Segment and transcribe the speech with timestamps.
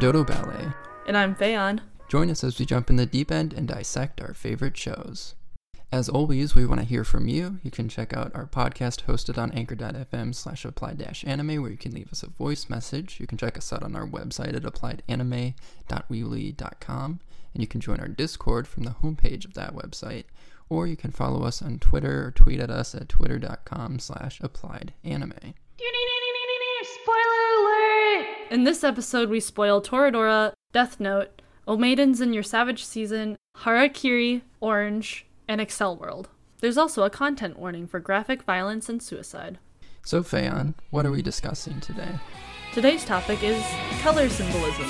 [0.00, 0.56] to Applied Anime.
[0.56, 0.72] I'm Dodo Ballet.
[1.06, 1.80] And I'm Fayon.
[2.08, 5.34] Join us as we jump in the deep end and dissect our favorite shows.
[5.92, 7.58] As always, we want to hear from you.
[7.62, 11.92] You can check out our podcast hosted on anchor.fm slash applied anime, where you can
[11.92, 13.18] leave us a voice message.
[13.20, 17.20] You can check us out on our website at appliedanime.weebly.com,
[17.54, 20.24] and you can join our Discord from the homepage of that website,
[20.68, 24.92] or you can follow us on Twitter or tweet at us at twitter.com slash applied
[25.04, 25.54] anime.
[28.46, 28.60] Spoiler alert!
[28.60, 34.42] In this episode, we spoil Toradora, Death Note, O Maidens in Your Savage Season, Harakiri,
[34.60, 36.28] Orange, and Accel World.
[36.60, 39.58] There's also a content warning for graphic violence and suicide.
[40.04, 42.18] So, Fayon, what are we discussing today?
[42.72, 43.62] Today's topic is
[44.02, 44.86] color symbolism.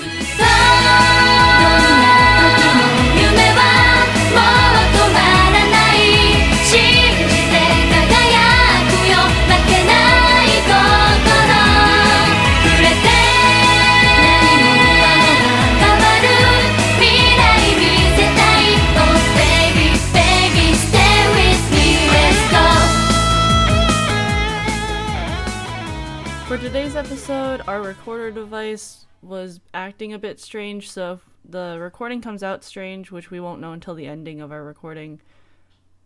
[26.67, 32.43] Today's episode, our recorder device was acting a bit strange, so if the recording comes
[32.43, 35.21] out strange, which we won't know until the ending of our recording,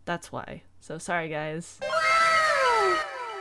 [0.04, 0.62] that's why.
[0.78, 1.80] So sorry, guys.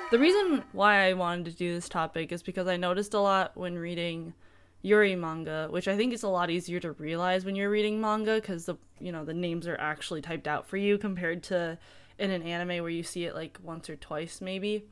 [0.09, 3.55] The reason why I wanted to do this topic is because I noticed a lot
[3.55, 4.33] when reading
[4.81, 8.41] Yuri manga, which I think is a lot easier to realize when you're reading manga
[8.41, 11.77] because the you know the names are actually typed out for you compared to
[12.17, 14.85] in an anime where you see it like once or twice maybe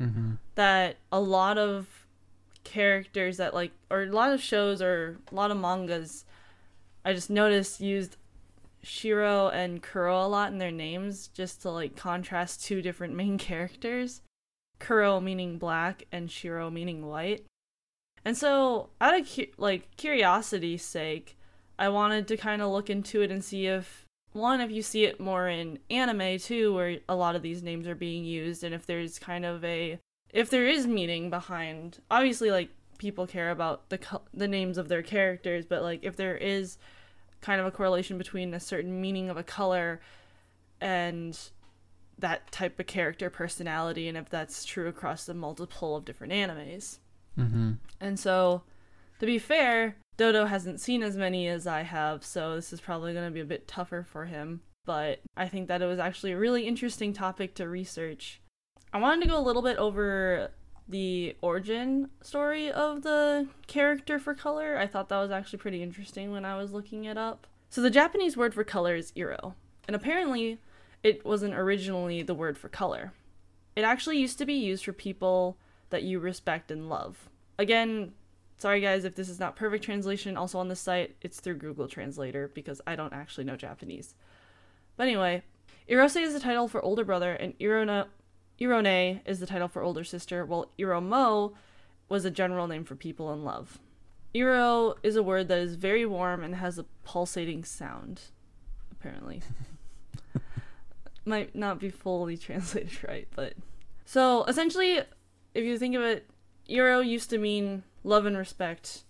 [0.00, 0.32] Mm-hmm.
[0.56, 2.06] that a lot of
[2.64, 6.24] characters that like or a lot of shows or a lot of mangas
[7.04, 8.16] I just noticed used
[8.82, 13.38] Shiro and Kuro a lot in their names just to like contrast two different main
[13.38, 14.22] characters.
[14.78, 17.44] Kuro meaning black and Shiro meaning white.
[18.24, 21.36] And so out of cu- like curiosity's sake,
[21.78, 24.05] I wanted to kind of look into it and see if
[24.36, 27.86] one if you see it more in anime too where a lot of these names
[27.86, 29.98] are being used and if there's kind of a
[30.32, 33.98] if there is meaning behind obviously like people care about the
[34.32, 36.78] the names of their characters but like if there is
[37.40, 40.00] kind of a correlation between a certain meaning of a color
[40.80, 41.38] and
[42.18, 46.98] that type of character personality and if that's true across the multiple of different animes
[47.38, 47.72] Mm-hmm.
[48.00, 48.62] and so,
[49.20, 53.12] to be fair, Dodo hasn't seen as many as I have, so this is probably
[53.12, 54.60] going to be a bit tougher for him.
[54.84, 58.40] But I think that it was actually a really interesting topic to research.
[58.92, 60.50] I wanted to go a little bit over
[60.88, 64.78] the origin story of the character for color.
[64.78, 67.46] I thought that was actually pretty interesting when I was looking it up.
[67.68, 69.54] So, the Japanese word for color is iro,
[69.86, 70.60] and apparently,
[71.02, 73.12] it wasn't originally the word for color.
[73.74, 75.58] It actually used to be used for people
[75.90, 77.28] that you respect and love.
[77.58, 78.12] Again,
[78.56, 80.36] sorry guys if this is not perfect translation.
[80.36, 84.14] Also on the site, it's through Google Translator because I don't actually know Japanese.
[84.96, 85.42] But anyway,
[85.88, 88.06] Irose is the title for older brother, and Irona,
[88.60, 91.52] Irone is the title for older sister, while Iromo
[92.08, 93.78] was a general name for people in love.
[94.34, 98.20] Iro is a word that is very warm and has a pulsating sound,
[98.90, 99.42] apparently.
[101.24, 103.54] Might not be fully translated right, but.
[104.04, 105.00] So essentially,
[105.54, 106.28] if you think of it,
[106.68, 109.04] Iro used to mean love and respect.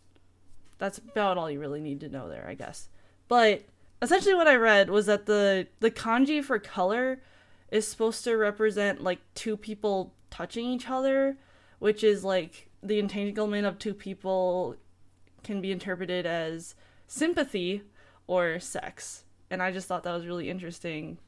[0.79, 2.89] That's about all you really need to know there, I guess.
[3.29, 3.63] But
[4.03, 7.23] essentially what I read was that the the kanji for color
[7.71, 11.37] is supposed to represent like two people touching each other,
[11.79, 14.77] which is like the entanglement of two people
[15.43, 16.75] can be interpreted as
[17.07, 17.83] sympathy
[18.27, 19.25] or sex.
[19.51, 21.19] And I just thought that was really interesting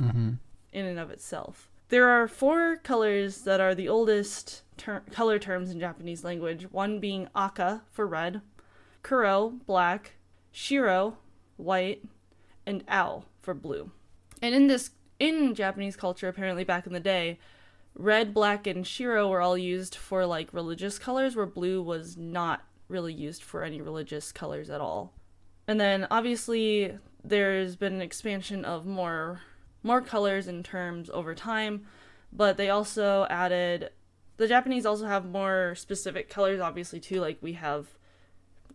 [0.00, 0.32] Mm-hmm.
[0.72, 1.70] in and of itself.
[1.88, 7.00] There are four colors that are the oldest ter- color terms in Japanese language, one
[7.00, 8.40] being aka for red,
[9.02, 10.12] kuro, black,
[10.50, 11.18] shiro,
[11.56, 12.04] white,
[12.66, 13.90] and ao for blue.
[14.42, 17.38] And in this in Japanese culture apparently back in the day,
[17.94, 22.62] red, black, and shiro were all used for like religious colors where blue was not
[22.88, 25.14] really used for any religious colors at all.
[25.66, 29.40] And then obviously there's been an expansion of more
[29.82, 31.86] more colors and terms over time,
[32.32, 33.90] but they also added
[34.36, 37.86] the Japanese also have more specific colors obviously too like we have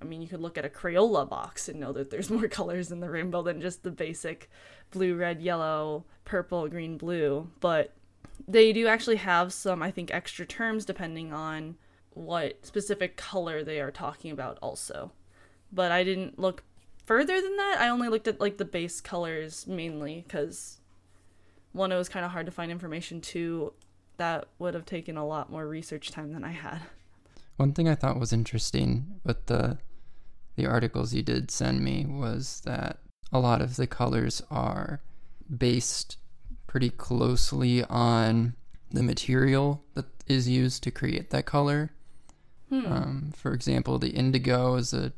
[0.02, 2.92] I mean you could look at a Crayola box and know that there's more colors
[2.92, 4.50] in the rainbow than just the basic
[4.92, 7.94] blue, red, yellow, purple, green, blue, but
[8.48, 11.76] they do actually have some I think extra terms depending on
[12.12, 15.12] what specific color they are talking about also.
[15.72, 16.64] But I didn't look
[17.06, 17.78] further than that.
[17.80, 20.78] I only looked at like the base colors mainly cuz
[21.72, 23.22] one, it was kind of hard to find information.
[23.22, 23.74] Two,
[24.20, 26.82] that would have taken a lot more research time than I had.
[27.58, 29.80] One thing I thought was interesting with the
[30.56, 33.00] the articles you did send me was that
[33.32, 35.02] a lot of the colors are
[35.58, 36.18] based
[36.68, 38.56] pretty closely on
[38.92, 41.92] the material that is used to create that color.
[42.70, 42.86] Hmm.
[42.86, 45.12] Um, for example, the indigo is a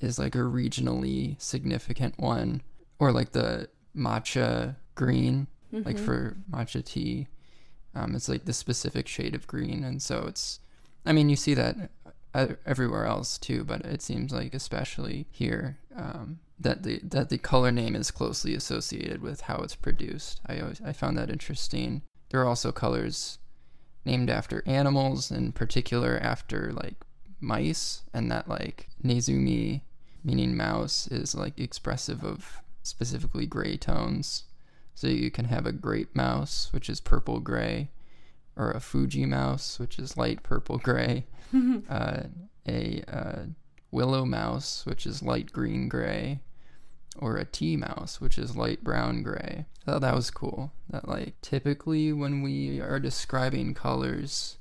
[0.00, 2.60] is like a regionally significant one,
[2.98, 6.04] or like the matcha green, like Mhm.
[6.04, 7.28] for matcha tea.
[7.94, 10.60] Um, it's like the specific shade of green, and so it's.
[11.04, 11.90] I mean, you see that
[12.34, 17.38] uh, everywhere else too, but it seems like especially here um, that the that the
[17.38, 20.40] color name is closely associated with how it's produced.
[20.46, 22.02] I always I found that interesting.
[22.30, 23.38] There are also colors
[24.04, 26.96] named after animals, in particular after like
[27.40, 29.82] mice, and that like Nezumi,
[30.24, 34.44] meaning mouse, is like expressive of specifically gray tones.
[35.02, 37.90] So you can have a grape mouse, which is purple gray,
[38.54, 41.26] or a Fuji mouse, which is light purple gray,
[41.90, 42.22] uh,
[42.68, 43.38] a uh,
[43.90, 46.38] willow mouse, which is light green gray,
[47.18, 49.66] or a tea mouse, which is light brown gray.
[49.84, 50.70] I thought that was cool.
[50.90, 54.58] That like typically when we are describing colors,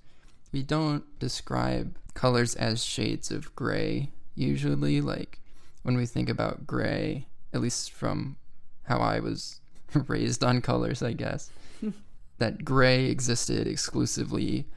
[0.52, 4.10] we don't describe colors as shades of gray.
[4.34, 5.40] Usually, like
[5.84, 8.38] when we think about gray, at least from
[8.86, 9.61] how I was
[10.08, 11.50] raised on colors, I guess,
[12.38, 14.68] that gray existed exclusively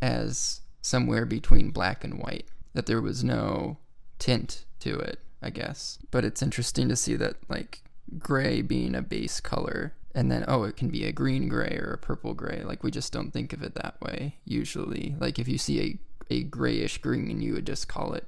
[0.00, 3.78] as somewhere between black and white, that there was no
[4.18, 5.98] tint to it, I guess.
[6.10, 7.82] But it's interesting to see that, like,
[8.18, 11.92] gray being a base color, and then, oh, it can be a green gray or
[11.92, 12.62] a purple gray.
[12.64, 15.14] Like, we just don't think of it that way, usually.
[15.18, 18.26] Like, if you see a, a grayish green, you would just call it,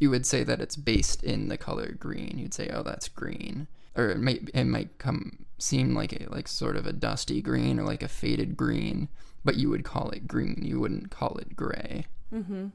[0.00, 2.38] you would say that it's based in the color green.
[2.38, 3.68] You'd say, oh, that's green.
[3.98, 7.78] Or it might, it might come seem like a like sort of a dusty green
[7.78, 9.08] or like a faded green,
[9.44, 10.60] but you would call it green.
[10.62, 12.06] You wouldn't call it gray.
[12.32, 12.68] Mm-hmm.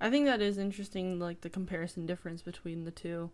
[0.00, 3.30] I think that is interesting, like the comparison difference between the two.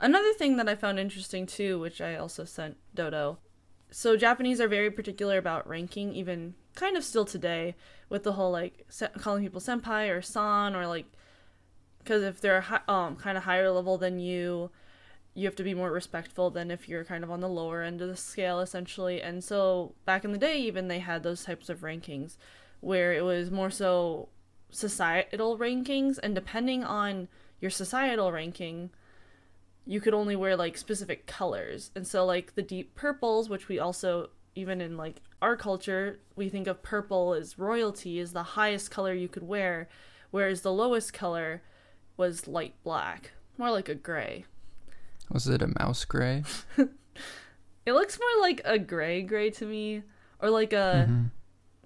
[0.00, 3.38] Another thing that I found interesting too, which I also sent Dodo.
[3.90, 7.74] So Japanese are very particular about ranking, even kind of still today,
[8.08, 11.06] with the whole like se- calling people senpai or san or like,
[11.98, 14.70] because if they're um kind of higher level than you,
[15.38, 18.02] you have to be more respectful than if you're kind of on the lower end
[18.02, 19.22] of the scale essentially.
[19.22, 22.36] And so back in the day, even they had those types of rankings,
[22.80, 24.30] where it was more so
[24.70, 26.18] societal rankings.
[26.20, 27.28] And depending on
[27.60, 28.90] your societal ranking
[29.86, 31.90] you could only wear like specific colors.
[31.94, 36.48] And so like the deep purples which we also even in like our culture we
[36.48, 39.88] think of purple as royalty is the highest color you could wear
[40.32, 41.62] whereas the lowest color
[42.16, 44.44] was light black more like a gray
[45.30, 46.44] Was it a mouse gray?
[47.86, 50.02] it looks more like a gray gray to me
[50.40, 51.30] or like a Mhm.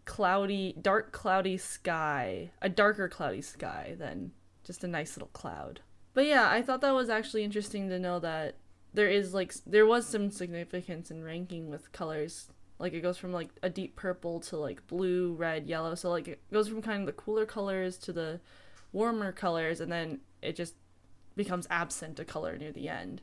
[0.05, 4.33] cloudy, dark cloudy sky, a darker cloudy sky than
[4.65, 5.81] just a nice little cloud.
[6.15, 8.57] But yeah, I thought that was actually interesting to know that
[8.95, 12.49] there is like there was some significance in ranking with colors.
[12.79, 15.95] Like it goes from like a deep purple to like blue, red, yellow.
[15.95, 18.41] So like it goes from kind of the cooler colors to the
[18.93, 20.75] warmer colors and then it just
[21.35, 23.23] becomes absent a color near the end.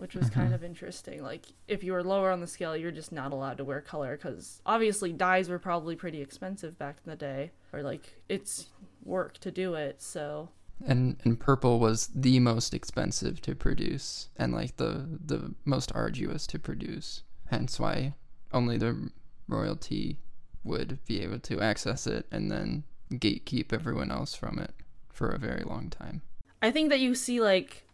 [0.00, 0.54] Which was kind Mhm.
[0.54, 1.22] of interesting.
[1.22, 4.16] Like if you were lower on the scale, you're just not allowed to wear color
[4.16, 8.68] because obviously dyes were probably pretty expensive back in the day, or like it's
[9.04, 10.00] work to do it.
[10.00, 10.48] So
[10.86, 16.46] And and purple was the most expensive to produce and like the the most arduous
[16.48, 17.22] to produce.
[17.48, 18.14] Hence why
[18.52, 19.10] only the
[19.48, 20.18] royalty
[20.64, 24.72] would be able to access it and then gatekeep everyone else from it
[25.10, 26.22] for a very long time.
[26.62, 27.86] I think that you see like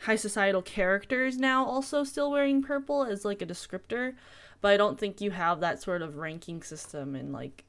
[0.00, 4.14] high societal characters now also still wearing purple as like a descriptor,
[4.60, 7.64] but I don't think you have that sort of ranking system in like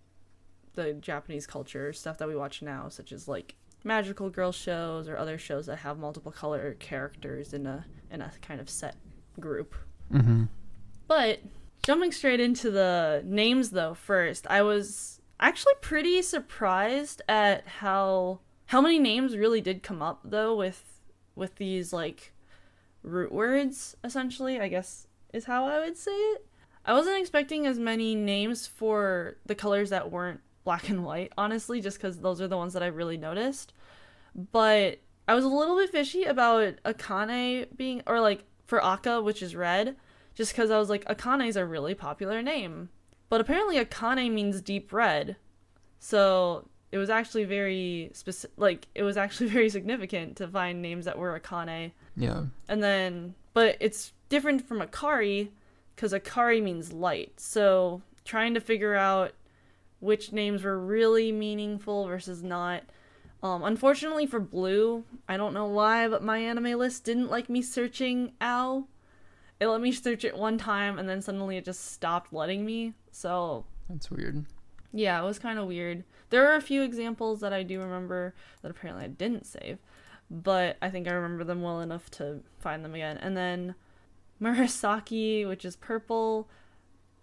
[0.73, 5.17] the Japanese culture stuff that we watch now, such as like magical girl shows or
[5.17, 8.95] other shows that have multiple color characters in a in a kind of set
[9.39, 9.75] group.
[10.11, 10.43] Mm-hmm.
[11.07, 11.39] But
[11.83, 18.79] jumping straight into the names though first, I was actually pretty surprised at how how
[18.79, 20.90] many names really did come up though with
[21.41, 22.31] with these like
[23.03, 26.45] root words essentially, I guess is how I would say it.
[26.85, 31.81] I wasn't expecting as many names for the colors that weren't black and white, honestly,
[31.81, 33.73] just cuz those are the ones that I really noticed.
[34.33, 39.41] But I was a little bit fishy about Akane being or like for Aka, which
[39.41, 39.97] is red
[40.33, 42.89] just because I was like, Akane is a really popular name.
[43.29, 45.35] But apparently, Akane means deep red.
[45.99, 51.05] So it was actually very specific, like, it was actually very significant to find names
[51.05, 51.91] that were Akane.
[52.15, 52.43] Yeah.
[52.67, 55.49] And then, but it's different from Akari
[55.95, 57.33] because Akari means light.
[57.39, 59.31] So trying to figure out
[59.99, 62.83] which names were really meaningful versus not
[63.43, 67.61] Um, unfortunately for blue, I don't know why, but my anime list didn't like me
[67.63, 68.85] searching Ao.
[69.59, 72.93] It let me search it one time and then suddenly it just stopped letting me.
[73.11, 74.45] So That's weird.
[74.93, 76.03] yeah, it was kind of weird.
[76.31, 79.77] There are a few examples that I do remember that apparently I didn't save,
[80.29, 83.17] but I think I remember them well enough to find them again.
[83.17, 83.75] And then
[84.41, 86.49] Murasaki, which is purple.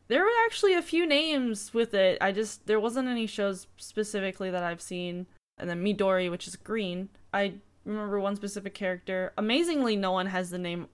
[0.07, 2.19] There were actually a few names with it.
[2.21, 5.27] I just there wasn't any shows specifically that I've seen.
[5.59, 7.09] And then Midori, which is green.
[7.35, 9.33] I remember one specific character.
[9.37, 10.87] Amazingly, no one has the name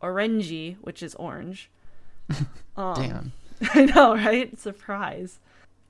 [0.00, 1.70] Orangi, which is orange.
[2.76, 3.32] Um, Damn.
[3.74, 4.56] I know, right?
[4.56, 5.40] Surprise.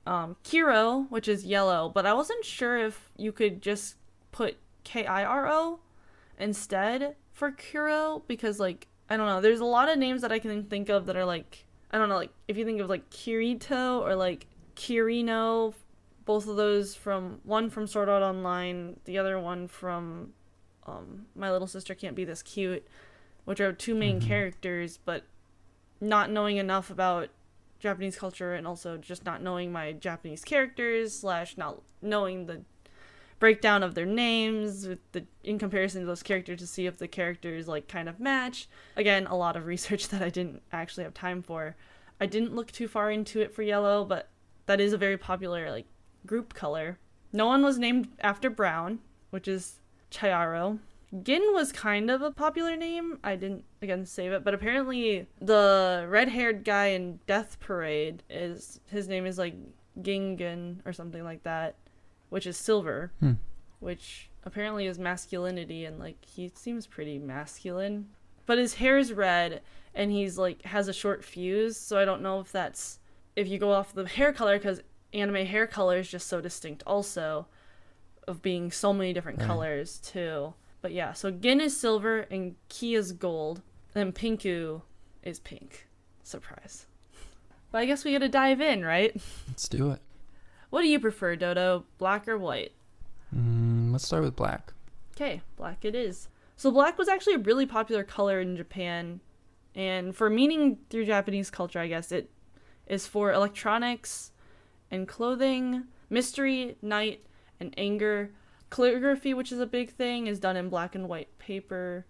[0.05, 3.95] Um, Kiro, which is yellow, but I wasn't sure if you could just
[4.31, 5.79] put K I R O
[6.39, 9.41] instead for Kiro because, like, I don't know.
[9.41, 12.09] There's a lot of names that I can think of that are like, I don't
[12.09, 15.73] know, like if you think of like Kirito or like Kirino,
[16.25, 20.33] both of those from one from Sword Art Online, the other one from
[20.85, 22.87] um, My Little Sister Can't Be This Cute,
[23.45, 24.27] which are two main Mhm.
[24.27, 25.23] characters, but
[25.99, 27.29] not knowing enough about
[27.79, 32.61] Japanese culture and also just not knowing my Japanese characters slash not knowing the
[33.39, 37.07] breakdown of their names with the in comparison to those characters to see if the
[37.07, 38.67] characters like kind of match.
[38.95, 41.75] Again, a lot of research that I didn't actually have time for.
[42.19, 44.29] I didn't look too far into it for yellow, but
[44.65, 45.87] that is a very popular like
[46.25, 46.99] group color.
[47.31, 49.79] No one was named after brown, which is
[50.11, 50.79] Chayaro.
[51.23, 53.17] Gin was kind of a popular name.
[53.23, 59.07] I didn't again save it, but apparently the red-haired guy in Death Parade is his
[59.07, 59.55] name is like
[59.99, 61.75] Gingan or something like that,
[62.29, 63.33] which is silver, Hmm.
[63.79, 68.09] which apparently is masculinity and like he seems pretty masculine.
[68.45, 69.61] But his hair is red
[69.95, 72.99] and he's like has a short fuse, so I don't know if that's
[73.35, 76.83] if you go off the hair color cuz anime hair color is just so distinct
[76.85, 77.47] also
[78.27, 79.47] of being so many different Right.
[79.47, 80.53] colors too.
[80.81, 83.61] But yeah, so Gin is silver and Ki is gold,
[83.93, 84.81] and Pinku
[85.23, 85.87] is pink.
[86.23, 86.85] Surprise.
[87.71, 89.13] But I guess we gotta dive in, right?
[89.47, 89.99] Let's do it.
[90.69, 91.85] What do you prefer, Dodo?
[91.97, 92.71] Black or white?
[93.35, 94.73] Mm, let's start with black.
[95.15, 96.29] Okay, black it is.
[96.55, 99.19] So black was actually a really popular color in Japan,
[99.75, 102.29] and for meaning through Japanese culture, I guess it
[102.87, 104.31] is for electronics
[104.91, 107.23] and clothing, mystery, night,
[107.59, 108.31] and anger.
[108.69, 112.05] Calligraphy, which is a big thing, is done in black and white paper.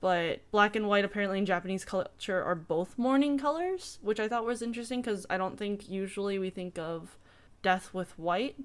[0.00, 4.44] But black and white apparently in Japanese culture are both mourning colors, which I thought
[4.44, 7.16] was interesting because I don't think usually we think of
[7.62, 8.56] death with white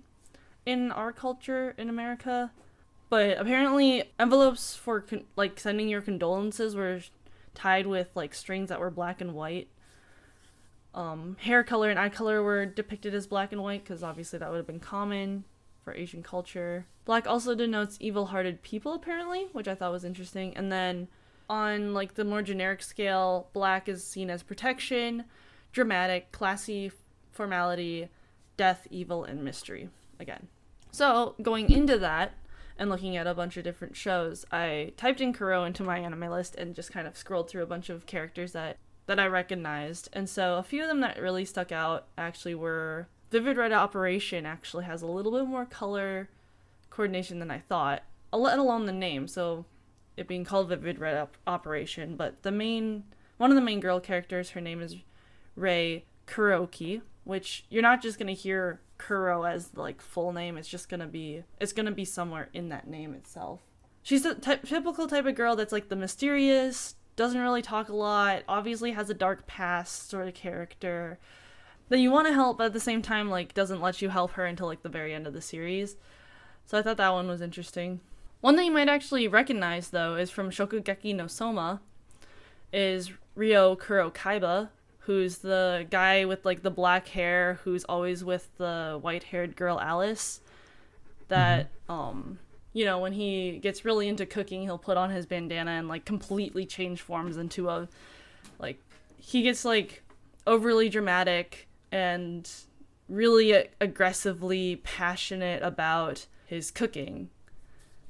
[0.65, 2.51] in our culture in America.
[3.09, 7.01] But apparently, envelopes for con- like sending your condolences were
[7.53, 9.67] tied with like strings that were black and white.
[10.95, 14.49] Um, hair color and eye color were depicted as black and white because obviously that
[14.49, 15.43] would have been common
[15.87, 16.85] for Asian culture.
[17.05, 20.51] Black also denotes evil-hearted people apparently, which I thought was interesting.
[20.57, 21.07] And then
[21.49, 25.23] on like the more generic scale, black is seen as protection,
[25.71, 26.91] dramatic, classy,
[27.31, 28.09] formality,
[28.57, 29.87] death, evil, and mystery.
[30.19, 30.49] Again.
[30.91, 32.33] So going into that
[32.77, 36.29] and looking at a bunch of different shows, I typed in Kuro into my anime
[36.29, 38.75] list and just kind of scrolled through a bunch of characters that
[39.05, 40.09] that I recognized.
[40.11, 44.45] And so a few of them that really stuck out actually were Vivid Red Operation
[44.45, 46.29] actually has a little bit more color
[46.89, 49.27] coordination than I thought, let alone the name.
[49.27, 49.65] So
[50.15, 53.03] it being called Vivid Red Op- Operation, but the main
[53.37, 54.95] one of the main girl characters, her name is
[55.55, 60.57] Rei Kuroki, which you're not just gonna hear Kuro as like full name.
[60.57, 63.61] It's just gonna be it's gonna be somewhere in that name itself.
[64.01, 67.95] She's the typ- typical type of girl that's like the mysterious, doesn't really talk a
[67.95, 71.19] lot, obviously has a dark past sort of character
[71.89, 74.31] that you want to help, but at the same time like doesn't let you help
[74.31, 75.95] her until like the very end of the series.
[76.65, 78.01] So I thought that one was interesting.
[78.41, 81.81] One that you might actually recognize though is from Shokugeki no Soma,
[82.73, 88.99] is Ryo Kurokiba, who's the guy with like the black hair who's always with the
[89.01, 90.41] white-haired girl Alice.
[91.29, 92.39] That um
[92.73, 96.05] you know, when he gets really into cooking, he'll put on his bandana and like
[96.05, 97.87] completely change forms into a
[98.59, 98.79] like
[99.17, 100.03] he gets like
[100.45, 102.49] overly dramatic and
[103.09, 107.29] really aggressively passionate about his cooking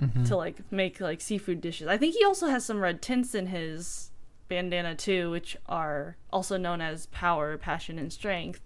[0.01, 0.27] Mhm.
[0.27, 1.87] to like make like seafood dishes.
[1.87, 4.11] I think he also has some red tints in his
[4.47, 8.61] bandana too, which are also known as power, passion, and strength.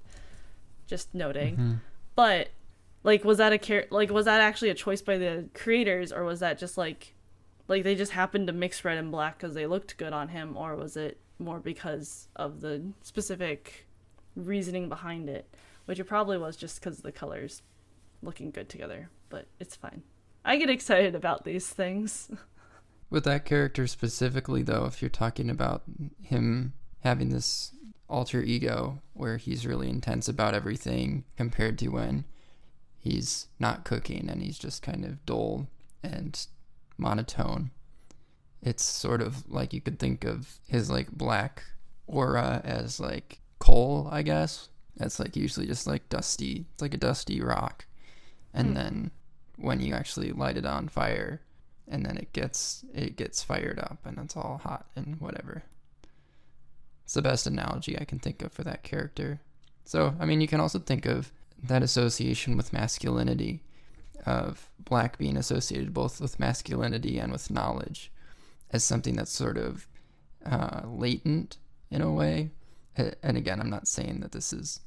[0.88, 1.56] Just noting.
[1.58, 1.80] Mhm.
[2.15, 2.50] But
[3.03, 6.24] like, was that a char- like was that actually a choice by the creators, or
[6.24, 7.13] was that just like
[7.68, 10.58] like they just happened to mix red and black because they looked good on him,
[10.58, 13.88] or was it more because of the specific
[14.36, 15.54] reasoning behind it?
[15.86, 17.62] Which it probably was just because the colors
[18.22, 20.04] looking good together, but it's fine.
[20.46, 22.30] I get excited about these things.
[23.10, 25.84] With that character specifically, though, if you're talking about
[26.22, 26.74] him
[27.04, 27.74] having this
[28.08, 32.26] alter ego where he's really intense about everything compared to when
[33.00, 35.68] he's not cooking and he's just kind of dull
[36.04, 36.48] and
[36.98, 37.72] monotone.
[38.62, 41.64] It's sort of like you could think of his like black
[42.06, 44.68] aura as like coal, I guess.
[44.98, 46.65] That's like usually just like dusty.
[46.74, 47.86] It's like a dusty rock.
[48.53, 48.75] And mm.
[48.75, 49.12] then
[49.56, 51.41] when you actually light it on fire
[51.88, 55.63] and then it gets it gets fired up and it's all hot and whatever.
[57.06, 59.39] It's the best analogy I can think of for that character.
[59.86, 61.32] So, I mean, you can also think of
[61.63, 63.63] that association with masculinity
[64.25, 68.12] of black being associated both with masculinity and with knowledge
[68.72, 69.88] as something that's sort of
[70.46, 71.58] uh, latent
[71.89, 72.51] in a way.
[72.98, 74.81] And again, I'm not saying that this is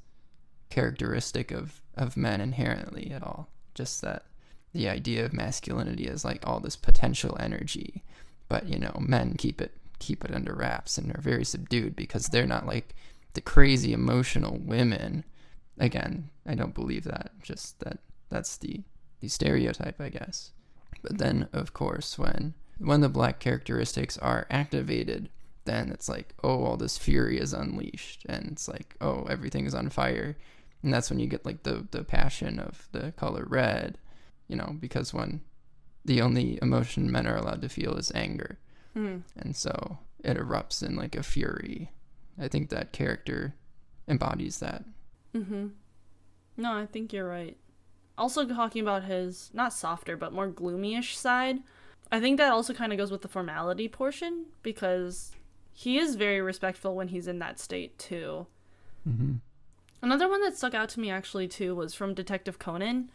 [0.71, 3.49] characteristic of, of men inherently at all.
[3.75, 4.25] Just that
[4.73, 8.03] the idea of masculinity is like all this potential energy,
[8.49, 12.27] but you know, men keep it keep it under wraps and are very subdued because
[12.27, 12.95] they're not like
[13.33, 15.25] the crazy emotional women.
[15.79, 17.33] Again, I don't believe that.
[17.43, 18.83] Just that that's the
[19.21, 20.53] the stereotype, I guess.
[21.03, 25.31] But then, of course, when when the black characteristics are activated,
[25.65, 29.75] then it's like, oh, all this fury is unleashed, and it's like, oh, everything is
[29.75, 30.37] on fire,
[30.83, 33.99] and that's when you get like the the passion of the color red,
[34.49, 35.43] you know, because when
[36.05, 38.59] the only emotion men are allowed to feel is anger,
[38.97, 39.23] mm.
[39.37, 41.91] and so it erupts in like a fury.
[42.39, 43.55] I think that character
[44.09, 44.85] embodies that.
[45.35, 45.73] Mhm.
[46.57, 47.57] No, I think you're right
[48.17, 51.59] also talking about his not softer but more gloomyish side
[52.13, 55.33] i think that also kind of goes with the formality portion because
[55.75, 58.47] he is very respectful when he's in that state too
[59.07, 59.35] mm-hmm.
[60.03, 63.11] another one that stuck out to me actually too was from detective conan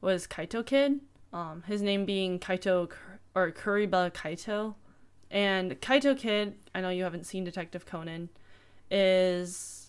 [0.00, 1.00] was kaito kid
[1.32, 2.90] um, his name being kaito
[3.34, 4.74] or kuroba kaito
[5.30, 8.30] and kaito kid i know you haven't seen detective conan
[8.90, 9.86] is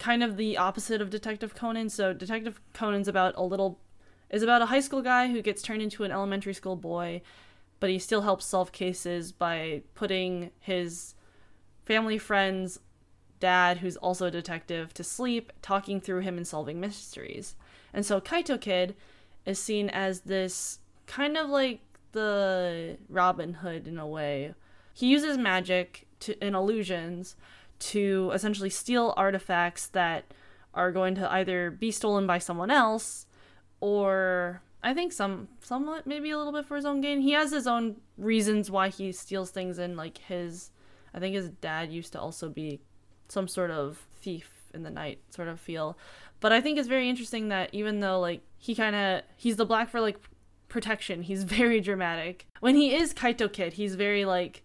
[0.00, 1.88] kind of the opposite of Detective Conan.
[1.90, 3.78] So Detective Conan's about a little
[4.30, 7.22] is about a high school guy who gets turned into an elementary school boy,
[7.78, 11.14] but he still helps solve cases by putting his
[11.90, 12.78] family friend's
[13.40, 17.56] dad, who's also a detective, to sleep, talking through him and solving mysteries.
[17.92, 18.94] And so Kaito Kid
[19.44, 21.80] is seen as this kind of like
[22.12, 24.54] the Robin Hood in a way.
[24.94, 27.34] He uses magic to, and illusions
[27.80, 30.32] to essentially steal artifacts that
[30.72, 33.26] are going to either be stolen by someone else
[33.80, 37.20] or I think some somewhat maybe a little bit for his own gain.
[37.20, 40.70] He has his own reasons why he steals things and like his
[41.14, 42.80] I think his dad used to also be
[43.28, 45.98] some sort of thief in the night sort of feel.
[46.40, 49.66] But I think it's very interesting that even though like he kind of he's the
[49.66, 50.18] black for like
[50.68, 52.46] protection, he's very dramatic.
[52.60, 54.62] When he is Kaito Kid, he's very like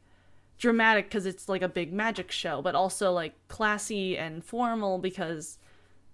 [0.58, 5.58] dramatic because it's like a big magic show, but also like classy and formal because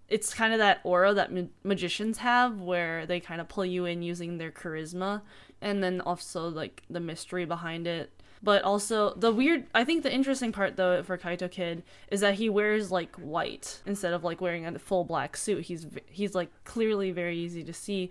[0.09, 3.85] it's kind of that aura that ma- magicians have where they kind of pull you
[3.85, 5.21] in using their charisma
[5.61, 10.13] and then also like the mystery behind it but also the weird i think the
[10.13, 14.41] interesting part though for kaito kid is that he wears like white instead of like
[14.41, 18.09] wearing a full black suit he's he's like clearly very easy to see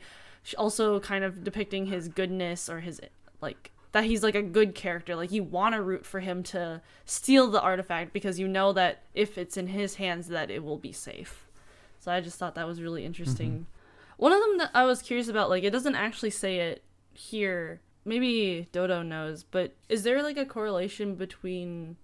[0.56, 3.00] also kind of depicting his goodness or his
[3.40, 6.80] like that he's like a good character like you want to root for him to
[7.04, 10.78] steal the artifact because you know that if it's in his hands that it will
[10.78, 11.46] be safe
[12.00, 13.50] so I just thought that was really interesting.
[13.50, 13.62] Mm-hmm.
[14.16, 17.80] One of them that I was curious about, like, it doesn't actually say it here.
[18.04, 21.96] Maybe Dodo knows, but is there like a correlation between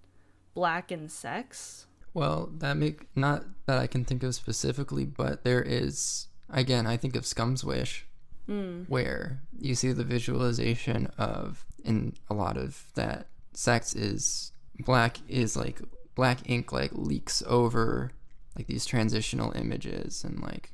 [0.54, 1.86] black and sex?
[2.12, 6.86] Well, that make not that I can think of specifically, but there is again.
[6.86, 8.06] I think of Scum's Wish,
[8.48, 8.88] mm.
[8.88, 15.56] where you see the visualization of in a lot of that sex is black is
[15.56, 15.80] like
[16.14, 18.10] black ink like leaks over
[18.56, 20.72] like these transitional images and like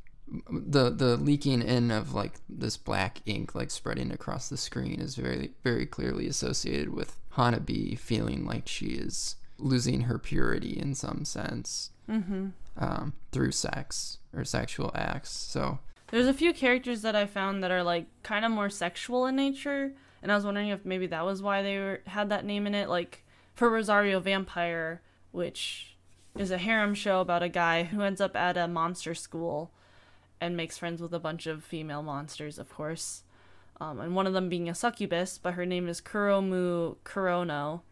[0.50, 5.14] the the leaking in of like this black ink like spreading across the screen is
[5.14, 11.24] very very clearly associated with Hanabi feeling like she is losing her purity in some
[11.24, 12.48] sense mm-hmm.
[12.78, 15.30] um, through sex or sexual acts.
[15.30, 15.78] So
[16.10, 19.36] there's a few characters that I found that are like kind of more sexual in
[19.36, 22.66] nature, and I was wondering if maybe that was why they were had that name
[22.66, 22.88] in it.
[22.88, 25.96] Like for Rosario Vampire, which
[26.36, 29.70] is a harem show about a guy who ends up at a monster school
[30.42, 33.22] and makes friends with a bunch of female monsters, of course.
[33.80, 37.82] Um, and one of them being a succubus, but her name is Kurumu Kurono.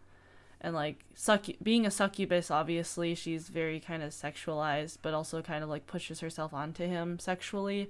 [0.61, 5.63] And like succ- being a succubus, obviously she's very kind of sexualized, but also kind
[5.63, 7.89] of like pushes herself onto him sexually.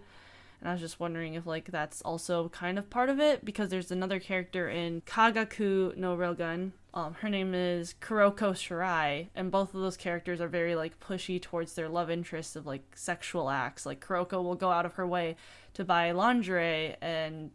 [0.61, 3.71] And I was just wondering if like that's also kind of part of it because
[3.71, 6.73] there's another character in Kagaku no Railgun.
[6.93, 11.41] Um, her name is Kuroko Shirai, and both of those characters are very like pushy
[11.41, 13.87] towards their love interests of like sexual acts.
[13.87, 15.37] Like Kuroko will go out of her way
[15.75, 17.53] to buy lingerie and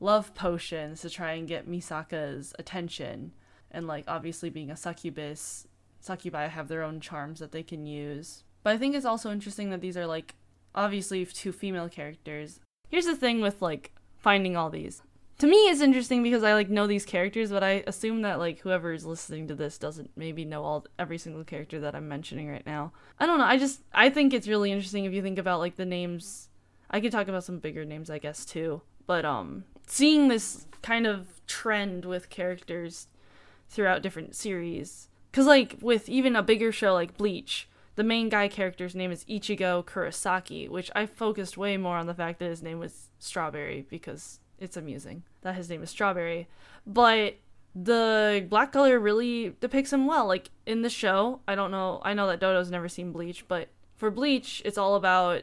[0.00, 3.32] love potions to try and get Misaka's attention.
[3.70, 5.66] And like obviously being a succubus,
[6.00, 8.44] succubi have their own charms that they can use.
[8.62, 10.34] But I think it's also interesting that these are like
[10.74, 12.60] obviously two female characters.
[12.88, 15.02] Here's the thing with like finding all these.
[15.38, 18.58] To me it's interesting because I like know these characters, but I assume that like
[18.58, 22.48] whoever is listening to this doesn't maybe know all every single character that I'm mentioning
[22.48, 22.92] right now.
[23.20, 23.44] I don't know.
[23.44, 26.48] I just I think it's really interesting if you think about like the names.
[26.90, 28.82] I could talk about some bigger names I guess too.
[29.06, 33.06] But um seeing this kind of trend with characters
[33.68, 38.48] throughout different series cuz like with even a bigger show like Bleach, the main guy
[38.48, 42.62] character's name is Ichigo Kurosaki, which I focused way more on the fact that his
[42.62, 46.48] name was Strawberry because it's amusing that his name is Strawberry.
[46.86, 47.36] But
[47.74, 50.26] the black color really depicts him well.
[50.26, 53.68] Like in the show, I don't know, I know that Dodo's never seen Bleach, but
[53.96, 55.42] for Bleach, it's all about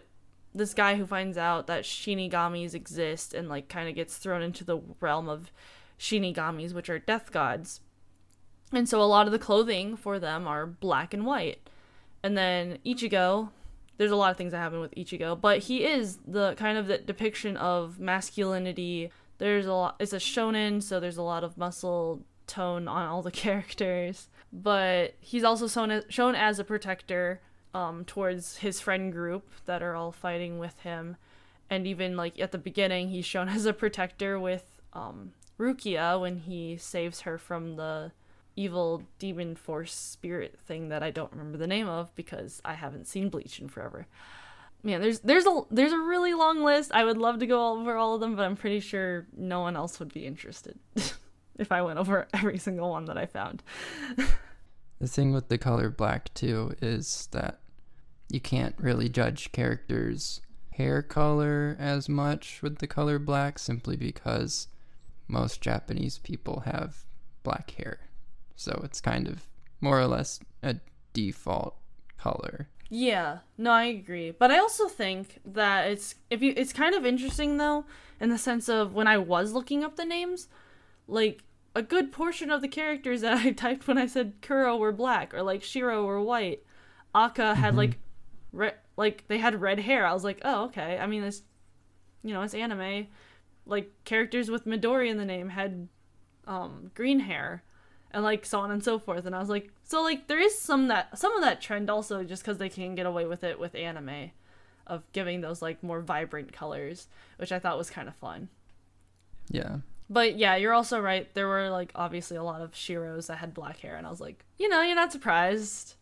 [0.53, 4.63] this guy who finds out that shinigamis exist and like kind of gets thrown into
[4.63, 5.51] the realm of
[5.99, 7.81] shinigamis, which are death gods.
[8.71, 11.69] And so a lot of the clothing for them are black and white.
[12.23, 13.49] And then Ichigo,
[13.97, 16.87] there's a lot of things that happen with Ichigo, but he is the kind of
[16.87, 19.11] the depiction of masculinity.
[19.37, 19.95] There's a lot.
[19.99, 24.29] It's a shonen, so there's a lot of muscle tone on all the characters.
[24.51, 27.41] But he's also shown as, shown as a protector
[27.73, 31.17] um, towards his friend group that are all fighting with him,
[31.69, 36.39] and even like at the beginning, he's shown as a protector with um, Rukia when
[36.39, 38.11] he saves her from the
[38.55, 43.07] evil demon force spirit thing that I don't remember the name of because I haven't
[43.07, 44.07] seen Bleach in forever.
[44.83, 46.91] Man, there's there's a there's a really long list.
[46.93, 49.75] I would love to go over all of them, but I'm pretty sure no one
[49.75, 50.77] else would be interested
[51.57, 53.63] if I went over every single one that I found.
[54.99, 57.61] the thing with the color black too is that
[58.29, 60.41] you can't really judge characters'
[60.73, 64.67] hair color as much with the color black simply because
[65.27, 67.05] most Japanese people have
[67.43, 67.99] black hair.
[68.55, 69.47] So it's kind of
[69.81, 70.77] more or less a
[71.13, 71.75] default
[72.17, 72.69] color.
[72.89, 74.31] Yeah, no, I agree.
[74.31, 77.85] But I also think that it's if you it's kind of interesting though
[78.19, 80.47] in the sense of when I was looking up the names,
[81.07, 81.43] like
[81.75, 85.33] a good portion of the characters that I typed when I said Kuro were black
[85.33, 86.63] or like Shiro were white.
[87.13, 87.77] Aka had mm-hmm.
[87.77, 87.99] like
[88.51, 90.05] red like they had red hair.
[90.05, 90.97] I was like, "Oh, okay.
[90.99, 91.41] I mean, it's
[92.23, 93.07] you know, it's anime.
[93.65, 95.87] Like characters with Midori in the name had
[96.47, 97.63] um green hair
[98.15, 99.25] and like so on and so forth.
[99.25, 102.23] And i was like so like there is some that some of that trend also
[102.23, 104.31] just because they can get away with it with anime
[104.87, 108.47] of giving those like more vibrant colors which i thought was kind of fun.
[109.49, 109.77] Yeah.
[110.09, 111.31] But yeah you're also right.
[111.35, 114.21] There were like obviously a lot of shiros that had black hair and i was
[114.21, 115.95] like you know you're not surprised.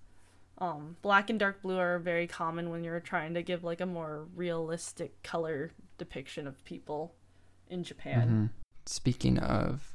[0.59, 3.87] Um black and dark blue are very common when you're trying to give like a
[3.87, 7.15] more realistic color depiction of people
[7.69, 8.27] in japan.
[8.27, 8.45] Mm-hmm.
[8.85, 9.93] speaking of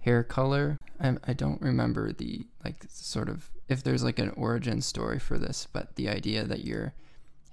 [0.00, 0.76] hair color.
[1.00, 5.38] I I don't remember the like sort of if there's like an origin story for
[5.38, 6.94] this, but the idea that your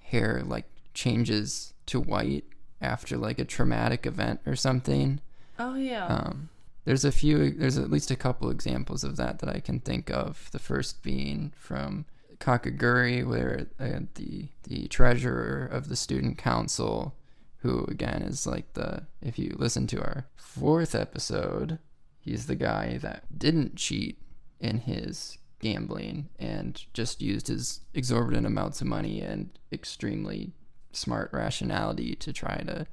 [0.00, 2.44] hair like changes to white
[2.80, 5.20] after like a traumatic event or something.
[5.58, 6.06] Oh yeah.
[6.06, 6.48] Um,
[6.84, 7.50] there's a few.
[7.50, 10.50] There's at least a couple examples of that that I can think of.
[10.50, 12.06] The first being from
[12.40, 17.14] Kakegurui, where uh, the the treasurer of the student council,
[17.58, 21.78] who again is like the if you listen to our fourth episode,
[22.22, 24.18] He's the guy that didn't cheat
[24.60, 30.52] in his gambling and just used his exorbitant amounts of money and extremely
[30.92, 32.86] smart rationality to try to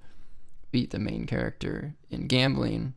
[0.71, 2.95] beat the main character in gambling.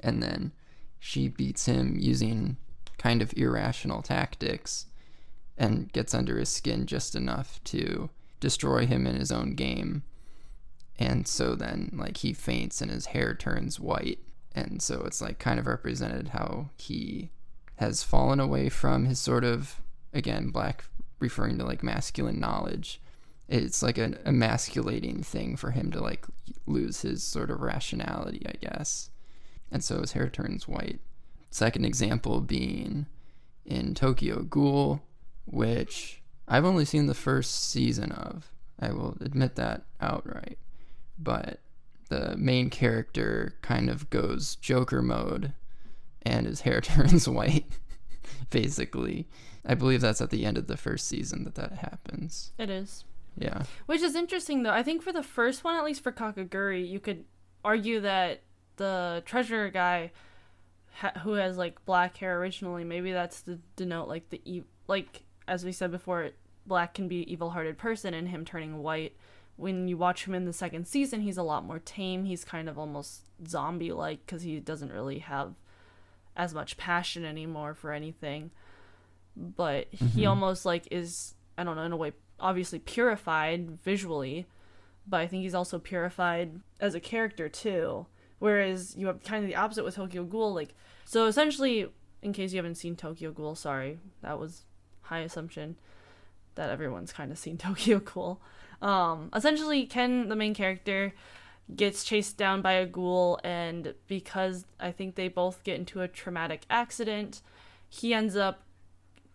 [0.00, 0.52] And then
[0.98, 2.58] she beats him using
[2.98, 4.84] kind of irrational tactics
[5.56, 10.02] and gets under his skin just enough to destroy him in his own game.
[10.98, 14.18] And so then, like, he faints and his hair turns white
[14.58, 17.30] and so it's like kind of represented how he
[17.76, 19.80] has fallen away from his sort of
[20.12, 20.84] again black
[21.20, 23.00] referring to like masculine knowledge.
[23.48, 26.26] It's like an emasculating thing for him to like
[26.66, 29.10] lose his sort of rationality i guess.
[29.70, 31.00] And so his hair turns white.
[31.50, 33.06] Second example being
[33.64, 35.02] in tokyo ghoul
[35.44, 38.50] which i've only seen the first season of.
[38.80, 40.58] I will admit that outright.
[41.18, 41.60] But
[42.08, 45.52] the main character kind of goes Joker mode
[46.22, 47.66] and his hair turns white,
[48.50, 49.28] basically.
[49.66, 52.52] I believe that's at the end of the first season that that happens.
[52.58, 53.04] It is.
[53.36, 53.64] Yeah.
[53.86, 54.72] Which is interesting, though.
[54.72, 57.24] I think for the first one, at least for Kakegurui, you could
[57.64, 58.42] argue that
[58.76, 60.12] the treasurer guy
[60.94, 65.22] ha- who has like black hair originally, maybe that's to denote like the e- like
[65.46, 66.30] as we said before,
[66.66, 69.16] black can be evil-hearted person, and him turning white.
[69.58, 72.24] When you watch him in the second season, he's a lot more tame.
[72.24, 75.54] He's kind of almost zombie-like because he doesn't really have
[76.36, 78.52] as much passion anymore for anything.
[79.36, 80.28] But he Mhm.
[80.30, 84.46] almost like is I don't know in a way obviously purified visually,
[85.08, 88.06] but I think he's also purified as a character too.
[88.38, 90.54] Whereas you have kind of the opposite with Tokyo Ghoul.
[90.54, 90.72] Like,
[91.04, 91.90] so essentially,
[92.22, 94.66] in case you haven't seen Tokyo Ghoul, sorry, that was
[95.02, 95.76] high assumption
[96.54, 98.40] that everyone's kind of seen Tokyo Ghoul.
[98.80, 101.14] Um, essentially, Ken, the main character,
[101.74, 106.08] gets chased down by a ghoul, and because I think they both get into a
[106.08, 107.42] traumatic accident,
[107.88, 108.62] he ends up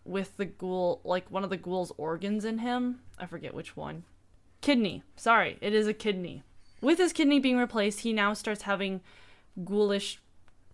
[0.06, 3.00] with the ghoul, like one of the ghoul's organs in him.
[3.18, 4.04] I forget which one.
[4.62, 5.04] Kidney.
[5.16, 6.44] Sorry, it is a kidney.
[6.82, 9.02] With his kidney being replaced, he now starts having
[9.64, 10.20] ghoulish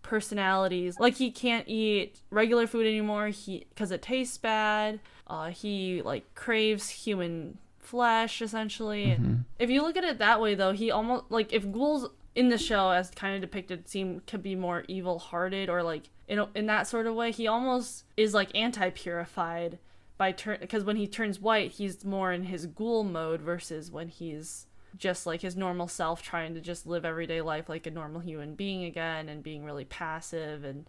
[0.01, 0.99] personalities.
[0.99, 3.27] Like he can't eat regular food anymore.
[3.27, 4.99] He because it tastes bad.
[5.27, 9.17] Uh, he like craves human flesh essentially.
[9.19, 9.45] Mhm.
[9.57, 12.57] If you look at it that way, though, he almost like if ghouls in the
[12.57, 16.87] show, as kind of depicted, seem to be more evil-hearted or like in in that
[16.87, 19.79] sort of way, he almost is like anti-purified
[20.17, 24.07] by turn because when he turns white, he's more in his ghoul mode versus when
[24.07, 28.21] he's just like his normal self, trying to just live everyday life like a normal
[28.21, 30.85] human being again, and being really passive and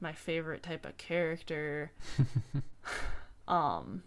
[0.00, 1.90] my favorite type of character.
[3.48, 4.02] um,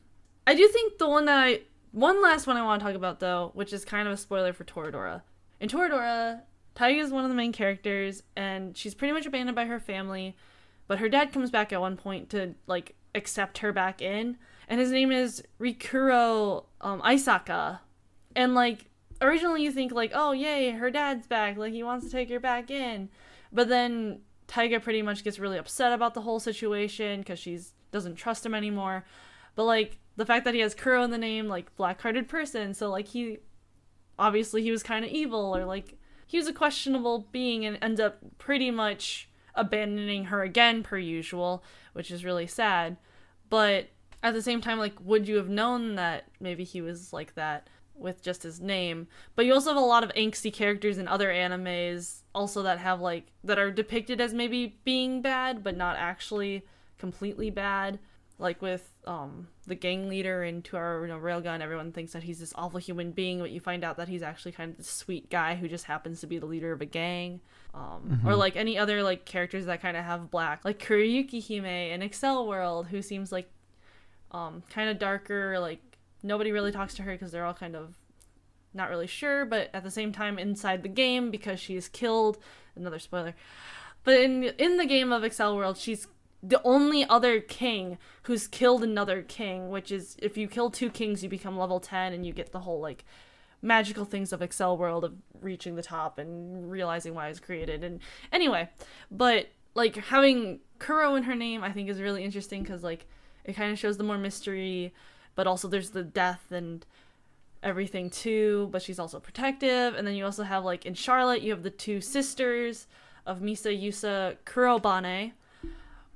[0.46, 3.20] I do think the one that I one last one I want to talk about
[3.20, 5.22] though, which is kind of a spoiler for Toradora.
[5.60, 6.42] In Toradora,
[6.76, 10.36] Taiga is one of the main characters, and she's pretty much abandoned by her family,
[10.88, 14.80] but her dad comes back at one point to like accept her back in, and
[14.80, 17.80] his name is Rikuro um, Aisaka,
[18.36, 18.86] and like
[19.22, 22.40] originally you think like, oh yay, her dad's back, like he wants to take her
[22.40, 23.10] back in,
[23.52, 28.16] but then Taiga pretty much gets really upset about the whole situation because she's doesn't
[28.16, 29.06] trust him anymore.
[29.56, 32.90] But like the fact that he has Kuro in the name, like black-hearted person, so
[32.90, 33.38] like he
[34.20, 38.02] obviously he was kind of evil or like he was a questionable being and ends
[38.02, 42.98] up pretty much abandoning her again per usual, which is really sad.
[43.50, 43.88] But
[44.22, 47.70] at the same time, like, would you have known that maybe he was like that
[47.96, 49.08] with just his name?
[49.38, 53.00] But you also have a lot of angsty characters in other animes also that have
[53.00, 56.66] like that are depicted as maybe being bad, but not actually
[56.98, 58.00] completely bad.
[58.40, 62.40] Like with um the gang leader in Toaru you know, Railgun, everyone thinks that he's
[62.40, 65.30] this awful human being, but you find out that he's actually kind of this sweet
[65.30, 67.42] guy who just happens to be the leader of a gang.
[67.74, 71.66] Um, Or like any other like characters that kind of have black, like Kuroyuki Hime
[71.66, 73.52] in Accel World, who seems like
[74.32, 75.60] um kind of darker.
[75.60, 75.82] Like
[76.24, 77.96] nobody really talks to her because they're all kind of
[78.74, 82.38] not really sure, but at the same time inside the game because she is killed.
[82.76, 83.36] Another spoiler.
[84.04, 86.08] But in in the game of Accel World, she's
[86.42, 91.24] the only other king who's killed another king, which is if you kill two kings,
[91.24, 93.04] you become level 10 and you get the whole like
[93.62, 97.84] magical things of Accel World of reaching the top and realizing why it's created.
[97.84, 98.00] And
[98.32, 98.70] anyway,
[99.12, 103.06] but like having Kuro in her name, I think is really interesting because like
[103.44, 104.94] it kind of shows the more mystery,
[105.36, 106.86] but also there's the death and
[107.62, 108.70] everything too.
[108.72, 111.70] But she's also protective, and then you also have like in Charlotte, you have the
[111.70, 112.88] two sisters
[113.26, 115.34] of Misa Yusa Kurobane,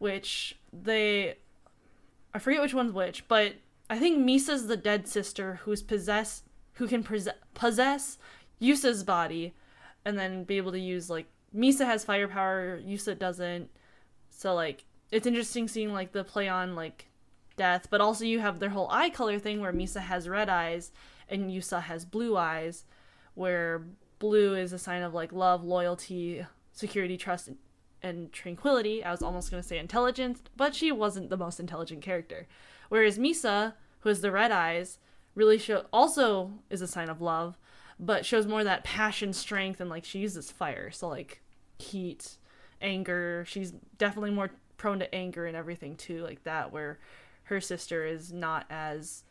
[0.04, 1.36] which they
[2.34, 3.54] I forget which one's which, but
[3.90, 7.08] I think Misa's the dead sister who's possessed who can
[7.54, 8.18] possess
[8.62, 9.54] Yusa's body
[10.04, 13.70] and then be able to use like Misa has firepower, Yusa doesn't.
[14.30, 17.08] So like it's interesting seeing like the play on like
[17.56, 20.92] death, but also you have their whole eye color thing where Misa has red eyes
[21.30, 22.84] and Yusa has blue eyes,
[23.36, 23.86] where
[24.20, 27.52] blue is a sign of like love, loyalty, security, trust,
[28.04, 29.04] and tranquility.
[29.04, 32.48] I was almost going to say intelligence, but she wasn't the most intelligent character.
[32.90, 35.00] Whereas Misa, who has the red eyes,
[35.36, 37.58] really show also is a sign of love,
[38.00, 40.92] but shows more that passion, strength, and like she uses fire.
[40.92, 41.42] So like
[41.80, 42.38] heat,
[42.82, 43.46] anger.
[43.48, 46.72] She's definitely more prone to anger and everything too, like that.
[46.72, 47.00] Where
[47.46, 49.24] her sister is not as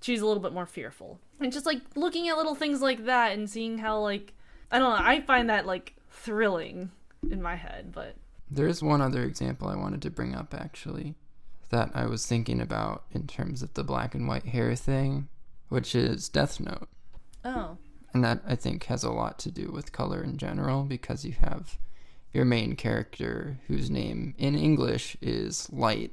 [0.00, 1.18] she's a little bit more fearful.
[1.40, 4.32] And just like looking at little things like that and seeing how like
[4.70, 6.90] I don't know, I find that like thrilling
[7.28, 8.16] in my head, but
[8.50, 11.14] There's one other example I wanted to bring up actually
[11.70, 15.28] that I was thinking about in terms of the black and white hair thing,
[15.68, 16.88] which is Death Note.
[17.44, 17.76] oh.
[18.12, 21.32] And that I think has a lot to do with color in general because you
[21.40, 21.78] have
[22.32, 26.12] your main character whose name in English is Light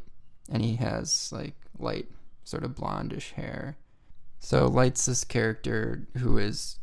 [0.49, 2.07] and he has like light
[2.43, 3.77] sort of blondish hair
[4.39, 6.77] So Light's this character who is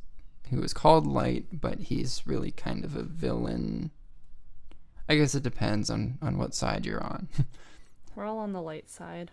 [0.51, 3.91] who is called Light, but he's really kind of a villain.
[5.09, 7.29] I guess it depends on on what side you're on.
[8.17, 9.31] We're all on the light side.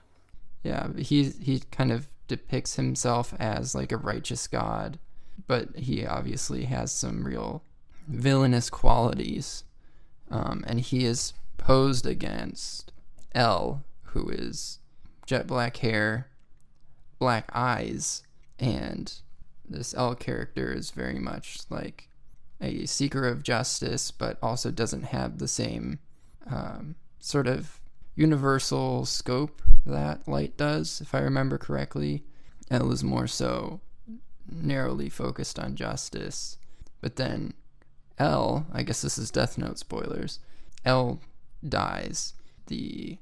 [0.64, 5.00] yeah, he he kind of depicts himself as like a righteous god,
[5.48, 7.64] but he obviously has some real
[8.08, 9.64] villainous qualities.
[10.30, 12.94] Um, and he is posed against
[13.36, 14.80] L, who is
[15.26, 16.28] jet black hair,
[17.20, 18.24] black eyes,
[18.60, 19.14] and
[19.68, 22.08] this L character is very much like
[22.62, 26.00] a seeker of justice, but also doesn't have the same
[26.48, 27.80] um, sort of
[28.16, 32.24] universal scope that Light does, if I remember correctly.
[32.70, 33.82] L is more so
[34.50, 36.58] narrowly focused on justice.
[37.02, 37.54] But then
[38.18, 40.40] L, I guess this is Death Note spoilers,
[40.86, 41.20] L
[41.68, 42.34] dies.
[42.68, 43.18] The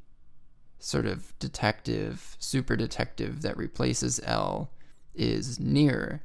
[0.79, 4.71] sort of detective, super detective that replaces L
[5.15, 6.23] is Near.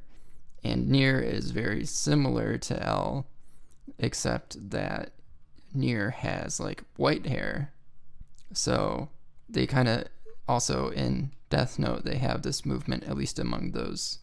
[0.65, 3.27] And Near is very similar to L,
[3.99, 5.11] except that
[5.75, 7.71] Near has like white hair.
[8.51, 9.09] So
[9.47, 10.05] they kind of
[10.47, 14.19] also in Death Note they have this movement, at least among those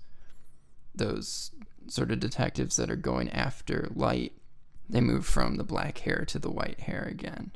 [0.94, 1.52] those
[1.86, 4.32] sort of detectives that are going after Light.
[4.90, 7.52] They move from the black hair to the white hair again.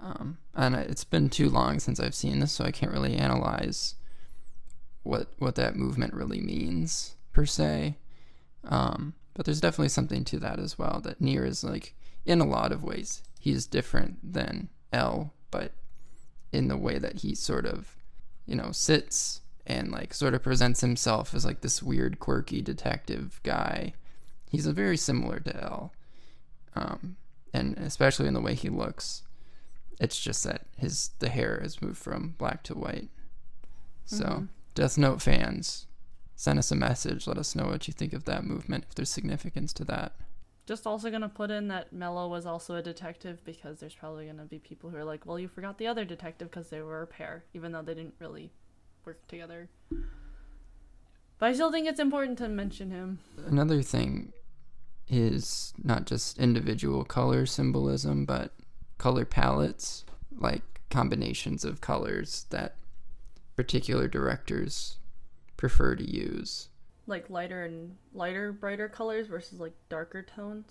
[0.00, 3.96] Um, and it's been too long since I've seen this, so I can't really analyze
[5.02, 7.96] what what that movement really means per se.
[8.66, 11.00] Um, but there's definitely something to that as well.
[11.02, 15.72] That Near is like, in a lot of ways, he's different than L, but
[16.52, 17.96] in the way that he sort of,
[18.46, 23.40] you know, sits and like sort of presents himself as like this weird, quirky detective
[23.42, 23.92] guy.
[24.50, 25.92] He's a very similar to L,
[26.76, 27.16] um,
[27.52, 29.22] and especially in the way he looks.
[30.00, 33.08] It's just that his the hair has moved from black to white.
[34.04, 34.48] So, Mhm.
[34.74, 35.86] Death Note fans,
[36.36, 37.26] send us a message.
[37.26, 38.84] Let us know what you think of that movement.
[38.88, 40.12] If there's significance to that.
[40.66, 44.44] Just also gonna put in that Mello was also a detective because there's probably gonna
[44.44, 47.06] be people who are like, well, you forgot the other detective because they were a
[47.06, 48.50] pair, even though they didn't really
[49.04, 49.68] work together.
[51.38, 53.18] But I still think it's important to mention him.
[53.46, 54.32] Another thing
[55.08, 58.54] is not just individual color symbolism, but
[58.96, 62.76] color palettes, like combinations of colors that
[63.56, 64.96] particular directors
[65.64, 66.68] prefer to use.
[67.06, 70.70] Like lighter and lighter, brighter colors versus like darker tones.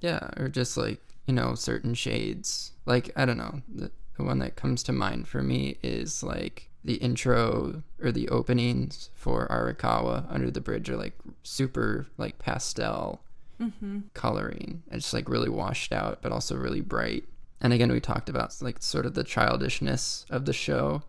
[0.00, 2.70] Yeah, or just like, you know, certain shades.
[2.86, 6.68] Like, I don't know, the, the one that comes to mind for me is like
[6.84, 13.22] the intro or the openings for Arakawa Under the Bridge are like super like pastel
[13.60, 13.98] Mm-hmm.
[14.14, 14.84] coloring.
[14.92, 17.24] It's just like really washed out, but also really bright.
[17.60, 21.02] And again, we talked about like sort of the childishness of the show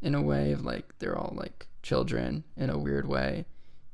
[0.00, 3.46] in a way of like they're all like children in a weird way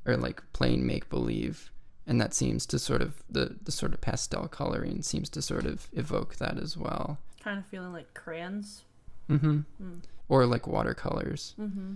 [0.06, 1.70] or like plain make believe.
[2.06, 5.66] And that seems to sort of the, the sort of pastel coloring seems to sort
[5.66, 7.18] of evoke that as well.
[7.44, 8.82] Kind of feeling like crayons.
[9.30, 9.60] Mm-hmm.
[9.80, 10.02] Mm.
[10.28, 11.54] Or like watercolors.
[11.60, 11.94] Mm-hmm.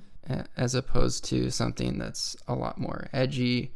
[0.56, 3.72] as opposed to something that's a lot more edgy.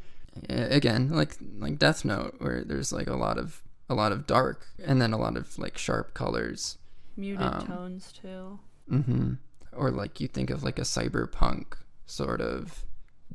[0.48, 4.66] Again, like like Death Note, where there's like a lot of a lot of dark
[4.84, 6.78] and then a lot of like sharp colors.
[7.16, 8.58] Muted Um, tones too.
[8.90, 9.34] Mm-hmm.
[9.72, 11.74] Or like you think of like a cyberpunk
[12.10, 12.84] sort of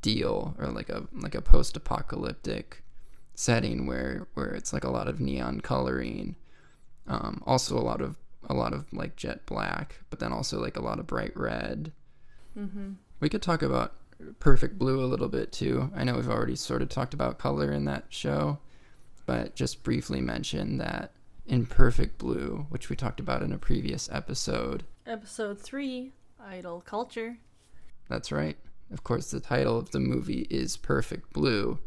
[0.01, 2.83] deal, or like a like a post-apocalyptic
[3.33, 6.35] setting where where it's like a lot of neon coloring.
[7.07, 8.17] Um, also a lot of
[8.49, 11.91] a lot of like jet black, but then also like a lot of bright red.
[12.57, 12.93] Mm-hmm.
[13.19, 13.93] We could talk about
[14.39, 15.91] Perfect Blue a little bit too.
[15.95, 18.59] I know we've already sort of talked about color in that show,
[19.25, 21.11] but just briefly mention that
[21.47, 27.37] in Perfect Blue, which we talked about in a previous episode, Episode three, idol culture.
[28.09, 28.57] that's right.
[28.91, 31.79] Of course, the title of the movie is Perfect Blue,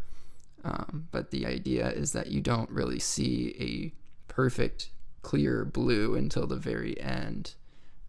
[0.64, 4.90] um, but the idea is that you don't really see a perfect,
[5.22, 7.54] clear blue until the very end.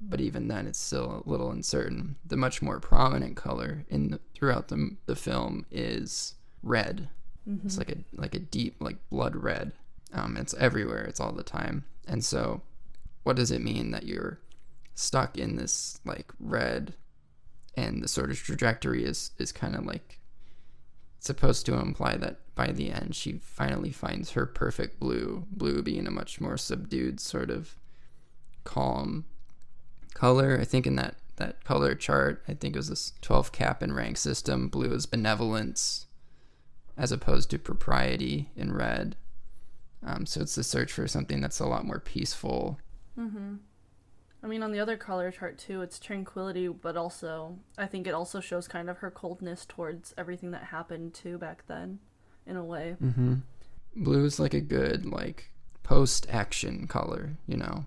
[0.01, 2.15] But even then, it's still a little uncertain.
[2.25, 7.09] The much more prominent color in the, throughout the the film is red.
[7.47, 7.67] Mm-hmm.
[7.67, 9.73] It's like a like a deep like blood red.
[10.13, 11.03] Um, it's everywhere.
[11.03, 11.83] It's all the time.
[12.07, 12.61] And so,
[13.23, 14.39] what does it mean that you're
[14.95, 16.93] stuck in this like red,
[17.75, 20.19] and the sort of trajectory is is kind of like
[21.19, 25.45] supposed to imply that by the end she finally finds her perfect blue.
[25.51, 27.75] Blue being a much more subdued sort of
[28.63, 29.25] calm
[30.13, 30.57] color.
[30.59, 33.95] I think in that that color chart, I think it was this 12 cap and
[33.95, 34.67] rank system.
[34.67, 36.05] Blue is benevolence
[36.97, 39.15] as opposed to propriety in red.
[40.05, 42.77] Um, so it's the search for something that's a lot more peaceful.
[43.17, 43.55] Mm-hmm.
[44.41, 48.13] I mean, on the other color chart too, it's tranquility, but also I think it
[48.13, 51.99] also shows kind of her coldness towards everything that happened too back then,
[52.45, 52.95] in a way.
[53.01, 53.35] Mm-hmm.
[53.95, 55.51] Blue is like a good like
[55.83, 57.85] post-action color, you know.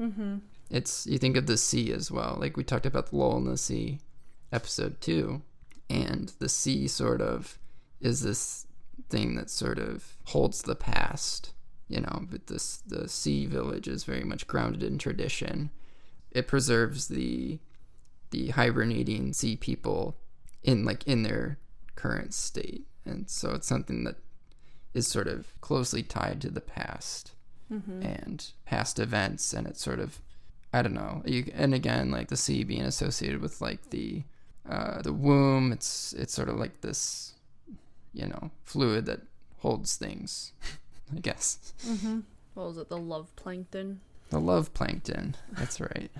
[0.00, 0.38] Mm-hmm.
[0.70, 2.36] It's you think of the sea as well.
[2.40, 4.00] Like we talked about the lull in the sea,
[4.52, 5.42] episode two,
[5.88, 7.58] and the sea sort of
[8.00, 8.66] is this
[9.08, 11.52] thing that sort of holds the past
[11.88, 15.70] you know but this the sea village is very much grounded in tradition.
[16.30, 17.58] It preserves the
[18.30, 20.16] the hibernating sea people
[20.62, 21.58] in like in their
[21.94, 22.86] current state.
[23.04, 24.16] And so it's something that
[24.94, 27.32] is sort of closely tied to the past
[27.72, 28.02] Mm-hmm.
[28.02, 29.52] and past events.
[29.52, 30.20] And it's sort of
[30.72, 34.22] i don't know you and again like the sea being associated with like the
[34.68, 37.34] uh the womb it's it's sort of like this
[38.12, 39.20] you know fluid that
[39.58, 40.52] holds things
[41.14, 42.20] i guess Mm-hmm.
[42.54, 42.88] What was it?
[42.88, 44.00] The love plankton.
[44.30, 46.10] the love plankton that's right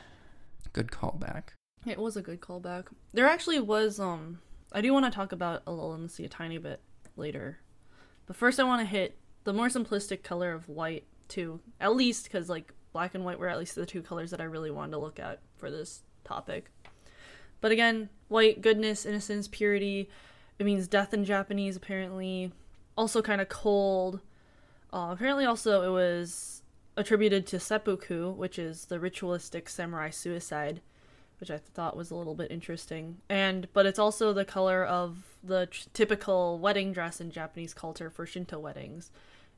[0.72, 1.44] good callback
[1.86, 2.86] It was a good callback.
[3.12, 4.40] There actually was um
[4.72, 6.80] I do want to talk about a lull in the sea a tiny bit
[7.16, 7.58] later.
[8.26, 11.60] But first I want to hit the more simplistic color of white too.
[11.80, 14.44] At least cuz like black and white were at least the two colors that I
[14.44, 16.70] really wanted to look at for this topic.
[17.62, 20.10] But again, white goodness, innocence, purity.
[20.58, 22.52] It means death in Japanese apparently.
[22.98, 24.20] Also kind of cold.
[24.92, 26.62] Uh, apparently also it was
[26.96, 30.80] attributed to seppuku, which is the ritualistic samurai suicide
[31.38, 33.18] which I thought was a little bit interesting.
[33.28, 38.10] And but it's also the color of the t- typical wedding dress in Japanese culture
[38.10, 39.10] for Shinto weddings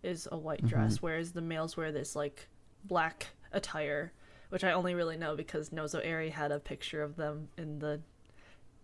[0.02, 2.48] is a white dress, whereas the males wear this like
[2.84, 4.12] black attire,
[4.48, 8.00] which I only really know because Nozo Eri had a picture of them in the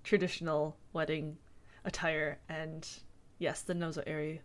[0.02, 1.38] traditional wedding
[1.84, 2.86] attire and
[3.38, 4.40] yes, the Nozo Eri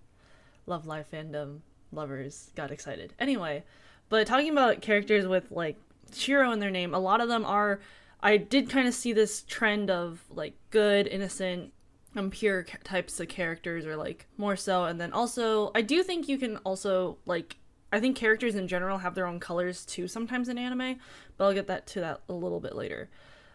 [0.65, 1.59] Love Live fandom
[1.91, 3.13] lovers got excited.
[3.19, 3.63] Anyway,
[4.09, 5.77] but talking about characters with like
[6.13, 7.79] Shiro in their name, a lot of them are
[8.21, 11.71] I did kind of see this trend of like good, innocent,
[12.15, 14.85] and pure types of characters, or like more so.
[14.85, 17.57] And then also, I do think you can also like.
[17.91, 20.99] I think characters in general have their own colors too sometimes in anime,
[21.37, 23.09] but I'll get that to that a little bit later.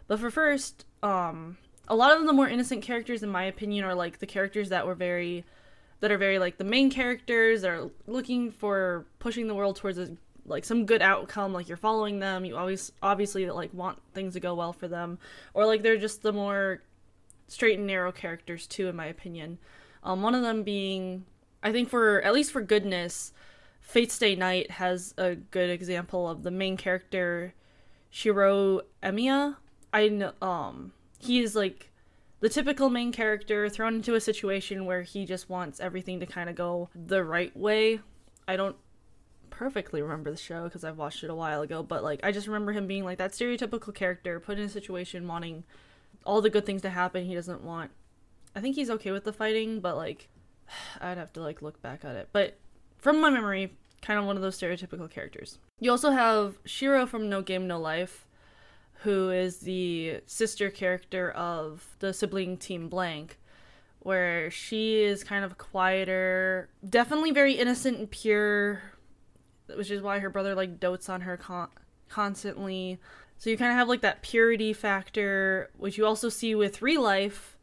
[0.09, 1.57] But for first, um,
[1.87, 4.89] a lot of the more innocent characters, in my opinion, are like the characters that
[4.89, 5.45] were very,
[6.05, 7.65] that are very like the main characters.
[7.65, 12.19] are looking for pushing the world towards a like some good outcome like you're following
[12.19, 15.19] them you always obviously like want things to go well for them
[15.55, 16.83] or like they're just the more
[17.49, 19.57] straight and narrow characters too in my opinion
[20.03, 21.25] um, one of them being
[21.63, 23.33] i think for at least for goodness
[23.81, 27.55] fate stay night has a good example of the main character
[28.11, 29.57] shiro emiya
[29.95, 31.91] i know um he is like
[32.41, 36.51] the typical main character thrown into a situation where he just wants everything to kind
[36.51, 38.01] of go the right way
[38.47, 38.77] i don't
[39.55, 42.47] perfectly remember the show because I've watched it a while ago, but like I just
[42.47, 45.65] remember him being like that stereotypical character put in a situation wanting
[46.27, 47.25] all the good things to happen.
[47.25, 47.93] He doesn't want.
[48.57, 50.29] I think he's okay with the fighting, but like
[51.01, 52.29] I'd have to like look back at it.
[52.33, 52.59] But
[52.99, 55.59] from my memory, kind of one of those stereotypical characters.
[55.79, 58.27] You also have Shiro from No Game No Life,
[59.05, 63.39] who is the sister character of the sibling team Blank
[64.05, 68.83] where she is kind of quieter, definitely very innocent and pure,
[69.75, 71.71] which is why her brother like dotes on her con-
[72.11, 72.99] constantly.
[73.39, 77.57] So you kind of have like that purity factor, which you also see with ReLIFE,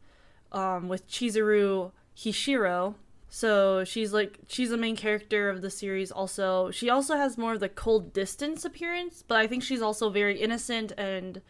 [0.50, 2.96] um, with Chizuru Hishiro.
[3.34, 6.12] So she's like she's the main character of the series.
[6.12, 10.10] Also, she also has more of the cold distance appearance, but I think she's also
[10.10, 11.40] very innocent and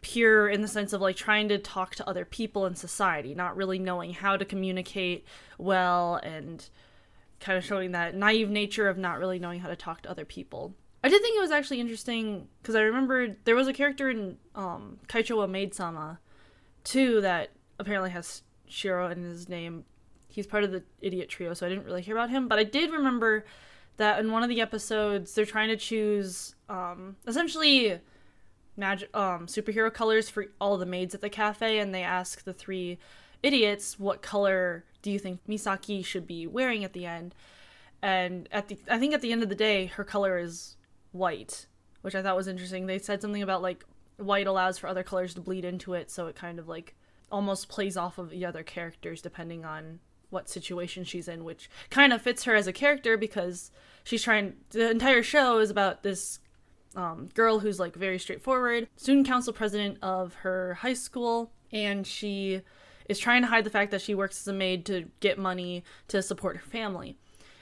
[0.00, 3.54] pure in the sense of like trying to talk to other people in society, not
[3.54, 5.26] really knowing how to communicate
[5.58, 6.70] well and
[7.38, 10.24] kind of showing that naive nature of not really knowing how to talk to other
[10.24, 10.72] people.
[11.02, 14.38] I did think it was actually interesting because I remembered there was a character in
[14.54, 16.18] um, Kaicho wa Maid Sama
[16.82, 19.84] too that apparently has Shiro in his name.
[20.34, 22.48] He's part of the idiot trio, so I didn't really hear about him.
[22.48, 23.44] But I did remember
[23.98, 28.00] that in one of the episodes they're trying to choose um, essentially
[28.76, 32.52] magic um, superhero colors for all the maids at the cafe, and they ask the
[32.52, 32.98] three
[33.44, 37.32] idiots what color do you think Misaki should be wearing at the end.
[38.02, 40.76] And at the I think at the end of the day, her color is
[41.12, 41.66] white,
[42.02, 42.86] which I thought was interesting.
[42.86, 43.84] They said something about like
[44.16, 46.96] white allows for other colors to bleed into it, so it kind of like
[47.30, 50.00] almost plays off of the other characters depending on
[50.34, 53.70] what situation she's in, which kind of fits her as a character because
[54.04, 54.54] she's trying.
[54.70, 56.40] The entire show is about this
[56.94, 62.60] um, girl who's like very straightforward, student council president of her high school, and she
[63.08, 65.84] is trying to hide the fact that she works as a maid to get money
[66.08, 67.16] to support her family.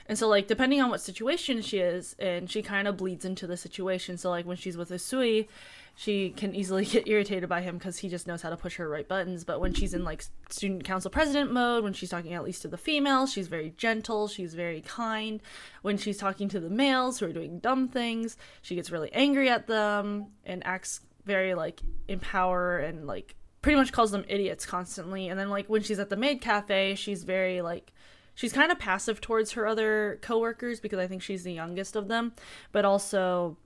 [0.07, 3.47] And so, like, depending on what situation she is, and she kind of bleeds into
[3.47, 4.19] the situation.
[4.19, 5.47] So, like, when she's with Usui,
[5.95, 8.89] she can easily get irritated by him because he just knows how to push her
[8.89, 9.45] right buttons.
[9.45, 12.69] But when she's in, like, student council president mode, when she's talking at least to
[12.69, 15.41] the females, she's very gentle, she's very kind.
[15.83, 19.49] When she's talking to the males who are doing dumb things, she gets really angry
[19.49, 24.67] at them and acts very, like, in power and, like, pretty much calls them idiots
[24.67, 25.29] constantly.
[25.29, 27.93] And then, like, when she's at the maid cafe, she's very, like,
[28.35, 32.09] she's kind of passive towards her other coworkers because I think she's the youngest of
[32.09, 32.33] them,
[32.73, 33.57] but also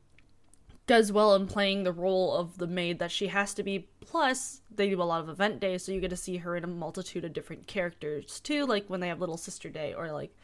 [0.86, 3.88] does well in playing the role of the maid that she has to be.
[4.00, 6.64] Plus, they do a lot of event days, so you get to see her in
[6.64, 10.34] a multitude of different characters too, like when they have Little Sister Day or like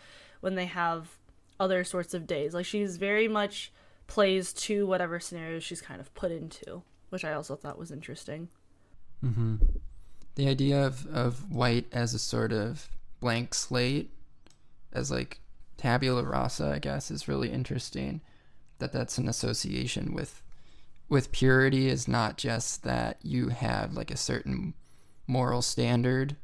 [0.40, 1.16] when they have
[1.61, 2.55] other sorts of days.
[2.55, 3.72] Like she's very much
[4.09, 8.49] plays to whatever scenario she's kind of put into, which I also thought was interesting.
[9.24, 9.57] Mm-hmm.
[10.34, 12.88] The idea of, of white as a sort of
[13.20, 14.11] blank slate
[14.93, 15.40] as like
[15.76, 18.20] tabula rasa, I guess, is really interesting.
[18.79, 20.43] That that's an association with
[21.09, 24.73] with purity is not just that you have like a certain
[25.27, 26.37] moral standard,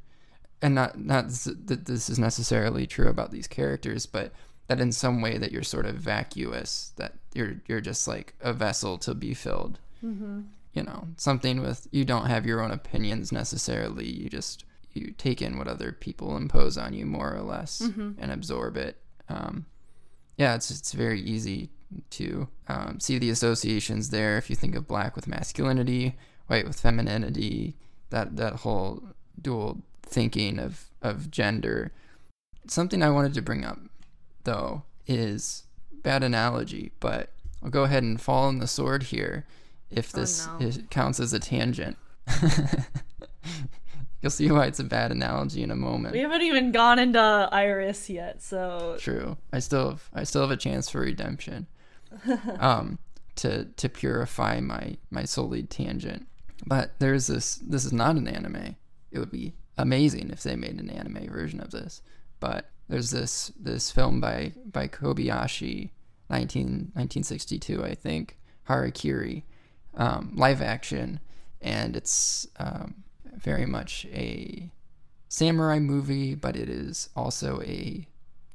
[0.61, 4.31] and not not that this is necessarily true about these characters, but
[4.67, 8.53] that in some way that you're sort of vacuous, that you're you're just like a
[8.53, 9.79] vessel to be filled.
[10.05, 10.41] Mm-hmm.
[10.73, 14.05] You know, something with you don't have your own opinions necessarily.
[14.05, 18.11] You just you take in what other people impose on you more or less mm-hmm.
[18.19, 18.97] and absorb it.
[19.29, 19.65] Um,
[20.37, 21.71] yeah, it's it's very easy
[22.11, 24.37] to um, see the associations there.
[24.37, 26.17] If you think of black with masculinity,
[26.47, 27.75] white with femininity,
[28.09, 29.03] that that whole
[29.41, 31.91] dual thinking of of gender.
[32.67, 33.79] Something I wanted to bring up
[34.43, 37.31] though is bad analogy, but
[37.63, 39.45] I'll go ahead and fall on the sword here
[39.89, 40.71] if oh, this oh, no.
[40.89, 41.97] counts as a tangent.
[44.21, 46.13] You'll see why it's a bad analogy in a moment.
[46.13, 49.37] We haven't even gone into Iris yet, so true.
[49.53, 51.67] I still have, I still have a chance for redemption.
[52.59, 52.99] um,
[53.35, 56.27] to to purify my my Soul tangent.
[56.65, 57.55] But there's this.
[57.55, 58.75] This is not an anime.
[59.11, 62.01] It would be amazing if they made an anime version of this.
[62.39, 65.91] But there's this this film by by Kobayashi,
[66.29, 68.37] 19, 1962, I think,
[68.67, 69.43] Harakiri,
[69.95, 71.19] um, live action,
[71.61, 73.03] and it's um,
[73.35, 74.71] very much a
[75.27, 78.07] samurai movie, but it is also a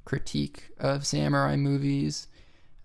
[0.05, 2.27] critique of samurai movies.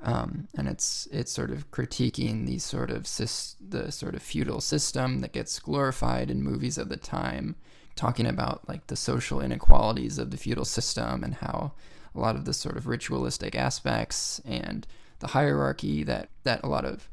[0.01, 5.19] Um, and it's it's sort of critiquing these sort of the sort of feudal system
[5.19, 7.55] that gets glorified in movies of the time,
[7.95, 11.73] talking about like the social inequalities of the feudal system and how
[12.15, 14.87] a lot of the sort of ritualistic aspects and
[15.19, 17.09] the hierarchy that that a lot of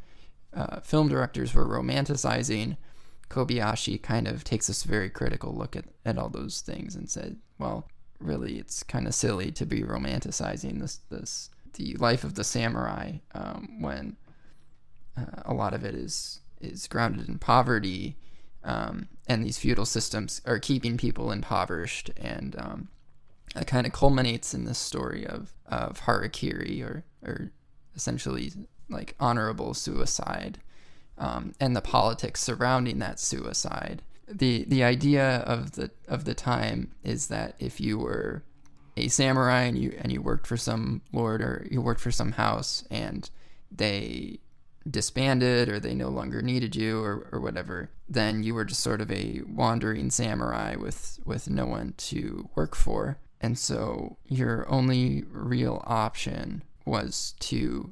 [0.54, 2.76] uh, film directors were romanticizing
[3.28, 7.36] Kobayashi kind of takes this very critical look at, at all those things and said,
[7.58, 7.88] well,
[8.20, 13.12] really, it's kind of silly to be romanticizing this this the life of the samurai
[13.34, 14.16] um, when
[15.16, 18.16] uh, a lot of it is is grounded in poverty,
[18.64, 22.88] um, and these feudal systems are keeping people impoverished, and um,
[23.54, 27.52] it kind of culminates in this story of of harakiri or or
[27.94, 28.52] essentially
[28.88, 30.58] like honorable suicide
[31.18, 34.02] um, and the politics surrounding that suicide.
[34.28, 38.42] The the idea of the of the time is that if you were
[38.96, 42.32] a samurai and you and you worked for some lord or you worked for some
[42.32, 43.30] house and
[43.70, 44.38] they
[44.90, 49.00] disbanded or they no longer needed you or, or whatever, then you were just sort
[49.00, 53.18] of a wandering samurai with with no one to work for.
[53.40, 57.90] And so your only real option was to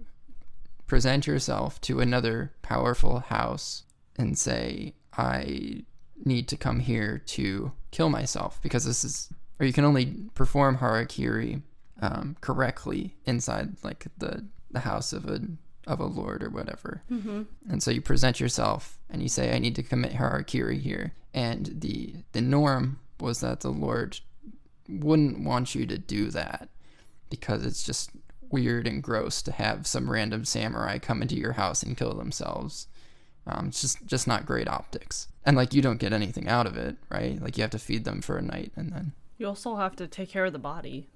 [0.86, 3.84] present yourself to another powerful house
[4.16, 5.84] and say, I
[6.24, 9.28] need to come here to kill myself because this is,
[9.58, 11.62] or you can only perform harakiri
[12.00, 15.40] um, correctly inside like the the house of a
[15.86, 17.02] of a lord or whatever.
[17.10, 17.42] Mm-hmm.
[17.68, 21.12] And so you present yourself and you say, I need to commit harakiri here.
[21.32, 24.20] And the the norm was that the lord
[24.88, 26.68] wouldn't want you to do that
[27.30, 28.10] because it's just
[28.50, 32.86] weird and gross to have some random samurai come into your house and kill themselves.
[33.46, 36.78] Um, it's just just not great optics, and like you don't get anything out of
[36.78, 37.40] it, right?
[37.42, 40.06] Like you have to feed them for a night, and then you also have to
[40.06, 41.08] take care of the body.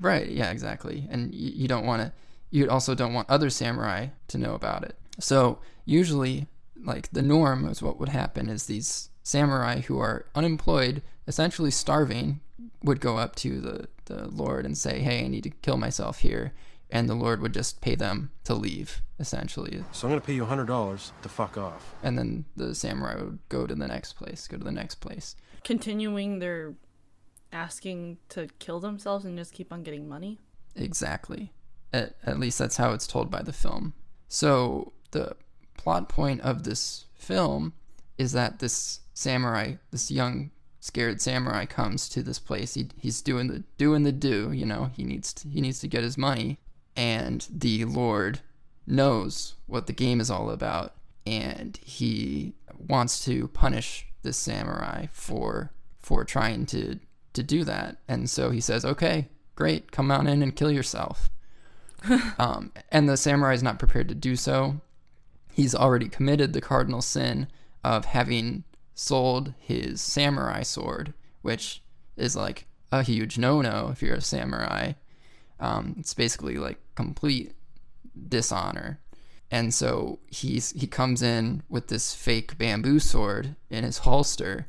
[0.00, 0.28] Right.
[0.28, 0.50] Yeah.
[0.50, 1.06] Exactly.
[1.10, 2.12] And you, you don't want to.
[2.50, 4.96] You also don't want other samurai to know about it.
[5.18, 6.46] So usually,
[6.84, 12.40] like the norm is what would happen is these samurai who are unemployed, essentially starving,
[12.82, 16.18] would go up to the the Lord and say, "Hey, I need to kill myself
[16.20, 16.52] here,"
[16.90, 19.82] and the Lord would just pay them to leave, essentially.
[19.92, 21.94] So I'm gonna pay you hundred dollars to fuck off.
[22.02, 25.34] And then the samurai would go to the next place, go to the next place.
[25.64, 26.74] Continuing their
[27.54, 30.38] asking to kill themselves and just keep on getting money.
[30.74, 31.52] Exactly.
[31.92, 33.94] At, at least that's how it's told by the film.
[34.28, 35.36] So the
[35.76, 37.72] plot point of this film
[38.18, 40.50] is that this samurai, this young
[40.80, 42.74] scared samurai comes to this place.
[42.74, 45.88] He, he's doing the doing the do, you know, he needs to, he needs to
[45.88, 46.58] get his money
[46.96, 48.40] and the lord
[48.86, 50.94] knows what the game is all about
[51.26, 56.98] and he wants to punish this samurai for for trying to
[57.34, 57.98] to do that.
[58.08, 61.30] And so he says, "Okay, great, come on in and kill yourself."
[62.38, 64.80] um, and the samurai is not prepared to do so.
[65.52, 67.48] He's already committed the cardinal sin
[67.82, 68.64] of having
[68.94, 71.82] sold his samurai sword, which
[72.16, 74.92] is like a huge no-no if you're a samurai.
[75.60, 77.52] Um, it's basically like complete
[78.28, 79.00] dishonor.
[79.50, 84.66] And so he's he comes in with this fake bamboo sword in his holster,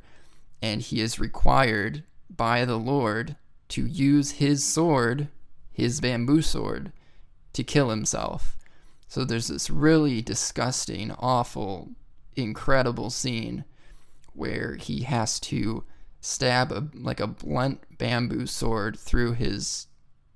[0.61, 3.35] and he is required by the Lord
[3.69, 5.29] to use his sword,
[5.71, 6.91] his bamboo sword,
[7.53, 8.57] to kill himself.
[9.07, 11.89] So there's this really disgusting, awful,
[12.35, 13.63] incredible scene
[14.33, 15.83] where he has to
[16.19, 19.87] stab a, like a blunt bamboo sword through his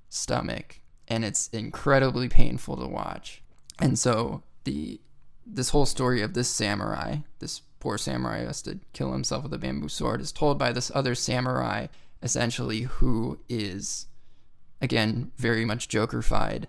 [0.08, 0.80] stomach
[1.10, 3.42] and it's incredibly painful to watch.
[3.80, 5.02] And so the
[5.46, 9.58] this whole story of this samurai, this poor samurai has to kill himself with a
[9.58, 11.88] bamboo sword, is told by this other samurai,
[12.22, 14.08] essentially, who is,
[14.82, 16.66] again, very much Jokerfied.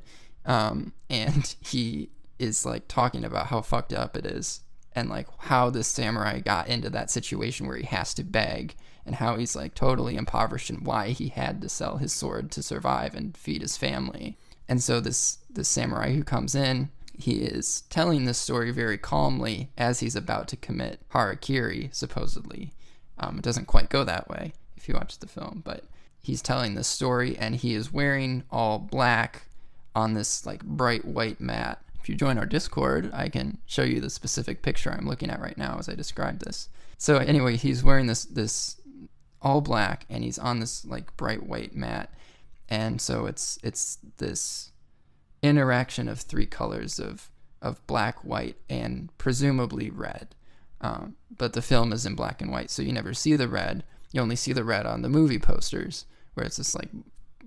[0.47, 4.61] Um, and he is like talking about how fucked up it is
[4.93, 8.75] and like how this samurai got into that situation where he has to beg
[9.07, 12.63] and how he's like totally impoverished and why he had to sell his sword to
[12.63, 14.37] survive and feed his family.
[14.69, 16.91] And so this this samurai who comes in
[17.23, 22.73] he is telling this story very calmly as he's about to commit harakiri, supposedly.
[23.19, 25.85] Um, it doesn't quite go that way if you watch the film, but
[26.23, 29.45] he's telling this story and he is wearing all black
[29.95, 31.83] on this like bright white mat.
[32.01, 35.41] If you join our Discord, I can show you the specific picture I'm looking at
[35.41, 36.69] right now as I describe this.
[36.97, 38.81] So anyway, he's wearing this this
[39.43, 42.13] all black and he's on this like bright white mat.
[42.69, 44.70] And so it's it's this
[45.43, 47.31] interaction of three colors of
[47.63, 50.35] of black, white, and presumably red.
[50.81, 53.85] Um, but the film is in black and white, so you never see the red.
[54.13, 56.89] You only see the red on the movie posters, where it's this like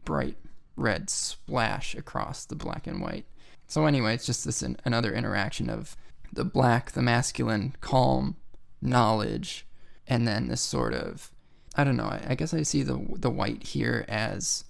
[0.06, 0.38] bright
[0.76, 3.26] red splash across the black and white.
[3.68, 5.96] So anyway, it's just this another interaction of
[6.32, 8.36] the black, the masculine, calm
[8.82, 9.66] knowledge,
[10.08, 11.32] and then this sort of
[11.76, 12.04] I don't know.
[12.04, 14.66] I, I guess I see the the white here as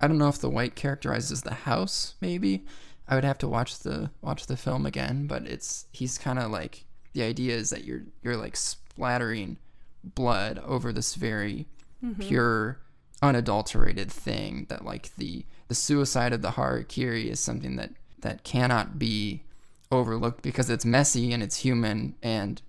[0.00, 2.14] I don't know if the white characterizes the house.
[2.20, 2.64] Maybe
[3.08, 5.26] I would have to watch the watch the film again.
[5.26, 9.58] But it's he's kind of like the idea is that you're you're like splattering
[10.04, 11.66] blood over this very
[12.04, 12.20] mm-hmm.
[12.20, 12.80] pure,
[13.22, 14.66] unadulterated thing.
[14.68, 19.44] That like the the suicide of the harakiri is something that that cannot be
[19.90, 22.60] overlooked because it's messy and it's human and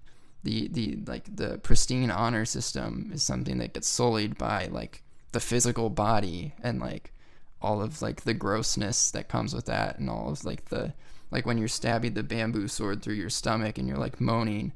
[0.43, 5.01] the the like the pristine honor system is something that gets sullied by like
[5.31, 7.11] the physical body and like
[7.61, 10.93] all of like the grossness that comes with that and all of like the
[11.31, 14.73] like when you're stabbing the bamboo sword through your stomach and you're like moaning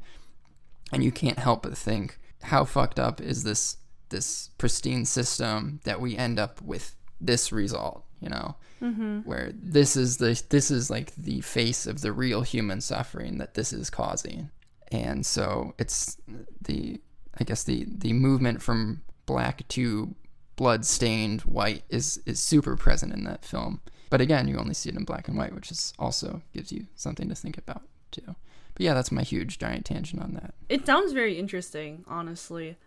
[0.91, 3.77] and you can't help but think how fucked up is this
[4.09, 9.19] this pristine system that we end up with this result you know mm-hmm.
[9.19, 13.53] where this is the this is like the face of the real human suffering that
[13.53, 14.49] this is causing
[14.91, 16.17] and so it's
[16.61, 16.99] the
[17.39, 20.13] i guess the the movement from black to
[20.61, 23.81] blood stained white is is super present in that film.
[24.11, 26.85] But again, you only see it in black and white, which is also gives you
[26.93, 27.81] something to think about
[28.11, 28.35] too.
[28.75, 30.53] But yeah, that's my huge giant tangent on that.
[30.69, 32.77] It sounds very interesting, honestly,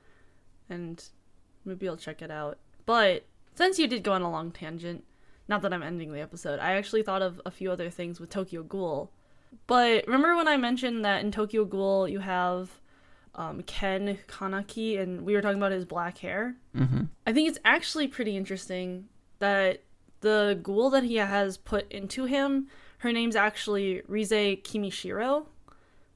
[0.70, 1.02] and
[1.64, 2.58] maybe I'll check it out.
[2.86, 5.02] But since you did go on a long tangent,
[5.48, 8.30] not that I'm ending the episode, I actually thought of a few other things with
[8.30, 9.10] Tokyo Ghoul.
[9.66, 12.78] But remember when I mentioned that in Tokyo Ghoul you have
[13.35, 16.57] um, Ken Kaneki, and we were talking about his black hair.
[16.76, 17.05] Mm-hmm.
[17.26, 19.09] I think it's actually pretty interesting
[19.39, 19.82] that
[20.20, 22.68] the ghoul that he has put into him,
[22.99, 25.47] her name's actually Rize Kamishiro,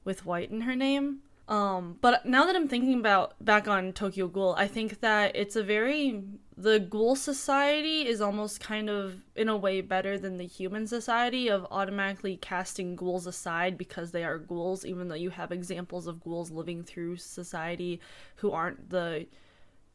[0.03, 1.19] with white in her name.
[1.47, 5.55] Um, but now that I'm thinking about back on Tokyo Ghoul, I think that it's
[5.55, 6.23] a very
[6.59, 11.47] the ghoul society is almost kind of in a way better than the human society
[11.47, 16.21] of automatically casting ghouls aside because they are ghouls, even though you have examples of
[16.21, 18.01] ghouls living through society
[18.35, 19.25] who aren't the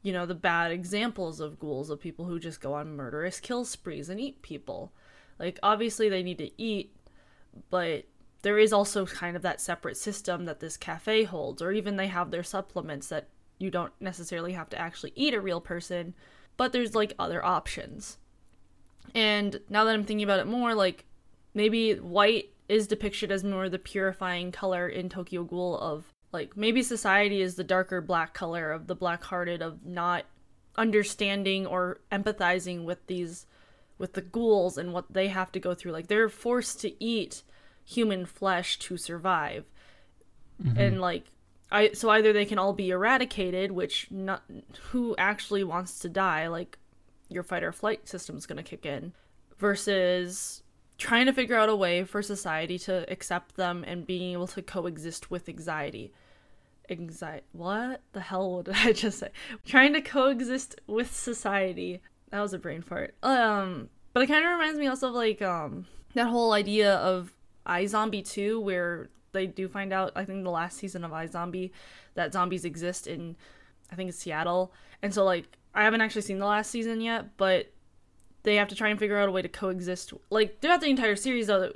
[0.01, 3.67] you know the bad examples of ghouls of people who just go on murderous kill
[3.67, 4.91] sprees and eat people.
[5.39, 6.97] Like obviously they need to eat,
[7.69, 8.07] but
[8.41, 12.07] there is also kind of that separate system that this cafe holds, or even they
[12.07, 16.15] have their supplements that you don't necessarily have to actually eat a real person,
[16.57, 18.19] but there's like other options.
[19.15, 21.05] And now that I'm thinking about it more, like
[21.55, 26.83] maybe white is depicted as more the purifying color in Tokyo Ghoul of like maybe
[26.83, 30.25] society is the darker black color of the black hearted of not
[30.77, 33.47] understanding or empathizing with these
[33.97, 37.45] with the ghouls and what they have to go through like they're forced to eat
[37.85, 39.65] human flesh to survive
[40.61, 40.77] mm-hmm.
[40.77, 41.27] and like
[41.75, 44.45] i so either they can all be eradicated which not
[44.91, 46.47] who actually wants to die?
[46.47, 46.79] Like
[47.29, 49.13] your fight or flight system's going to kick in
[49.59, 50.63] versus
[50.97, 54.63] trying to figure out a way for society to accept them and being able to
[54.63, 56.13] coexist with anxiety.
[56.89, 59.31] Anxiety what the hell did i just say?
[59.67, 62.01] Trying to coexist with society.
[62.31, 63.15] That was a brain fart.
[63.23, 67.35] Um but it kind of reminds me also of like um that whole idea of
[67.67, 71.71] iZombie 2 where they do find out i think the last season of iZombie
[72.15, 73.37] that zombies exist in
[73.93, 74.73] i think it's seattle
[75.03, 77.71] and so like i haven't actually seen the last season yet but
[78.45, 81.17] they have to try and figure out a way to coexist like throughout the entire
[81.17, 81.71] series though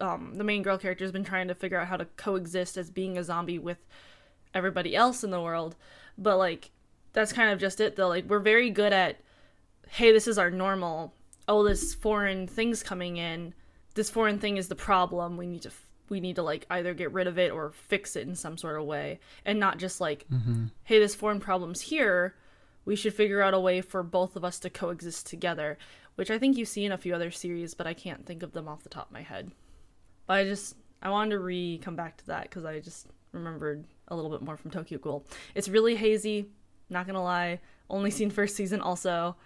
[0.00, 2.90] um, the main girl character has been trying to figure out how to coexist as
[2.90, 3.78] being a zombie with
[4.54, 5.76] everybody else in the world.
[6.16, 6.70] But like
[7.12, 8.08] that's kind of just it though.
[8.08, 9.20] Like we're very good at
[9.88, 11.14] hey, this is our normal.
[11.46, 13.54] Oh, this foreign thing's coming in.
[13.94, 15.36] This foreign thing is the problem.
[15.36, 15.72] We need to
[16.10, 18.78] we need to like either get rid of it or fix it in some sort
[18.78, 20.66] of way and not just like mm-hmm.
[20.84, 22.34] hey, this foreign problem's here.
[22.84, 25.76] We should figure out a way for both of us to coexist together,
[26.14, 28.52] which I think you see in a few other series, but I can't think of
[28.52, 29.52] them off the top of my head.
[30.26, 33.84] But I just I wanted to re come back to that because I just remembered
[34.08, 35.26] a little bit more from Tokyo Ghoul.
[35.54, 36.48] It's really hazy,
[36.88, 37.60] not gonna lie.
[37.90, 39.36] Only seen first season also.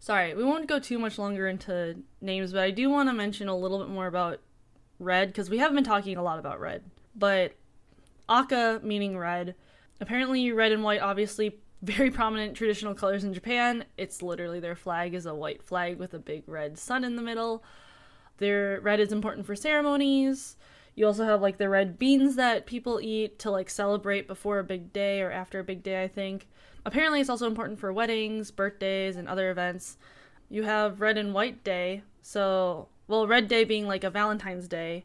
[0.00, 3.48] Sorry, we won't go too much longer into names, but I do want to mention
[3.48, 4.40] a little bit more about
[4.98, 6.84] red because we haven't been talking a lot about red.
[7.14, 7.54] But
[8.28, 9.54] Aka meaning red.
[10.00, 13.84] Apparently, red and white, obviously, very prominent traditional colors in Japan.
[13.96, 17.22] It's literally their flag is a white flag with a big red sun in the
[17.22, 17.64] middle.
[18.38, 20.56] Their red is important for ceremonies.
[20.94, 24.64] You also have like the red beans that people eat to like celebrate before a
[24.64, 26.48] big day or after a big day, I think.
[26.84, 29.96] Apparently, it's also important for weddings, birthdays, and other events.
[30.48, 32.02] You have Red and White Day.
[32.22, 35.04] So, well, Red Day being like a Valentine's Day,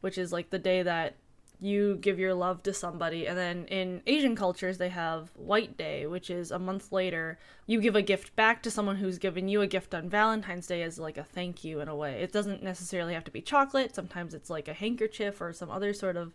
[0.00, 1.14] which is like the day that
[1.60, 3.26] you give your love to somebody.
[3.26, 7.38] And then in Asian cultures, they have White Day, which is a month later.
[7.66, 10.82] You give a gift back to someone who's given you a gift on Valentine's Day
[10.82, 12.20] as like a thank you in a way.
[12.20, 15.92] It doesn't necessarily have to be chocolate, sometimes it's like a handkerchief or some other
[15.94, 16.34] sort of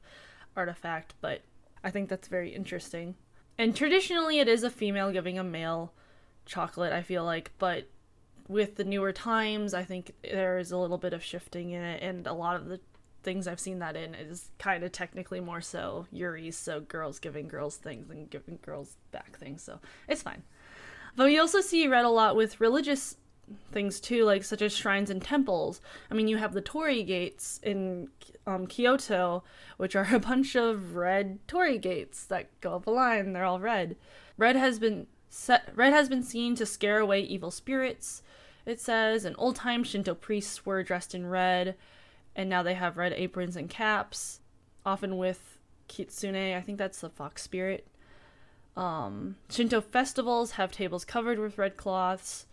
[0.56, 1.42] artifact, but
[1.84, 3.16] I think that's very interesting.
[3.58, 5.92] And traditionally, it is a female giving a male
[6.46, 7.90] chocolate, I feel like, but
[8.48, 12.02] with the newer times, I think there is a little bit of shifting in it,
[12.02, 12.80] and a lot of the
[13.24, 17.48] things I've seen that in is kind of technically more so Yuri, so girls giving
[17.48, 20.44] girls things and giving girls back things, so it's fine.
[21.16, 23.18] But we also see red a lot with religious
[23.72, 25.82] things too, like such as shrines and temples.
[26.12, 28.10] I mean, you have the torii gates in
[28.46, 29.44] um, Kyoto,
[29.78, 33.34] which are a bunch of red torii gates that go up a line.
[33.34, 33.96] They're all red.
[34.38, 35.70] Red has been set.
[35.76, 38.22] Red has been seen to scare away evil spirits.
[38.68, 41.76] It says, and old time Shinto priests were dressed in red
[42.36, 44.42] and now they have red aprons and caps,
[44.86, 45.58] often with
[45.88, 46.54] kitsune.
[46.54, 47.88] I think that's the fox spirit.
[48.76, 52.46] Um, Shinto festivals have tables covered with red cloths.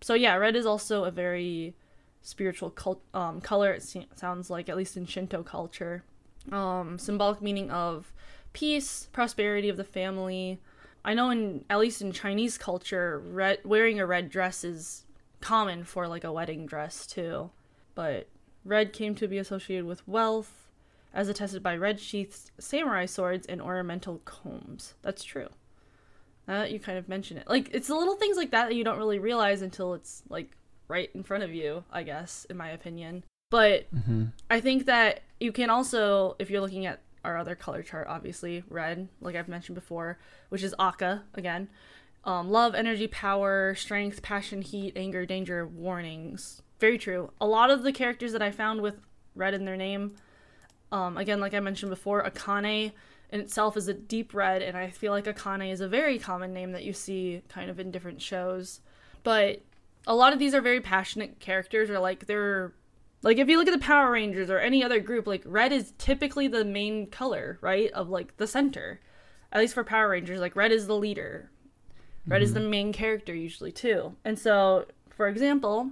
[0.00, 1.74] So yeah, red is also a very
[2.20, 3.72] spiritual cult, um, color.
[3.72, 6.02] It se- sounds like at least in Shinto culture,
[6.50, 8.12] um, symbolic meaning of
[8.52, 10.58] peace, prosperity of the family.
[11.04, 15.04] I know in at least in Chinese culture, red wearing a red dress is
[15.40, 17.50] common for like a wedding dress too.
[17.94, 18.28] But
[18.64, 20.68] Red came to be associated with wealth,
[21.14, 24.94] as attested by red sheaths, samurai swords and ornamental combs.
[25.02, 25.48] That's true.
[26.46, 27.48] Now that you kind of mention it.
[27.48, 30.56] Like, it's the little things like that that you don't really realize until it's, like,
[30.86, 33.24] right in front of you, I guess, in my opinion.
[33.50, 34.26] But mm-hmm.
[34.50, 38.64] I think that you can also, if you're looking at our other color chart, obviously,
[38.68, 40.18] red, like I've mentioned before,
[40.48, 41.68] which is Aka, again.
[42.24, 47.32] Um, love, energy, power, strength, passion, heat, anger, danger, warnings, very true.
[47.40, 49.00] A lot of the characters that I found with
[49.34, 50.16] red in their name,
[50.92, 52.92] um, again, like I mentioned before, Akane
[53.30, 56.52] in itself is a deep red, and I feel like Akane is a very common
[56.52, 58.80] name that you see kind of in different shows.
[59.22, 59.62] But
[60.06, 62.72] a lot of these are very passionate characters, or like they're
[63.22, 65.92] like if you look at the Power Rangers or any other group, like red is
[65.98, 67.90] typically the main color, right?
[67.92, 69.00] Of like the center.
[69.50, 71.50] At least for Power Rangers, like red is the leader.
[72.26, 72.44] Red mm-hmm.
[72.44, 74.14] is the main character usually too.
[74.24, 75.90] And so, for example,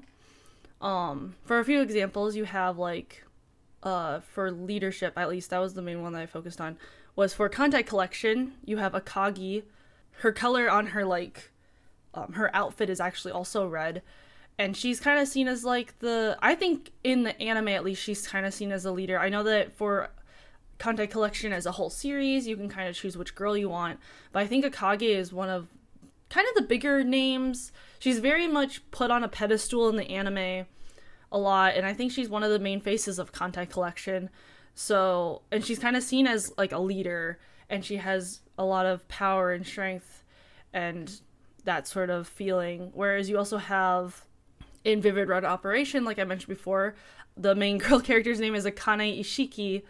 [0.80, 3.24] um, for a few examples, you have like,
[3.82, 6.76] uh, for leadership, at least that was the main one that I focused on,
[7.14, 8.52] was for Kantai Collection.
[8.64, 9.62] You have Akagi.
[10.20, 11.50] Her color on her like,
[12.14, 14.02] um, her outfit is actually also red,
[14.58, 18.02] and she's kind of seen as like the I think in the anime at least
[18.02, 19.18] she's kind of seen as a leader.
[19.18, 20.08] I know that for
[20.78, 24.00] Kantai Collection as a whole series, you can kind of choose which girl you want,
[24.32, 25.68] but I think Akagi is one of
[26.28, 27.72] kind of the bigger names.
[27.98, 30.66] She's very much put on a pedestal in the anime
[31.32, 34.30] a lot, and I think she's one of the main faces of Kantai Collection.
[34.74, 38.86] So, and she's kind of seen as like a leader, and she has a lot
[38.86, 40.24] of power and strength
[40.72, 41.20] and
[41.64, 42.90] that sort of feeling.
[42.94, 44.24] Whereas you also have
[44.84, 46.94] in Vivid Red Operation, like I mentioned before,
[47.36, 49.82] the main girl character's name is Akane Isshiki.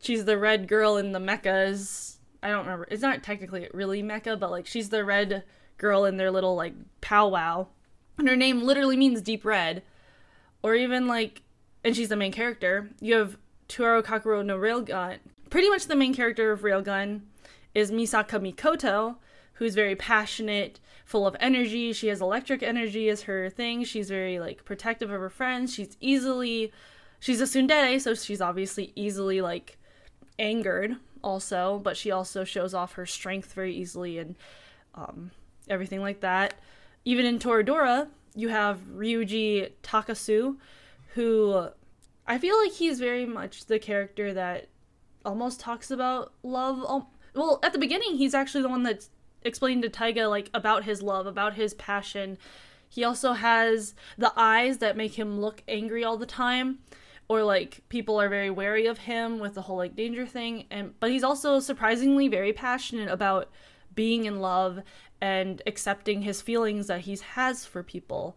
[0.00, 2.11] She's the red girl in the mechas.
[2.42, 2.88] I don't remember.
[2.90, 5.44] It's not technically really mecha, but like she's the red
[5.78, 7.66] girl in their little like powwow.
[8.18, 9.82] And her name literally means deep red.
[10.62, 11.42] Or even like
[11.84, 12.90] and she's the main character.
[13.00, 13.36] You have
[13.68, 15.18] Toaru Kagaku no Railgun.
[15.50, 17.22] Pretty much the main character of Railgun
[17.74, 19.16] is Misaka Mikoto,
[19.54, 21.92] who's very passionate, full of energy.
[21.92, 23.84] She has electric energy as her thing.
[23.84, 25.74] She's very like protective of her friends.
[25.74, 26.72] She's easily
[27.20, 29.78] she's a tsundere, so she's obviously easily like
[30.38, 34.36] angered also, but she also shows off her strength very easily and
[34.94, 35.30] um,
[35.68, 36.54] everything like that.
[37.04, 40.56] Even in Toradora, you have Ryuji Takasu,
[41.14, 41.68] who
[42.26, 44.68] I feel like he's very much the character that
[45.24, 47.06] almost talks about love.
[47.34, 49.10] Well, at the beginning, he's actually the one that's
[49.42, 52.38] explained to Taiga like about his love, about his passion.
[52.88, 56.78] He also has the eyes that make him look angry all the time
[57.32, 60.92] or like people are very wary of him with the whole like danger thing and
[61.00, 63.48] but he's also surprisingly very passionate about
[63.94, 64.80] being in love
[65.22, 68.36] and accepting his feelings that he has for people.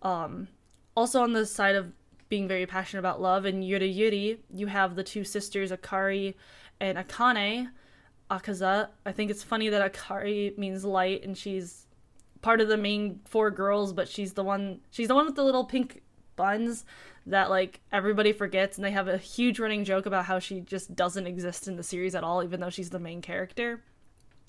[0.00, 0.48] Um
[0.96, 1.92] also on the side of
[2.30, 6.32] being very passionate about love and Yuru Yuri, you have the two sisters Akari
[6.80, 7.68] and Akane
[8.30, 8.88] Akaza.
[9.04, 11.86] I think it's funny that Akari means light and she's
[12.40, 15.44] part of the main four girls, but she's the one she's the one with the
[15.44, 16.00] little pink
[16.36, 16.86] buns
[17.30, 20.94] that like everybody forgets and they have a huge running joke about how she just
[20.94, 23.82] doesn't exist in the series at all even though she's the main character.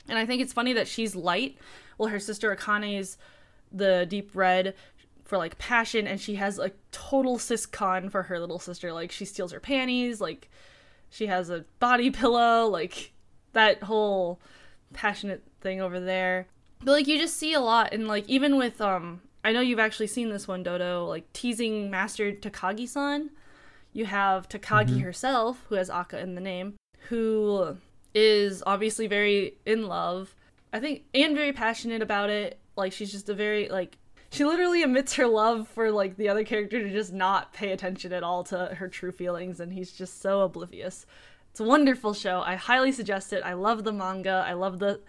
[0.08, 1.58] And I think it's funny that she's light
[1.98, 3.18] well her sister Akane is
[3.72, 4.76] the deep red
[5.24, 9.24] for like passion and she has a total siscon for her little sister like she
[9.24, 10.50] steals her panties like
[11.10, 13.14] she has a body pillow like
[13.54, 14.40] that whole
[14.94, 16.48] passionate thing over there.
[16.80, 19.80] But like you just see a lot and like even with um I know you've
[19.80, 23.32] actually seen this one Dodo like teasing Master Takagi-san.
[23.94, 25.00] You have Takagi mm-hmm.
[25.00, 26.76] herself who has Aka in the name
[27.10, 27.78] who
[28.14, 30.36] is obviously very in love.
[30.72, 32.60] I think and very passionate about it.
[32.76, 33.98] Like she's just a very like
[34.32, 38.14] she literally admits her love for like the other character to just not pay attention
[38.14, 41.06] at all to her true feelings and he's just so oblivious
[41.52, 42.42] it's a wonderful show.
[42.42, 43.44] I highly suggest it.
[43.44, 44.44] I love the manga.
[44.48, 45.02] I love the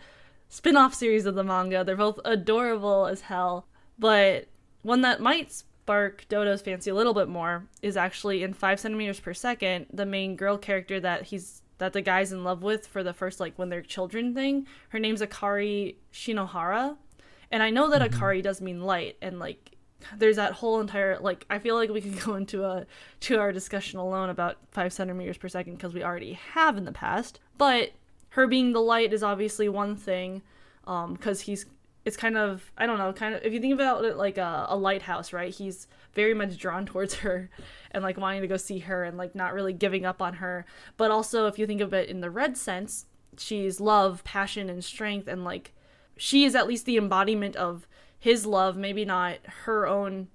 [0.48, 1.84] spin off series of the manga.
[1.84, 3.68] They're both adorable as hell.
[3.98, 4.48] But
[4.82, 9.20] one that might spark Dodo's fancy a little bit more is actually in five centimeters
[9.20, 13.02] per second, the main girl character that he's that the guy's in love with for
[13.02, 14.66] the first like when they're children thing.
[14.90, 16.96] Her name's Akari Shinohara.
[17.50, 18.22] And I know that mm-hmm.
[18.22, 19.72] Akari does mean light and like
[20.16, 22.86] there's that whole entire like i feel like we could go into a
[23.20, 26.92] two hour discussion alone about five centimeters per second because we already have in the
[26.92, 27.92] past but
[28.30, 30.42] her being the light is obviously one thing
[30.86, 31.66] um because he's
[32.04, 34.66] it's kind of i don't know kind of if you think about it like a,
[34.68, 37.50] a lighthouse right he's very much drawn towards her
[37.90, 40.64] and like wanting to go see her and like not really giving up on her
[40.96, 43.06] but also if you think of it in the red sense
[43.38, 45.72] she's love passion and strength and like
[46.16, 47.86] she is at least the embodiment of
[48.22, 50.28] his love, maybe not her own.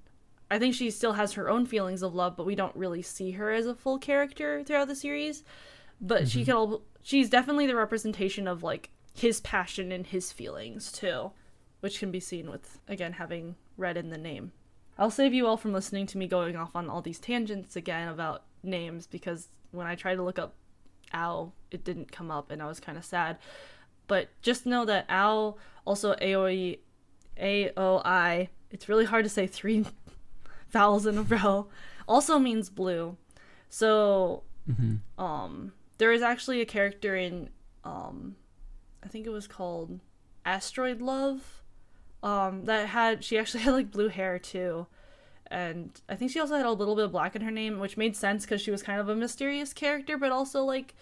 [0.51, 3.31] I think she still has her own feelings of love, but we don't really see
[3.31, 5.45] her as a full character throughout the series.
[6.01, 6.27] But mm-hmm.
[6.27, 11.31] she can she's definitely the representation of like his passion and his feelings too,
[11.87, 14.51] which can be seen with again having red in the name.
[14.97, 18.09] I'll save you all from listening to me going off on all these tangents again
[18.09, 20.53] about names because when I tried to look up
[21.13, 23.37] Ao, it didn't come up and I was kind of sad.
[24.05, 26.79] But just know that Ao, also Aoi
[27.39, 28.49] a O I.
[28.69, 29.85] It's really hard to say three
[30.69, 31.67] vowels in a row.
[32.05, 33.15] Also means blue.
[33.69, 35.23] So, mm-hmm.
[35.23, 37.49] um, there is actually a character in,
[37.85, 38.35] um,
[39.01, 40.01] I think it was called
[40.43, 41.57] Asteroid Love,
[42.27, 44.87] um, that had she actually had like blue hair too,
[45.49, 47.95] and I think she also had a little bit of black in her name, which
[47.95, 50.93] made sense because she was kind of a mysterious character, but also like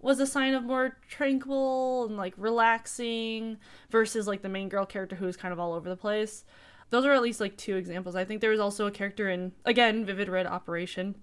[0.00, 3.58] was a sign of more tranquil and like relaxing
[3.90, 6.44] versus like the main girl character who is kind of all over the place.
[6.88, 8.16] Those are at least like two examples.
[8.16, 11.16] I think there was also a character in again Vivid Red Operation.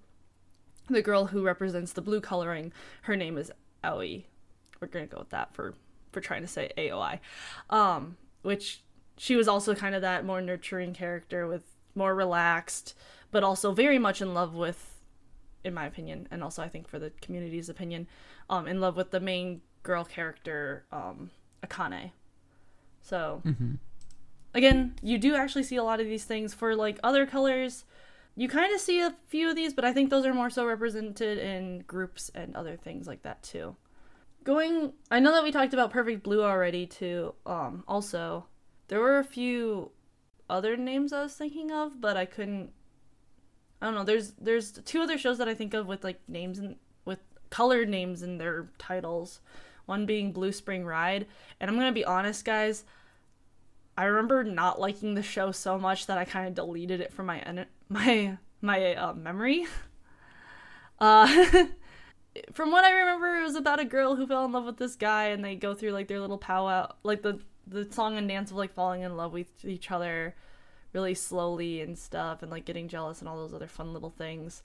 [0.87, 3.51] The girl who represents the blue coloring, her name is
[3.83, 4.25] Aoi.
[4.79, 5.73] We're gonna go with that for
[6.11, 7.19] for trying to say AOI.
[7.71, 8.81] Um, which
[9.17, 11.63] she was also kind of that more nurturing character with
[11.95, 12.93] more relaxed,
[13.31, 15.01] but also very much in love with,
[15.63, 18.07] in my opinion, and also I think for the community's opinion,
[18.49, 21.31] um, in love with the main girl character, um,
[21.63, 22.11] Akane.
[23.01, 23.41] So,
[24.53, 27.85] again, you do actually see a lot of these things for like other colors.
[28.35, 30.65] You kind of see a few of these, but I think those are more so
[30.65, 33.75] represented in groups and other things like that too.
[34.43, 37.33] Going, I know that we talked about Perfect Blue already too.
[37.45, 38.45] Um, also,
[38.87, 39.91] there were a few
[40.49, 42.71] other names I was thinking of, but I couldn't.
[43.81, 44.03] I don't know.
[44.03, 46.75] There's there's two other shows that I think of with like names and
[47.05, 47.19] with
[47.49, 49.39] colored names in their titles.
[49.85, 51.27] One being Blue Spring Ride,
[51.59, 52.83] and I'm gonna be honest, guys.
[53.97, 57.25] I remember not liking the show so much that I kind of deleted it from
[57.27, 59.65] my my my uh, memory.
[60.99, 61.27] Uh,
[62.53, 64.95] from what I remember, it was about a girl who fell in love with this
[64.95, 68.51] guy, and they go through like their little powwow, like the the song and dance
[68.51, 70.35] of like falling in love with each other,
[70.93, 74.63] really slowly and stuff, and like getting jealous and all those other fun little things.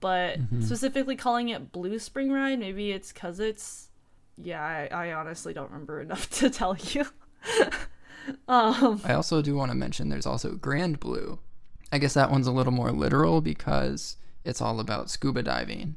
[0.00, 3.88] But specifically calling it Blue Spring Ride, maybe it's because it's
[4.36, 7.06] yeah, I, I honestly don't remember enough to tell you.
[8.48, 11.38] um, I also do want to mention there's also Grand Blue.
[11.92, 15.96] I guess that one's a little more literal because it's all about scuba diving.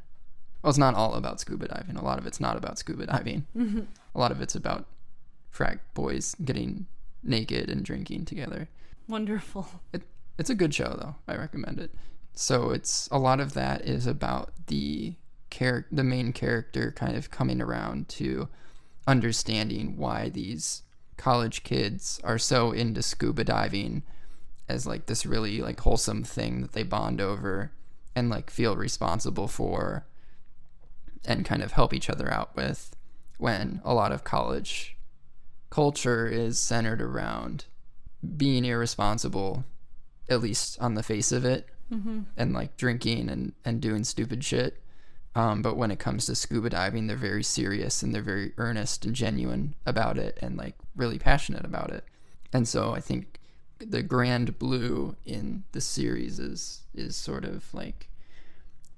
[0.62, 1.96] Well, it's not all about scuba diving.
[1.96, 3.46] A lot of it's not about scuba diving.
[4.16, 4.86] A lot of it's about
[5.58, 6.86] frat boys getting
[7.24, 8.70] naked and drinking together.
[9.08, 9.68] wonderful.
[9.94, 10.04] It,
[10.38, 11.16] it's a good show though.
[11.28, 11.90] I recommend it.
[12.34, 15.16] So it's a lot of that is about the
[15.50, 18.50] char- the main character kind of coming around to
[19.08, 20.84] understanding why these
[21.18, 24.04] college kids are so into scuba diving
[24.70, 27.72] as like this really like wholesome thing that they bond over
[28.16, 30.06] and like feel responsible for
[31.26, 32.96] and kind of help each other out with
[33.40, 34.97] when a lot of college
[35.70, 37.66] culture is centered around
[38.36, 39.64] being irresponsible
[40.30, 41.70] at least on the face of it
[42.36, 44.82] and like drinking and, and doing stupid shit.
[45.36, 49.06] Um, but when it comes to scuba diving they're very serious and they're very earnest
[49.06, 52.04] and genuine about it and like really passionate about it.
[52.54, 53.40] And so i think
[53.80, 58.10] the grand blue in the series is is sort of like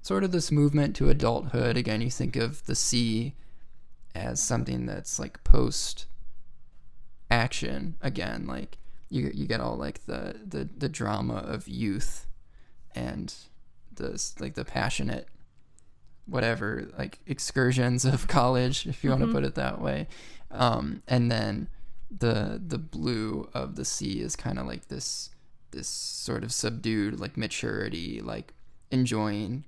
[0.02, 1.76] sort of this movement to adulthood.
[1.76, 3.34] Again you think of the sea
[4.14, 6.06] as something that's like post
[7.30, 8.78] action again like
[9.08, 12.26] you you get all like the the the drama of youth
[12.94, 13.34] and
[13.94, 15.28] the like the passionate
[16.26, 20.06] whatever like excursions of college if you want to put it that way.
[20.50, 21.68] Um and then
[22.10, 25.30] the the blue of the sea is kind of like this
[25.72, 28.52] this sort of subdued like maturity like
[28.90, 29.64] enjoying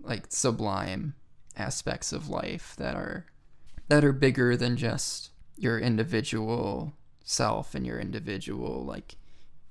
[0.00, 1.14] like sublime
[1.56, 3.26] aspects of life that are
[3.88, 6.92] that are bigger than just your individual
[7.26, 9.16] self and your individual like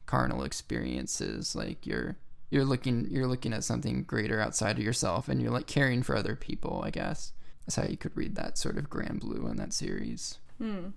[0.05, 2.17] carnal experiences like you're
[2.51, 6.15] you're looking you're looking at something greater outside of yourself and you're like caring for
[6.15, 7.31] other people i guess
[7.65, 10.89] that's how you could read that sort of grand blue in that series Hmm.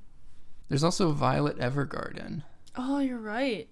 [0.69, 2.43] there's also violet evergarden
[2.81, 3.69] Oh, you're right.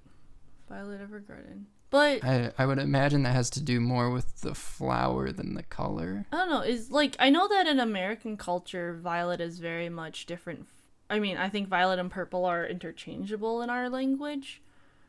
[0.68, 1.66] Violet Evergarden.
[1.90, 5.62] But I, I would imagine that has to do more with the flower than the
[5.62, 6.62] color I don't know.
[6.62, 10.66] Is like I know that in American culture, violet is very much different.
[11.08, 14.60] I mean, I think violet and purple are interchangeable in our language.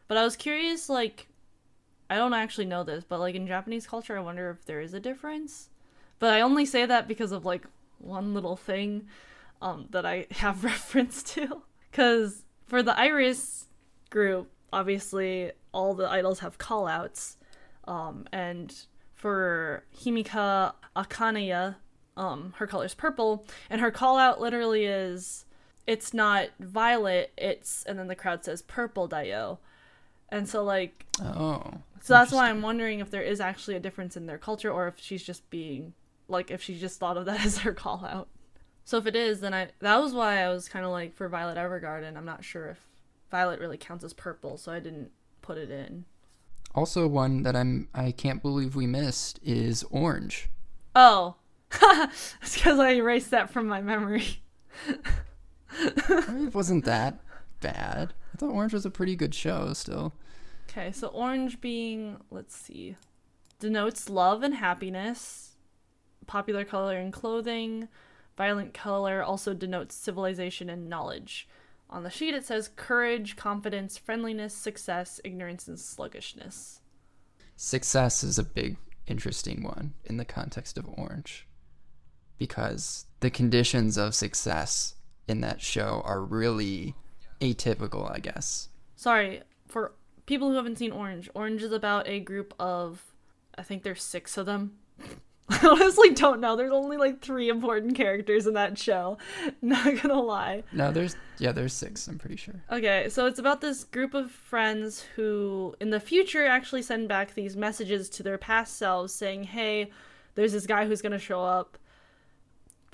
[0.08, 1.28] But I was curious, like,
[2.10, 4.93] I don't actually know this, but like in Japanese culture, I wonder if there is
[4.93, 5.70] a difference.
[6.20, 7.66] But I only say that because of like
[8.00, 9.08] one little thing
[9.62, 11.64] um, that I have reference to.
[11.91, 13.66] Because for the Iris
[14.10, 17.36] group, obviously all the idols have callouts.
[17.86, 18.74] Um, and
[19.14, 21.76] for Himika Akane,
[22.16, 25.45] um, her is purple, and her call out literally is
[25.88, 29.60] it's not violet, it's and then the crowd says purple Dio.
[30.30, 31.64] And so like oh
[32.02, 34.88] so that's why I'm wondering if there is actually a difference in their culture or
[34.88, 35.94] if she's just being
[36.28, 38.28] like if she just thought of that as her call out.
[38.86, 41.28] So if it is, then I that was why I was kind of like for
[41.30, 42.80] Violet Evergarden, I'm not sure if
[43.32, 45.12] Violet really counts as purple, so I didn't
[45.42, 46.04] put it in.
[46.76, 50.50] also one that i'm i can't believe we missed is orange
[50.96, 51.36] Oh.
[52.42, 54.42] it's because I erased that from my memory.
[55.72, 57.20] it wasn't that
[57.61, 60.13] bad i thought orange was a pretty good show still
[60.70, 62.97] Okay, so orange being, let's see,
[63.59, 65.55] denotes love and happiness.
[66.28, 67.88] Popular color in clothing.
[68.36, 71.47] Violent color also denotes civilization and knowledge.
[71.89, 76.82] On the sheet, it says courage, confidence, friendliness, success, ignorance, and sluggishness.
[77.55, 81.47] success is a big interesting one in the context of orange
[82.38, 84.95] because the conditions of success
[85.28, 86.95] in that show are really
[87.41, 89.93] atypical i guess Sorry, for
[90.25, 93.13] people who haven't seen Orange, Orange is about a group of,
[93.55, 94.80] I think there's six of them.
[95.49, 96.55] I honestly don't know.
[96.55, 99.19] There's only like three important characters in that show.
[99.61, 100.63] Not gonna lie.
[100.73, 102.07] No, there's yeah, there's six.
[102.07, 102.55] I'm pretty sure.
[102.71, 107.34] Okay, so it's about this group of friends who, in the future, actually send back
[107.36, 109.91] these messages to their past selves saying, "Hey,
[110.36, 111.78] there's this guy who's gonna show up.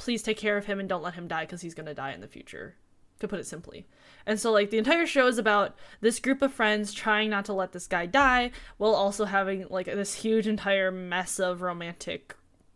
[0.04, 2.20] Please take care of him and don't let him die because he's gonna die in
[2.22, 2.76] the future."
[3.20, 3.88] To put it simply.
[4.26, 7.54] And so, like, the entire show is about this group of friends trying not to
[7.54, 12.36] let this guy die while also having, like, this huge entire mess of romantic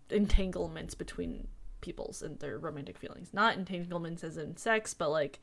[0.09, 1.49] entanglements between
[1.81, 3.33] peoples and their romantic feelings.
[3.33, 5.39] Not entanglements as in sex, but like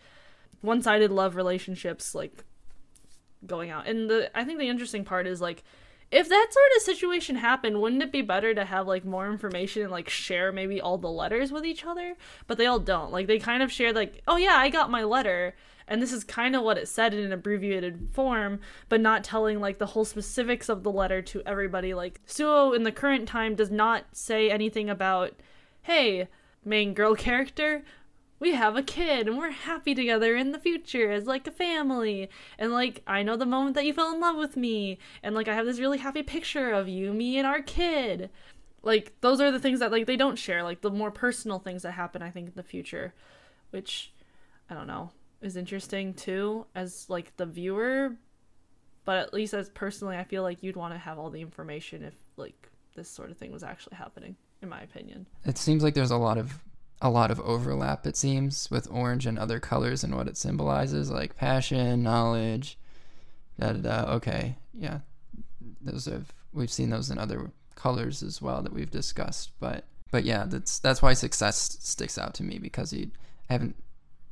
[0.60, 2.44] one sided love relationships like
[3.46, 3.86] going out.
[3.86, 5.64] And the I think the interesting part is like
[6.14, 9.82] if that sort of situation happened, wouldn't it be better to have like more information
[9.82, 12.14] and like share maybe all the letters with each other?
[12.46, 13.10] But they all don't.
[13.10, 15.56] Like they kind of share like, "Oh yeah, I got my letter."
[15.88, 19.60] And this is kind of what it said in an abbreviated form, but not telling
[19.60, 21.94] like the whole specifics of the letter to everybody.
[21.94, 25.32] Like Suwa in the current time does not say anything about,
[25.82, 26.28] "Hey,
[26.64, 27.82] main girl character,
[28.44, 32.28] we have a kid and we're happy together in the future as like a family.
[32.58, 34.98] And like i know the moment that you fell in love with me.
[35.22, 38.28] And like i have this really happy picture of you me and our kid.
[38.82, 41.82] Like those are the things that like they don't share like the more personal things
[41.82, 43.14] that happen i think in the future
[43.70, 44.12] which
[44.68, 48.16] i don't know is interesting too as like the viewer.
[49.06, 52.04] But at least as personally i feel like you'd want to have all the information
[52.04, 55.26] if like this sort of thing was actually happening in my opinion.
[55.46, 56.58] It seems like there's a lot of
[57.04, 58.06] a lot of overlap.
[58.06, 62.78] It seems with orange and other colors and what it symbolizes, like passion, knowledge.
[63.60, 64.12] Da da da.
[64.14, 65.00] Okay, yeah,
[65.82, 69.52] those have we've seen those in other colors as well that we've discussed.
[69.60, 73.10] But but yeah, that's that's why success sticks out to me because you
[73.50, 73.76] haven't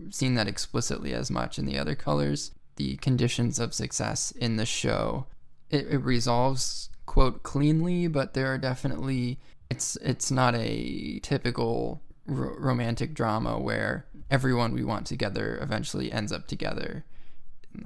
[0.08, 2.52] seen that explicitly as much in the other colors.
[2.76, 5.26] The conditions of success in the show
[5.68, 12.54] it, it resolves quote cleanly, but there are definitely it's it's not a typical ro-
[12.58, 17.04] romantic drama where everyone we want together eventually ends up together.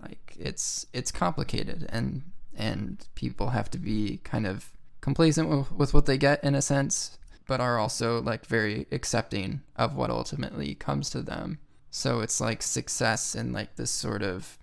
[0.02, 2.22] Like it's it's complicated and
[2.56, 6.62] and people have to be kind of complacent with, with what they get in a
[6.62, 11.58] sense, but are also like very accepting of what ultimately comes to them.
[11.90, 14.58] So it's like success in like this sort of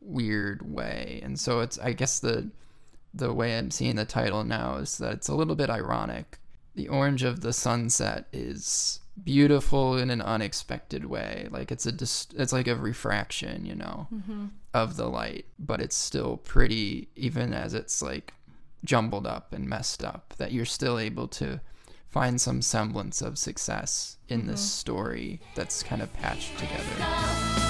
[0.00, 1.20] weird way.
[1.22, 2.50] And so it's I guess the
[3.12, 6.37] the way I'm seeing the title now is that it's a little bit ironic.
[6.78, 11.48] The orange of the sunset is beautiful in an unexpected way.
[11.50, 14.46] Like it's a dis- it's like a refraction, you know, mm-hmm.
[14.72, 18.32] of the light, but it's still pretty even as it's like
[18.84, 21.60] jumbled up and messed up that you're still able to
[22.10, 24.68] find some semblance of success in this mm-hmm.
[24.68, 27.67] story that's kind of patched together.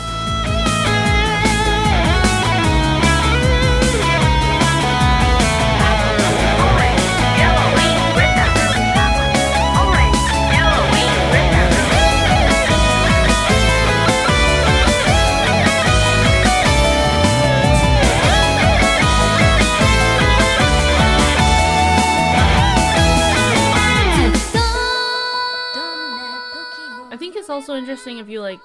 [27.49, 28.61] It's also interesting if you like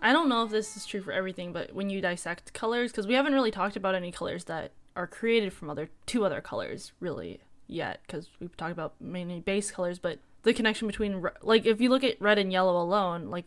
[0.00, 3.06] I don't know if this is true for everything, but when you dissect colors cuz
[3.06, 6.92] we haven't really talked about any colors that are created from other two other colors
[7.00, 11.82] really yet cuz we've talked about mainly base colors, but the connection between like if
[11.82, 13.44] you look at red and yellow alone, like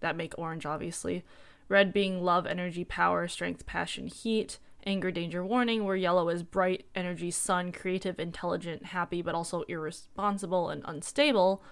[0.00, 1.22] that make orange obviously.
[1.68, 6.84] Red being love, energy, power, strength, passion, heat, anger, danger, warning, where yellow is bright,
[6.96, 11.62] energy, sun, creative, intelligent, happy, but also irresponsible and unstable.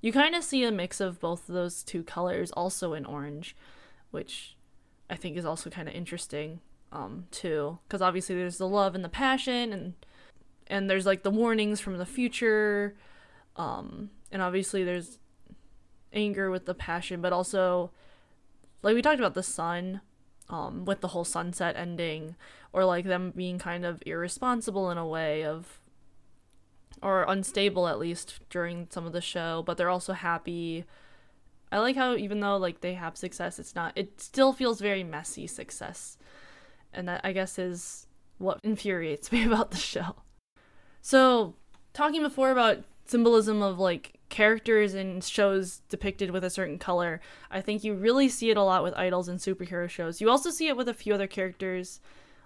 [0.00, 3.54] You kind of see a mix of both of those two colors also in orange,
[4.10, 4.56] which
[5.08, 6.60] I think is also kind of interesting
[6.92, 7.78] um too.
[7.86, 9.94] Because obviously there's the love and the passion and
[10.66, 12.96] and there's like the warnings from the future
[13.56, 15.18] um and obviously there's
[16.12, 17.90] anger with the passion but also
[18.82, 20.00] like we talked about the sun
[20.48, 22.36] um with the whole sunset ending
[22.72, 25.80] or like them being kind of irresponsible in a way of
[27.02, 30.84] or unstable at least during some of the show, but they're also happy.
[31.72, 35.04] I like how even though like they have success, it's not it still feels very
[35.04, 36.18] messy success.
[36.92, 38.06] And that I guess is
[38.38, 40.16] what infuriates me about the show.
[41.02, 41.54] So,
[41.92, 47.60] talking before about symbolism of like characters in shows depicted with a certain color, I
[47.60, 50.20] think you really see it a lot with idols and superhero shows.
[50.20, 52.00] You also see it with a few other characters,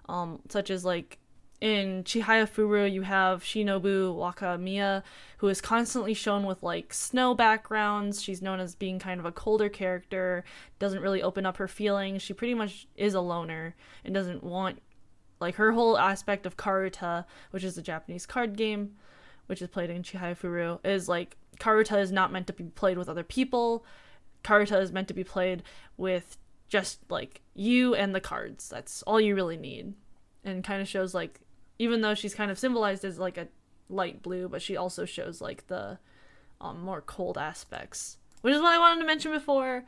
[0.07, 1.19] um, such as like
[1.61, 5.03] in Chihayafuru, you have Shinobu Wakamiya,
[5.37, 8.21] who is constantly shown with like snow backgrounds.
[8.21, 10.43] She's known as being kind of a colder character,
[10.79, 12.21] doesn't really open up her feelings.
[12.21, 14.81] She pretty much is a loner and doesn't want
[15.39, 18.95] Like her whole aspect of Karuta, which is a Japanese card game,
[19.47, 23.09] which is played in Chihayafuru, is like Karuta is not meant to be played with
[23.09, 23.85] other people.
[24.43, 25.63] Karuta is meant to be played
[25.97, 26.37] with
[26.67, 28.69] just like you and the cards.
[28.69, 29.93] That's all you really need.
[30.43, 31.39] And kind of shows like
[31.79, 33.47] even though she's kind of symbolized as like a
[33.89, 35.99] light blue, but she also shows like the
[36.61, 39.85] um, more cold aspects, which is what I wanted to mention before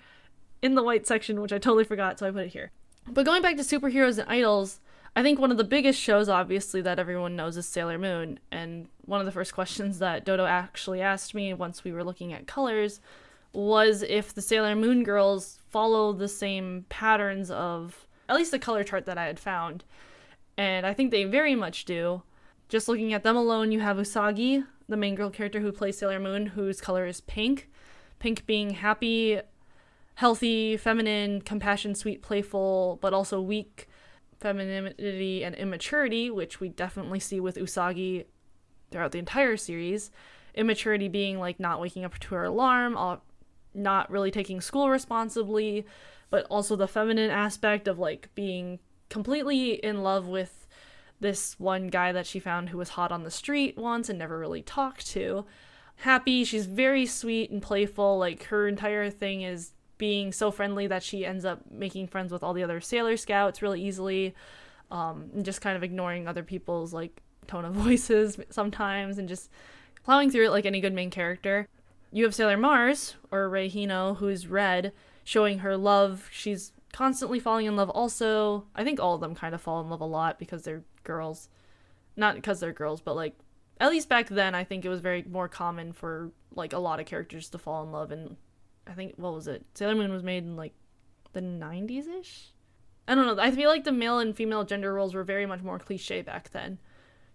[0.62, 2.72] in the white section, which I totally forgot, so I put it here.
[3.10, 4.80] But going back to superheroes and idols,
[5.16, 8.40] I think one of the biggest shows, obviously, that everyone knows is Sailor Moon.
[8.52, 12.34] And one of the first questions that Dodo actually asked me once we were looking
[12.34, 13.00] at colors
[13.54, 18.84] was if the Sailor Moon girls follow the same patterns of at least the color
[18.84, 19.84] chart that I had found.
[20.58, 22.24] And I think they very much do.
[22.68, 26.20] Just looking at them alone, you have Usagi, the main girl character who plays Sailor
[26.20, 27.70] Moon, whose color is pink.
[28.20, 29.40] Pink being happy,
[30.16, 33.88] healthy, feminine, compassion, sweet, playful, but also weak,
[34.40, 38.26] femininity, and immaturity, which we definitely see with Usagi
[38.90, 40.10] throughout the entire series.
[40.56, 42.98] Immaturity being like not waking up to her alarm,
[43.76, 45.86] not really taking school responsibly,
[46.32, 48.80] but also the feminine aspect of like being
[49.10, 50.68] completely in love with
[51.20, 54.38] this one guy that she found who was hot on the street once and never
[54.38, 55.46] really talked to.
[55.98, 58.18] Happy, she's very sweet and playful.
[58.20, 62.44] Like her entire thing is being so friendly that she ends up making friends with
[62.44, 64.36] all the other sailor scouts really easily.
[64.92, 69.50] Um, and just kind of ignoring other people's like tone of voices sometimes and just
[70.04, 71.68] plowing through it like any good main character.
[72.12, 74.94] You have Sailor Mars, or Rei Hino, who's red,
[75.26, 76.30] showing her love.
[76.32, 78.66] She's constantly falling in love also.
[78.74, 81.48] I think all of them kind of fall in love a lot because they're girls.
[82.16, 83.36] Not because they're girls, but like
[83.80, 87.00] at least back then I think it was very more common for like a lot
[87.00, 88.36] of characters to fall in love and
[88.88, 89.64] I think what was it?
[89.76, 90.74] Sailor Moon was made in like
[91.34, 92.54] the 90s ish.
[93.08, 93.42] I don't know.
[93.42, 96.50] I feel like the male and female gender roles were very much more cliche back
[96.50, 96.80] then,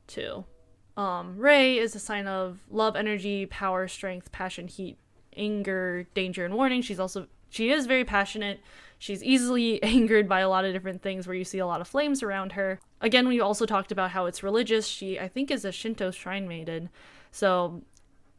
[0.09, 0.45] too.
[0.97, 4.99] Um, Rei is a sign of love, energy, power, strength, passion, heat,
[5.37, 6.83] anger, danger, and warning.
[6.83, 8.61] She's also she is very passionate.
[9.03, 11.89] She's easily angered by a lot of different things where you see a lot of
[11.89, 12.79] flames around her.
[13.01, 14.87] Again, we also talked about how it's religious.
[14.87, 16.89] She I think is a Shinto shrine maiden.
[17.33, 17.83] So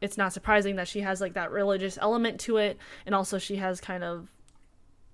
[0.00, 3.56] it's not surprising that she has like that religious element to it and also she
[3.56, 4.30] has kind of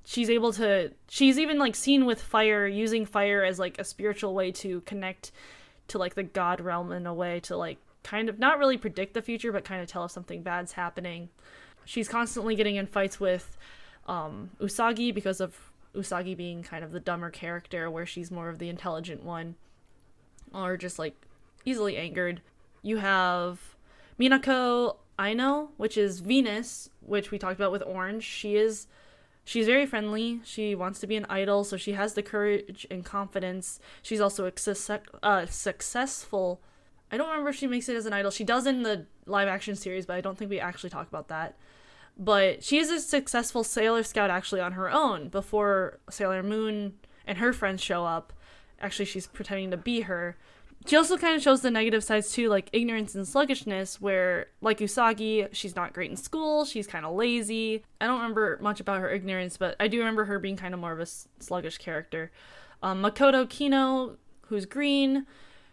[0.04, 4.34] she's able to she's even like seen with fire using fire as like a spiritual
[4.34, 5.32] way to connect
[5.88, 9.14] to like the god realm in a way to like kind of not really predict
[9.14, 11.28] the future but kind of tell if something bad's happening
[11.84, 13.56] she's constantly getting in fights with
[14.06, 18.58] um, usagi because of usagi being kind of the dumber character where she's more of
[18.58, 19.56] the intelligent one
[20.52, 21.14] or just like
[21.64, 22.40] easily angered
[22.82, 23.76] you have
[24.18, 28.24] Minako Aino, which is Venus, which we talked about with Orange.
[28.24, 28.86] She is
[29.44, 30.40] she's very friendly.
[30.44, 33.80] She wants to be an idol, so she has the courage and confidence.
[34.02, 36.60] She's also a uh, successful.
[37.12, 38.30] I don't remember if she makes it as an idol.
[38.30, 41.28] She does in the live action series, but I don't think we actually talk about
[41.28, 41.56] that.
[42.18, 46.94] But she is a successful Sailor Scout actually on her own before Sailor Moon
[47.26, 48.32] and her friends show up.
[48.80, 50.36] Actually, she's pretending to be her
[50.86, 54.78] she also kind of shows the negative sides too, like ignorance and sluggishness, where, like
[54.78, 57.84] Usagi, she's not great in school, she's kind of lazy.
[58.00, 60.80] I don't remember much about her ignorance, but I do remember her being kind of
[60.80, 62.30] more of a sluggish character.
[62.82, 64.16] Um, Makoto Kino,
[64.46, 65.26] who's green,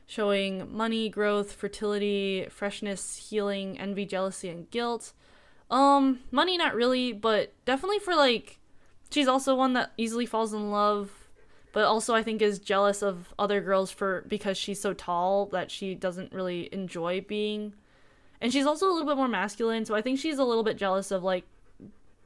[0.06, 5.14] showing money, growth, fertility, freshness, healing, envy, jealousy, and guilt.
[5.70, 8.60] Um, money, not really, but definitely for like,
[9.12, 11.28] she's also one that easily falls in love
[11.78, 15.70] but also I think is jealous of other girls for because she's so tall that
[15.70, 17.74] she doesn't really enjoy being.
[18.42, 20.78] And she's also a little bit more masculine, so I think she's a little bit
[20.78, 21.44] jealous of like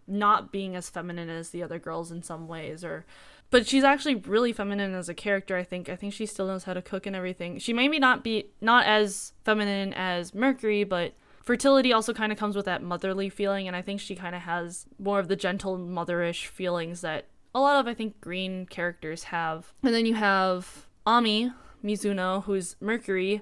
[0.08, 3.06] not being as feminine as the other girls in some ways or
[3.50, 5.90] but she's actually really feminine as a character i think.
[5.90, 7.60] I think she still knows how to cook and everything.
[7.60, 11.14] She may maybe not be not as feminine as mercury but
[11.44, 14.42] fertility also kind of comes with that motherly feeling and i think she kind of
[14.42, 19.26] has more of the gentle motherish feelings that a lot of I think green characters
[19.26, 19.74] have.
[19.84, 21.52] And then you have Ami
[21.84, 23.42] Mizuno, who's Mercury,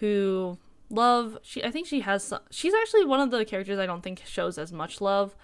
[0.00, 0.58] who
[0.90, 4.02] love she I think she has some, she's actually one of the characters I don't
[4.02, 5.34] think shows as much love.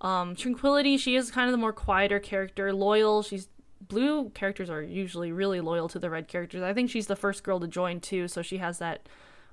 [0.00, 3.22] Um, Tranquility, she is kind of the more quieter character, loyal.
[3.22, 3.48] She's
[3.86, 6.62] blue characters are usually really loyal to the red characters.
[6.62, 9.08] I think she's the first girl to join too, so she has that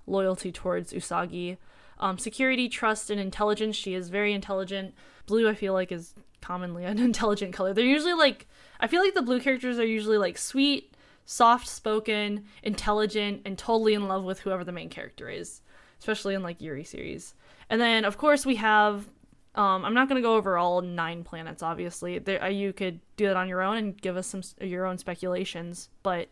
[0.07, 1.57] loyalty towards Usagi.
[2.01, 3.75] Um, security, trust, and intelligence.
[3.75, 4.93] She is very intelligent.
[5.27, 7.73] Blue, I feel like, is commonly an intelligent color.
[7.73, 8.47] They're usually like
[8.79, 10.95] I feel like the blue characters are usually like sweet,
[11.25, 15.61] soft spoken, intelligent, and totally in love with whoever the main character is,
[15.99, 17.35] especially in like Yuri series.
[17.69, 19.07] And then of course we have
[19.53, 21.61] um, I'm not gonna go over all nine planets.
[21.61, 24.85] Obviously, there, uh, you could do that on your own and give us some your
[24.85, 25.89] own speculations.
[26.03, 26.29] But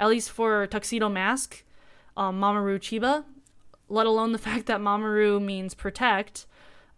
[0.00, 1.62] at least for Tuxedo Mask,
[2.16, 3.24] um, Mamoru Chiba,
[3.88, 6.46] let alone the fact that Mamoru means protect.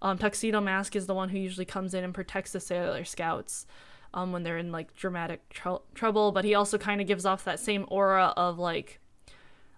[0.02, 3.66] Um, Tuxedo Mask is the one who usually comes in and protects the Sailor Scouts
[4.12, 7.44] um, when they're in like dramatic tr- trouble, but he also kind of gives off
[7.44, 9.00] that same aura of like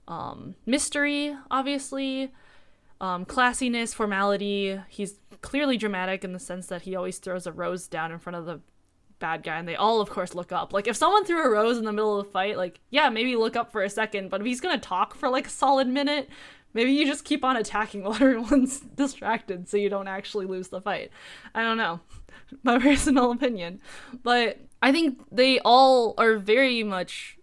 [0.07, 2.33] um, mystery, obviously,
[3.01, 4.81] um, classiness, formality.
[4.89, 8.37] He's clearly dramatic in the sense that he always throws a rose down in front
[8.37, 8.61] of the
[9.19, 10.73] bad guy, and they all, of course, look up.
[10.73, 13.37] Like, if someone threw a rose in the middle of the fight, like, yeah, maybe
[13.37, 16.29] look up for a second, but if he's gonna talk for like a solid minute,
[16.75, 20.81] maybe you just keep on attacking while everyone's distracted so you don't actually lose the
[20.81, 21.11] fight.
[21.55, 22.01] I don't know.
[22.63, 23.81] My personal opinion.
[24.23, 27.39] But I think they all are very much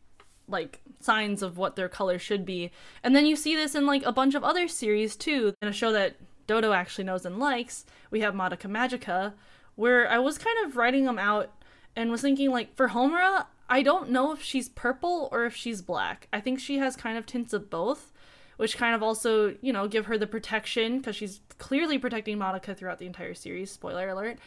[0.47, 2.71] like signs of what their color should be.
[3.03, 5.53] And then you see this in like a bunch of other series too.
[5.61, 6.15] In a show that
[6.47, 9.33] Dodo actually knows and likes, we have Madoka Magica,
[9.75, 11.51] where I was kind of writing them out
[11.95, 15.81] and was thinking like for Homura, I don't know if she's purple or if she's
[15.81, 16.27] black.
[16.31, 18.11] I think she has kind of tints of both,
[18.57, 22.75] which kind of also, you know, give her the protection because she's clearly protecting Madoka
[22.75, 23.71] throughout the entire series.
[23.71, 24.37] Spoiler alert.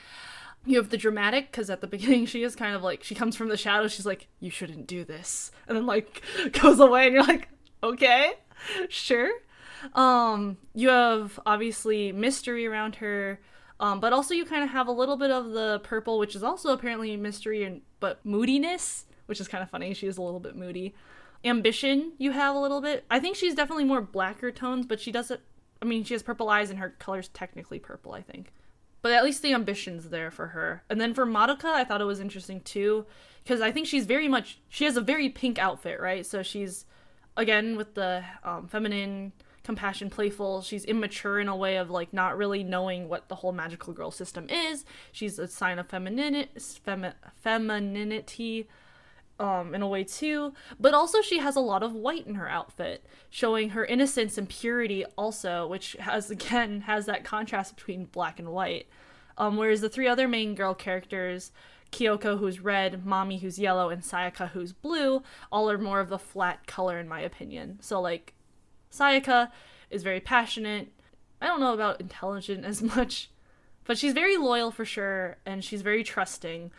[0.66, 3.36] You have the dramatic because at the beginning she is kind of like she comes
[3.36, 3.92] from the shadows.
[3.92, 6.22] She's like, "You shouldn't do this," and then like
[6.52, 7.48] goes away, and you're like,
[7.82, 8.32] "Okay,
[8.88, 9.30] sure."
[9.94, 13.40] Um, you have obviously mystery around her,
[13.80, 16.42] um, but also you kind of have a little bit of the purple, which is
[16.42, 19.94] also apparently mystery and but moodiness, which is kind of funny.
[19.94, 20.94] She is a little bit moody.
[21.44, 23.04] Ambition, you have a little bit.
[23.10, 25.40] I think she's definitely more blacker tones, but she doesn't.
[25.80, 28.12] I mean, she has purple eyes, and her color's technically purple.
[28.12, 28.52] I think
[29.02, 30.82] but at least the ambition's there for her.
[30.90, 33.06] And then for Madoka, I thought it was interesting too,
[33.42, 36.26] because I think she's very much she has a very pink outfit, right?
[36.26, 36.84] So she's
[37.36, 39.32] again with the um, feminine,
[39.62, 40.62] compassion, playful.
[40.62, 44.10] She's immature in a way of like not really knowing what the whole magical girl
[44.10, 44.84] system is.
[45.12, 48.68] She's a sign of femininity, femi- femininity
[49.38, 50.52] um, in a way too.
[50.78, 54.48] But also, she has a lot of white in her outfit, showing her innocence and
[54.48, 58.86] purity, also, which has again has that contrast between black and white.
[59.36, 61.52] Um, whereas the three other main girl characters,
[61.92, 66.18] Kyoko, who's red, Mami who's yellow, and Sayaka, who's blue, all are more of the
[66.18, 67.78] flat color, in my opinion.
[67.80, 68.34] So, like,
[68.92, 69.50] Sayaka
[69.90, 70.88] is very passionate.
[71.40, 73.30] I don't know about intelligent as much,
[73.84, 76.72] but she's very loyal for sure, and she's very trusting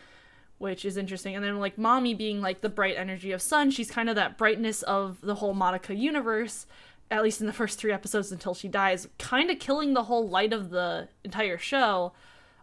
[0.60, 1.34] which is interesting.
[1.34, 4.36] And then like Mami being like the bright energy of Sun, she's kind of that
[4.36, 6.66] brightness of the whole Madoka universe,
[7.10, 10.28] at least in the first three episodes until she dies, kind of killing the whole
[10.28, 12.12] light of the entire show.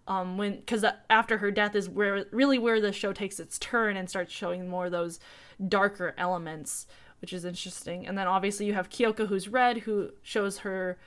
[0.08, 3.98] Um, when because after her death is where really where the show takes its turn
[3.98, 5.20] and starts showing more of those
[5.68, 6.86] darker elements,
[7.20, 8.06] which is interesting.
[8.06, 11.00] And then obviously you have Kyoko who's red, who shows her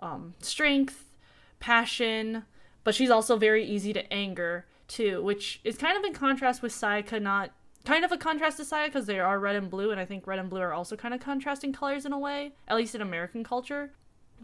[0.00, 1.04] um, strength,
[1.60, 2.44] passion,
[2.82, 6.72] but she's also very easy to anger too, which is kind of in contrast with
[6.72, 7.52] Sayaka not
[7.84, 10.26] kind of a contrast to Sayaka because they are red and blue, and I think
[10.26, 13.00] red and blue are also kind of contrasting colors in a way, at least in
[13.00, 13.92] American culture.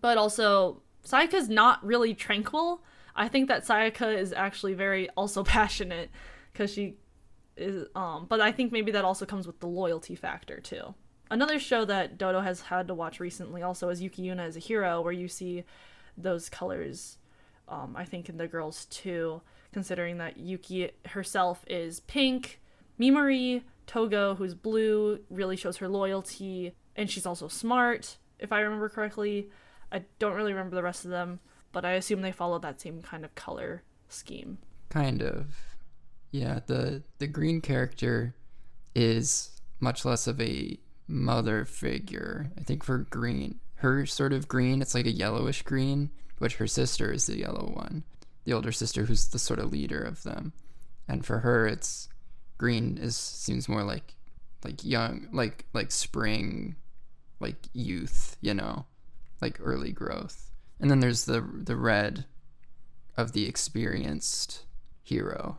[0.01, 2.82] But also, Sayaka's not really tranquil.
[3.14, 6.10] I think that Sayaka is actually very also passionate
[6.52, 6.94] because she
[7.56, 10.94] is um but I think maybe that also comes with the loyalty factor too.
[11.31, 14.60] Another show that Dodo has had to watch recently also is Yuki Yuna is a
[14.60, 15.64] hero where you see
[16.18, 17.16] those colors
[17.68, 19.40] um I think in the girls too
[19.72, 22.60] considering that Yuki herself is pink.
[23.01, 28.88] Mimori Togo, who's blue, really shows her loyalty, and she's also smart, if I remember
[28.88, 29.51] correctly.
[29.93, 31.40] I don't really remember the rest of them,
[31.72, 34.59] but I assume they follow that same kind of color scheme.
[34.88, 35.47] Kind of.
[36.30, 38.34] Yeah, the the green character
[38.94, 42.51] is much less of a mother figure.
[42.59, 46.66] I think for green, her sort of green, it's like a yellowish green, which her
[46.66, 48.05] sister is the yellow one
[48.47, 50.55] the older sister who's the sort of leader of them.
[51.06, 52.09] And for her it's
[52.56, 54.14] green is seems more like
[54.64, 56.77] like young like like spring
[57.39, 58.86] like youth you know
[59.43, 60.51] like early growth.
[60.81, 62.24] And then there's the the red
[63.16, 64.64] of the experienced
[65.02, 65.59] hero.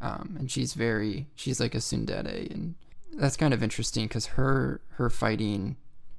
[0.00, 2.74] Um, and she's very she's like a tsundere and
[3.14, 5.76] that's kind of interesting because her her fighting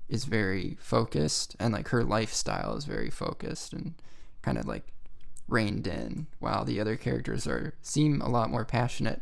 [0.08, 3.94] is very focused and like her lifestyle is very focused and
[4.42, 4.92] kind of like
[5.50, 9.22] reined in, while the other characters are seem a lot more passionate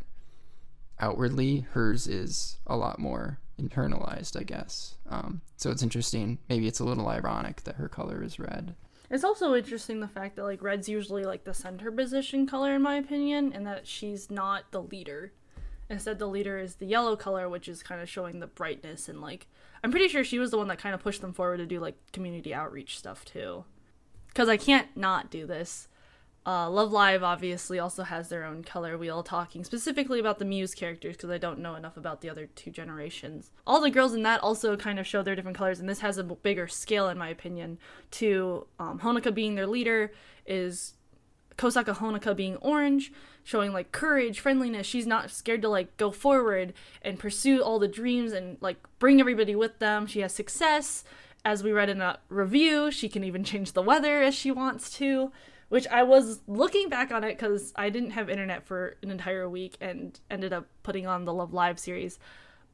[0.99, 1.61] outwardly.
[1.71, 4.95] Hers is a lot more internalized, I guess.
[5.09, 6.37] Um, so it's interesting.
[6.49, 8.75] Maybe it's a little ironic that her color is red.
[9.09, 12.81] It's also interesting the fact that like red's usually like the center position color in
[12.81, 15.31] my opinion, and that she's not the leader.
[15.89, 19.21] Instead, the leader is the yellow color, which is kind of showing the brightness and
[19.21, 19.47] like
[19.83, 21.79] I'm pretty sure she was the one that kind of pushed them forward to do
[21.79, 23.63] like community outreach stuff too.
[24.27, 25.87] Because I can't not do this
[26.47, 30.73] Uh, Love Live obviously also has their own color wheel talking specifically about the Muse
[30.73, 33.51] characters because I don't know enough about the other two generations.
[33.67, 36.17] All the girls in that also kind of show their different colors, and this has
[36.17, 37.79] a bigger scale, in my opinion,
[38.11, 40.13] to um, Honoka being their leader
[40.45, 40.93] is
[41.57, 43.11] Kosaka Honoka being orange,
[43.43, 44.87] showing like courage, friendliness.
[44.87, 49.19] She's not scared to like go forward and pursue all the dreams and like bring
[49.19, 50.07] everybody with them.
[50.07, 51.03] She has success.
[51.43, 54.89] As we read in a review, she can even change the weather as she wants
[54.97, 55.33] to
[55.69, 59.49] which I was looking back on it because I didn't have internet for an entire
[59.49, 62.19] week and ended up putting on the Love Live series.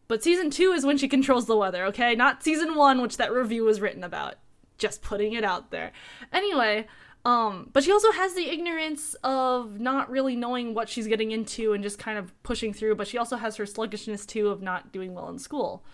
[0.07, 2.15] But season two is when she controls the weather, okay?
[2.15, 4.35] Not season one, which that review was written about.
[4.77, 5.91] Just putting it out there.
[6.31, 6.87] Anyway,
[7.25, 11.73] um, but she also has the ignorance of not really knowing what she's getting into
[11.73, 14.91] and just kind of pushing through, but she also has her sluggishness too of not
[14.91, 15.85] doing well in school.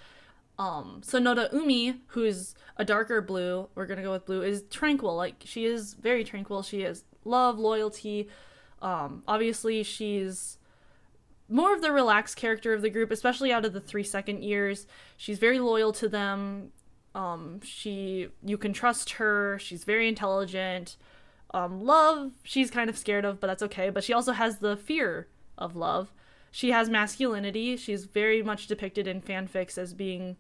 [0.59, 5.15] Um, Sonoda Umi, who's a darker blue, we're gonna go with blue, is tranquil.
[5.15, 6.61] Like she is very tranquil.
[6.63, 8.27] She has love, loyalty.
[8.81, 10.57] Um, obviously, she's
[11.47, 14.85] more of the relaxed character of the group, especially out of the three second years.
[15.15, 16.73] She's very loyal to them.
[17.15, 19.57] Um, she you can trust her.
[19.59, 20.97] She's very intelligent.
[21.53, 23.89] Um, love, she's kind of scared of, but that's okay.
[23.89, 25.27] But she also has the fear
[25.57, 26.11] of love
[26.51, 27.77] she has masculinity.
[27.77, 30.37] She's very much depicted in fanfics as being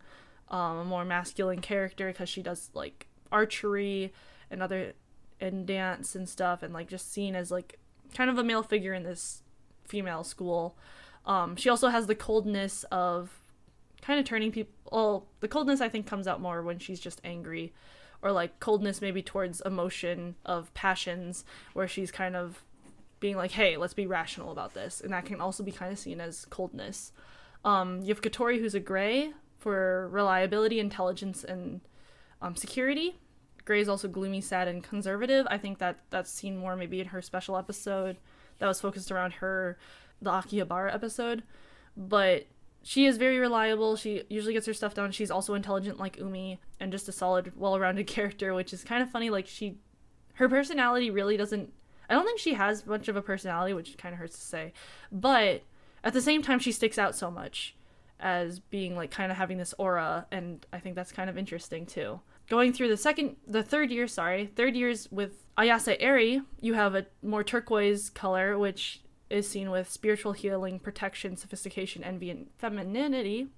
[0.49, 4.13] um, a more masculine character because she does like archery
[4.49, 4.93] and other
[5.39, 7.79] and dance and stuff, and like just seen as like
[8.13, 9.43] kind of a male figure in this
[9.85, 10.75] female school.
[11.25, 13.39] Um, she also has the coldness of
[14.01, 14.73] kind of turning people.
[14.91, 17.73] Well, the coldness I think comes out more when she's just angry,
[18.21, 22.63] or like coldness maybe towards emotion of passions, where she's kind of
[23.19, 25.01] being like, hey, let's be rational about this.
[25.01, 27.11] And that can also be kind of seen as coldness.
[27.65, 31.81] Um, you have Kotori, who's a gray for reliability, intelligence, and
[32.41, 33.19] um, security.
[33.65, 35.45] Gray is also gloomy, sad, and conservative.
[35.49, 38.17] I think that that's seen more maybe in her special episode
[38.59, 39.77] that was focused around her,
[40.21, 41.43] the Akihabara episode.
[41.95, 42.47] But
[42.81, 43.95] she is very reliable.
[43.97, 45.11] She usually gets her stuff done.
[45.11, 49.03] She's also intelligent like Umi and just a solid, well rounded character, which is kind
[49.03, 49.29] of funny.
[49.29, 49.77] Like, she,
[50.35, 51.73] her personality really doesn't
[52.09, 54.73] I don't think she has much of a personality, which kind of hurts to say,
[55.11, 55.63] but
[56.03, 57.75] at the same time, she sticks out so much
[58.19, 61.85] as being like kind of having this aura, and I think that's kind of interesting
[61.85, 62.19] too.
[62.49, 66.95] Going through the second, the third year, sorry, third years with Ayase Eri, you have
[66.95, 73.49] a more turquoise color, which is seen with spiritual healing, protection, sophistication, envy, and femininity.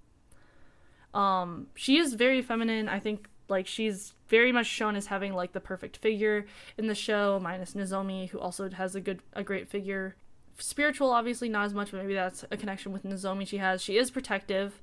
[1.13, 2.89] Um, she is very feminine.
[2.89, 6.45] I think like she's very much shown as having like the perfect figure
[6.77, 10.15] in the show, minus Nozomi, who also has a good a great figure.
[10.57, 13.81] Spiritual, obviously not as much, but maybe that's a connection with Nozomi she has.
[13.81, 14.81] She is protective.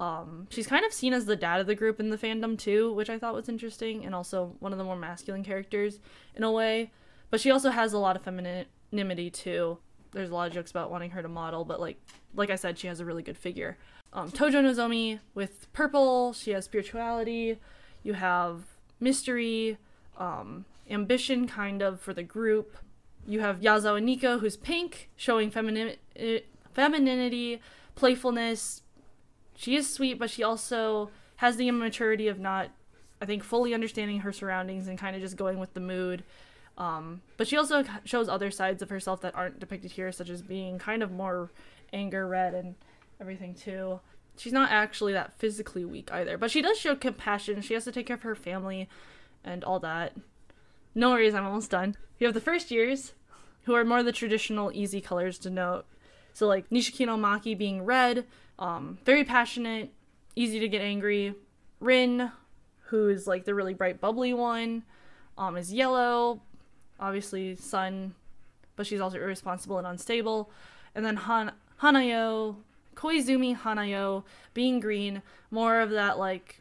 [0.00, 2.92] Um, she's kind of seen as the dad of the group in the fandom too,
[2.92, 5.98] which I thought was interesting, and also one of the more masculine characters
[6.36, 6.92] in a way.
[7.30, 9.78] But she also has a lot of femininity too.
[10.12, 12.00] There's a lot of jokes about wanting her to model, but like
[12.34, 13.76] like I said, she has a really good figure.
[14.12, 17.58] Um, Tojo Nozomi with purple, she has spirituality.
[18.08, 18.62] You have
[19.00, 19.76] mystery,
[20.16, 22.78] um, ambition, kind of, for the group.
[23.26, 25.98] You have Yazawa Nico, who's pink, showing femini-
[26.72, 27.60] femininity,
[27.96, 28.80] playfulness.
[29.56, 32.70] She is sweet, but she also has the immaturity of not,
[33.20, 36.24] I think, fully understanding her surroundings and kind of just going with the mood.
[36.78, 40.40] Um, but she also shows other sides of herself that aren't depicted here, such as
[40.40, 41.50] being kind of more
[41.92, 42.74] anger red and
[43.20, 44.00] everything too
[44.38, 47.60] she's not actually that physically weak either, but she does show compassion.
[47.60, 48.88] She has to take care of her family
[49.44, 50.16] and all that.
[50.94, 51.96] No worries, I'm almost done.
[52.18, 53.12] You have the first years,
[53.64, 55.84] who are more the traditional easy colors to note.
[56.32, 58.24] So like Nishikino Maki being red,
[58.58, 59.92] um, very passionate,
[60.34, 61.34] easy to get angry.
[61.80, 62.32] Rin,
[62.86, 64.84] who's like the really bright bubbly one,
[65.36, 66.40] um, is yellow,
[66.98, 68.14] obviously sun,
[68.74, 70.50] but she's also irresponsible and unstable.
[70.94, 71.52] And then Han-
[71.82, 72.56] Hanayo,
[72.98, 76.60] Koizumi Hanayo being green, more of that like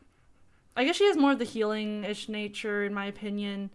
[0.76, 3.72] I guess she has more of the healing ish nature in my opinion.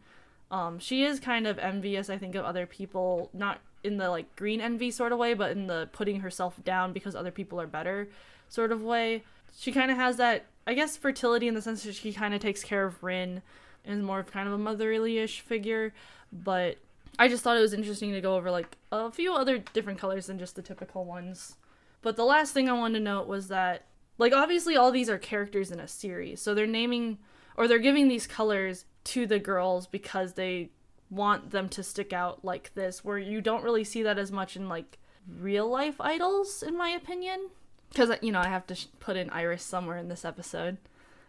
[0.53, 4.37] Um, she is kind of envious, I think, of other people, not in the like
[4.37, 7.67] green envy sort of way, but in the putting herself down because other people are
[7.67, 8.09] better
[8.49, 9.25] sort of way.
[9.59, 12.41] She kind of has that, I guess, fertility in the sense that she kind of
[12.41, 13.43] takes care of Rin
[13.85, 15.93] and is more of kind of a motherly ish figure.
[16.33, 16.77] But
[17.19, 20.27] I just thought it was interesting to go over like a few other different colors
[20.27, 21.57] than just the typical ones.
[22.03, 23.87] But the last thing I wanted to note was that,
[24.19, 27.19] like, obviously all these are characters in a series, so they're naming
[27.57, 30.71] or they're giving these colors to the girls because they
[31.11, 34.57] want them to stick out like this, where you don't really see that as much
[34.57, 34.99] in like
[35.29, 37.51] real life idols, in my opinion.
[37.91, 40.79] Because, you know, I have to sh- put in Iris somewhere in this episode,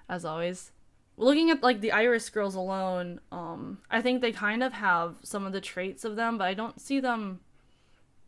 [0.08, 0.72] as always.
[1.18, 5.46] looking at like the Iris girls alone, um, I think they kind of have some
[5.46, 7.42] of the traits of them, but I don't see them.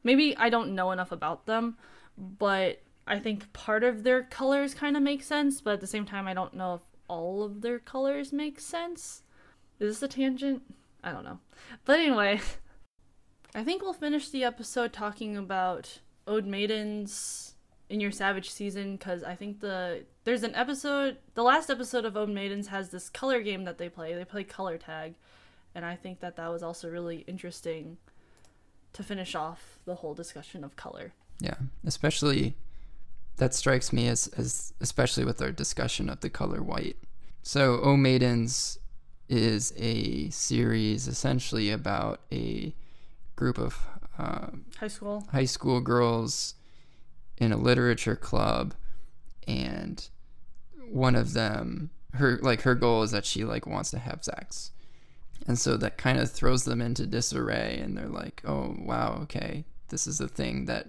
[0.03, 1.77] Maybe I don't know enough about them,
[2.18, 6.06] but I think part of their colors kind of make sense, but at the same
[6.06, 9.22] time, I don't know if all of their colors make sense.
[9.80, 10.64] Is this a tangent?
[11.04, 11.40] I don't know.
[11.84, 12.42] But anyway,
[13.56, 17.56] I think we'll finish the episode talking about O Maidens
[17.90, 22.18] in your Savage season because I think the there's an episode the last episode of
[22.18, 24.14] O Maidens has this color game that they play.
[24.14, 25.16] They play color tag,
[25.76, 27.98] and I think that that was also really interesting
[28.94, 31.14] to finish off the whole discussion of color.
[31.40, 31.56] Yeah,
[31.86, 32.56] especially
[33.38, 36.98] that strikes me as, as especially with our discussion of the color white.
[37.44, 38.80] So, O Maidens
[39.28, 42.74] is a series essentially about a
[43.36, 43.86] group of
[44.18, 44.48] uh,
[44.80, 46.56] high school high school girls
[47.38, 48.74] in a literature club,
[49.48, 50.07] and
[50.90, 54.72] one of them, her like her goal is that she like wants to have sex,
[55.45, 59.66] and so that kind of throws them into disarray, and they're like, oh wow, okay,
[59.90, 60.88] this is the thing that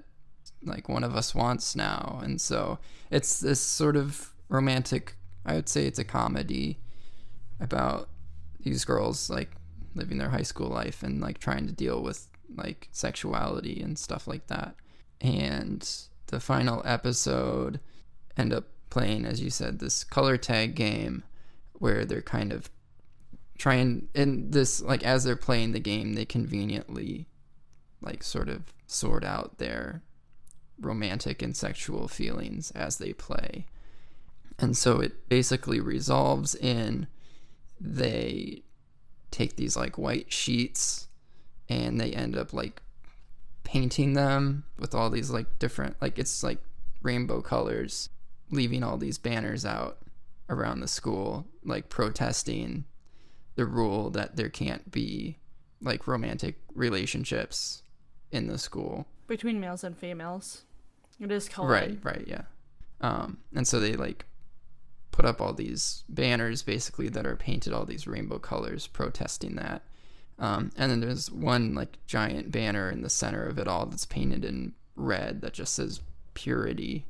[0.66, 2.20] like one of us wants now.
[2.22, 2.78] And so
[3.10, 6.78] it's this sort of romantic i would say it's a comedy
[7.60, 8.09] about
[8.60, 9.52] these girls like
[9.94, 14.26] living their high school life and like trying to deal with like sexuality and stuff
[14.26, 14.74] like that.
[15.20, 15.88] And
[16.26, 17.80] the final episode
[18.36, 21.22] end up playing as you said this color tag game
[21.74, 22.70] where they're kind of
[23.59, 27.26] trying in this like as they're playing the game they conveniently
[28.01, 30.02] like sort of sort out their
[30.81, 33.66] romantic and sexual feelings as they play.
[34.59, 37.07] And so it basically resolves in
[37.81, 38.62] they
[39.31, 41.09] take these like white sheets
[41.69, 42.81] and they end up like
[43.65, 46.59] painting them with all these like different like it's like
[47.03, 48.09] rainbow colors
[48.51, 49.98] leaving all these banners out
[50.48, 52.85] around the school like protesting
[53.57, 55.36] the rule that there can't be
[55.82, 57.82] like romantic relationships
[58.31, 60.62] in the school between males and females
[61.20, 62.43] it is called Right, right, yeah.
[63.01, 64.27] Um, and so they like
[65.11, 69.82] put up all these banners basically that are painted all these rainbow colors protesting that.
[70.39, 74.05] Um, and then there's one like giant banner in the center of it all that's
[74.05, 76.01] painted in red that just says
[76.35, 77.07] purity,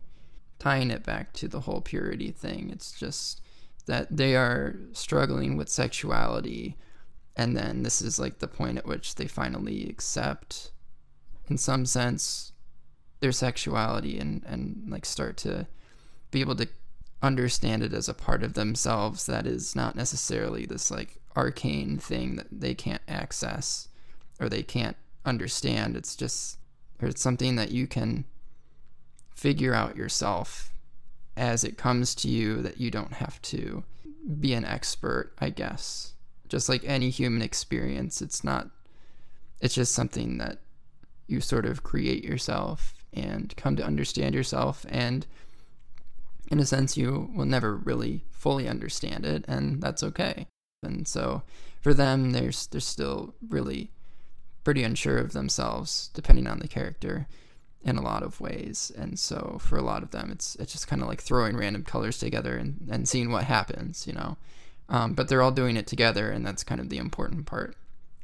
[0.58, 2.70] tying it back to the whole purity thing.
[2.70, 3.40] It's just
[3.86, 6.76] that they are struggling with sexuality,
[7.36, 10.70] and then this is like the point at which they finally accept,
[11.48, 12.52] in some sense,
[13.20, 15.66] their sexuality and and like start to
[16.30, 16.68] be able to
[17.22, 22.36] understand it as a part of themselves that is not necessarily this like arcane thing
[22.36, 23.88] that they can't access
[24.38, 25.96] or they can't understand.
[25.96, 26.58] It's just
[27.00, 28.24] or it's something that you can
[29.34, 30.72] figure out yourself
[31.36, 33.84] as it comes to you that you don't have to
[34.40, 36.14] be an expert i guess.
[36.48, 38.70] Just like any human experience it's not
[39.60, 40.58] it's just something that
[41.26, 44.84] you sort of create yourself and come to understand yourself.
[44.88, 45.26] And
[46.50, 50.46] in a sense you will never really fully understand it and that's okay.
[50.82, 51.42] And so
[51.80, 53.90] for them they're, they're still really
[54.62, 57.26] pretty unsure of themselves depending on the character
[57.82, 58.92] in a lot of ways.
[58.96, 61.82] And so for a lot of them it's it's just kind of like throwing random
[61.82, 64.36] colors together and, and seeing what happens you know?
[64.88, 67.76] Um, but they're all doing it together and that's kind of the important part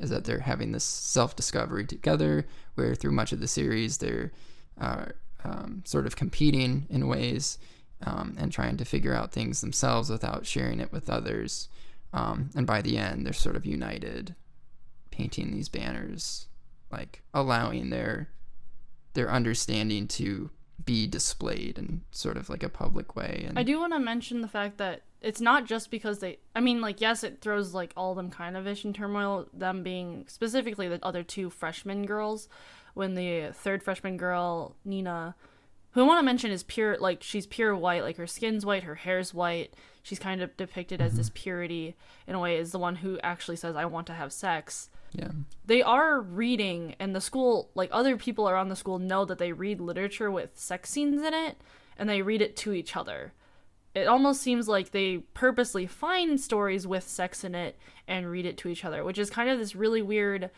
[0.02, 4.32] is that they're having this self-discovery together where through much of the series they're
[4.78, 5.14] are
[5.44, 7.58] um, sort of competing in ways
[8.04, 11.68] um, and trying to figure out things themselves without sharing it with others.
[12.12, 14.34] Um, and by the end, they're sort of united,
[15.10, 16.48] painting these banners,
[16.90, 18.28] like allowing their
[19.14, 20.50] their understanding to
[20.84, 23.44] be displayed in sort of like a public way.
[23.48, 26.38] And I do want to mention the fact that it's not just because they.
[26.54, 29.48] I mean, like yes, it throws like all them kind of ish in turmoil.
[29.52, 32.48] Them being specifically the other two freshman girls,
[32.94, 35.34] when the third freshman girl Nina,
[35.92, 38.84] who I want to mention is pure, like she's pure white, like her skin's white,
[38.84, 39.74] her hair's white.
[40.02, 41.42] She's kind of depicted as this mm-hmm.
[41.42, 41.96] purity
[42.26, 45.30] in a way, is the one who actually says, "I want to have sex." Yeah.
[45.64, 49.52] They are reading, and the school, like other people around the school, know that they
[49.52, 51.60] read literature with sex scenes in it,
[51.98, 53.32] and they read it to each other.
[53.94, 58.56] It almost seems like they purposely find stories with sex in it and read it
[58.58, 60.50] to each other, which is kind of this really weird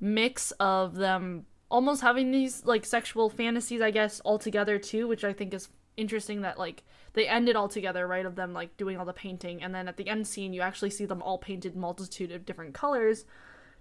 [0.00, 5.24] mix of them almost having these like sexual fantasies, I guess, all together too, which
[5.24, 6.82] I think is interesting that like
[7.18, 8.24] they end it all together, right?
[8.24, 10.90] Of them like doing all the painting, and then at the end scene, you actually
[10.90, 13.24] see them all painted multitude of different colors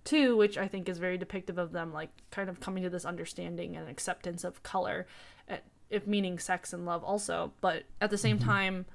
[0.03, 3.05] too, which I think is very depictive of them like kind of coming to this
[3.05, 5.05] understanding and acceptance of color,
[5.49, 5.57] eh,
[5.89, 7.51] if meaning sex and love also.
[7.61, 8.49] But at the same mm-hmm.
[8.49, 8.85] time,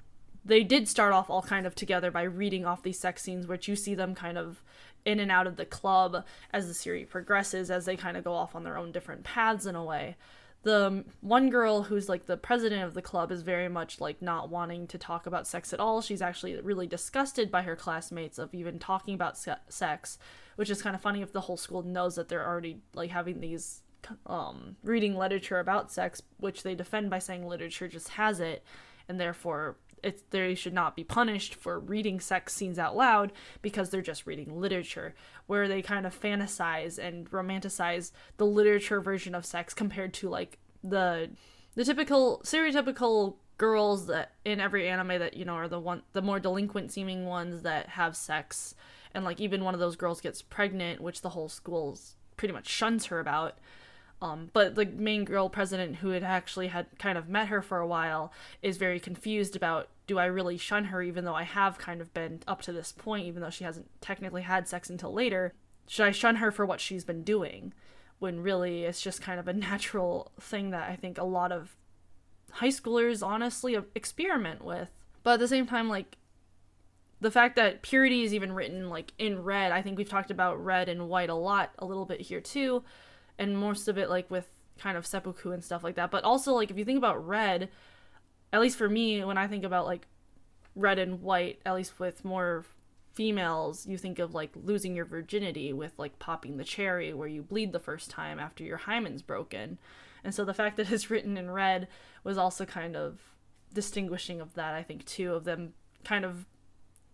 [0.45, 3.69] they did start off all kind of together by reading off these sex scenes, which
[3.69, 4.63] you see them kind of
[5.05, 8.33] in and out of the club as the series progresses, as they kind of go
[8.33, 10.17] off on their own different paths in a way.
[10.63, 14.49] The one girl who's like the president of the club is very much like not
[14.49, 16.01] wanting to talk about sex at all.
[16.01, 20.19] She's actually really disgusted by her classmates of even talking about se- sex,
[20.55, 23.41] which is kind of funny if the whole school knows that they're already like having
[23.41, 23.83] these
[24.27, 28.65] um, reading literature about sex, which they defend by saying literature just has it,
[29.09, 29.77] and therefore
[30.31, 34.61] they should not be punished for reading sex scenes out loud because they're just reading
[34.61, 35.15] literature
[35.47, 40.59] where they kind of fantasize and romanticize the literature version of sex compared to like
[40.83, 41.31] the
[41.75, 46.23] the typical stereotypical girls that in every anime that you know are the one the
[46.23, 48.75] more delinquent seeming ones that have sex.
[49.15, 52.67] And like even one of those girls gets pregnant which the whole school's pretty much
[52.67, 53.59] shuns her about
[54.23, 57.79] um, but the main girl president, who had actually had kind of met her for
[57.79, 58.33] a while,
[58.63, 62.15] is very confused about do I really shun her even though I have kind of
[62.15, 65.55] been up to this point, even though she hasn't technically had sex until later?
[65.89, 67.75] Should I shun her for what she's been doing?
[68.21, 71.75] When really it's just kind of a natural thing that I think a lot of
[72.53, 74.89] high schoolers honestly experiment with.
[75.25, 76.17] But at the same time, like,
[77.21, 80.65] the fact that purity is even written like in red, I think we've talked about
[80.65, 82.85] red and white a lot, a little bit here too
[83.39, 84.49] and most of it like with
[84.79, 86.11] kind of seppuku and stuff like that.
[86.11, 87.69] But also like if you think about red,
[88.53, 90.07] at least for me when I think about like
[90.75, 92.65] red and white, at least with more
[93.13, 97.43] females, you think of like losing your virginity with like popping the cherry where you
[97.43, 99.79] bleed the first time after your hymen's broken.
[100.25, 101.89] And so the fact that it's written in red
[102.25, 103.21] was also kind of
[103.73, 105.73] distinguishing of that, I think, too, of them
[106.05, 106.47] kind of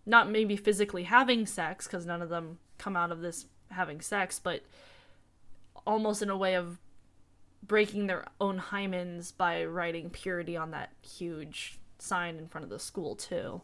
[0.05, 4.39] not maybe physically having sex, because none of them come out of this having sex,
[4.39, 4.63] but
[5.89, 6.79] almost in a way of
[7.63, 12.77] breaking their own hymens by writing purity on that huge sign in front of the
[12.77, 13.59] school too.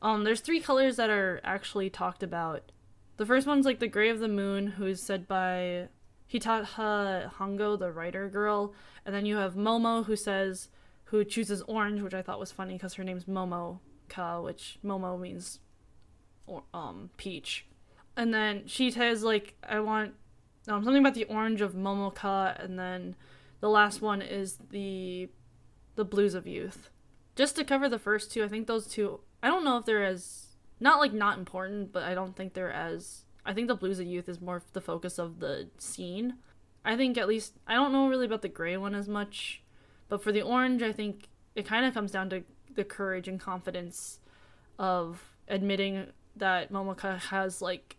[0.00, 2.70] Um, there's three colors that are actually talked about.
[3.16, 5.88] The first one's like the gray of the moon, who's said by
[6.32, 8.72] Hitoha Hongo, the writer girl,
[9.04, 10.68] and then you have Momo, who says
[11.06, 15.20] who chooses orange, which I thought was funny because her name's Momo Ka, which Momo
[15.20, 15.58] means
[16.46, 17.66] or, um peach.
[18.16, 20.14] And then she says like I want
[20.68, 23.16] um, something about the orange of Momoka, and then
[23.60, 25.28] the last one is the
[25.96, 26.90] the blues of youth.
[27.36, 29.20] Just to cover the first two, I think those two.
[29.42, 32.72] I don't know if they're as not like not important, but I don't think they're
[32.72, 33.24] as.
[33.44, 36.34] I think the blues of youth is more the focus of the scene.
[36.84, 39.62] I think at least I don't know really about the gray one as much,
[40.08, 42.42] but for the orange, I think it kind of comes down to
[42.74, 44.20] the courage and confidence
[44.78, 46.06] of admitting
[46.36, 47.96] that Momoka has like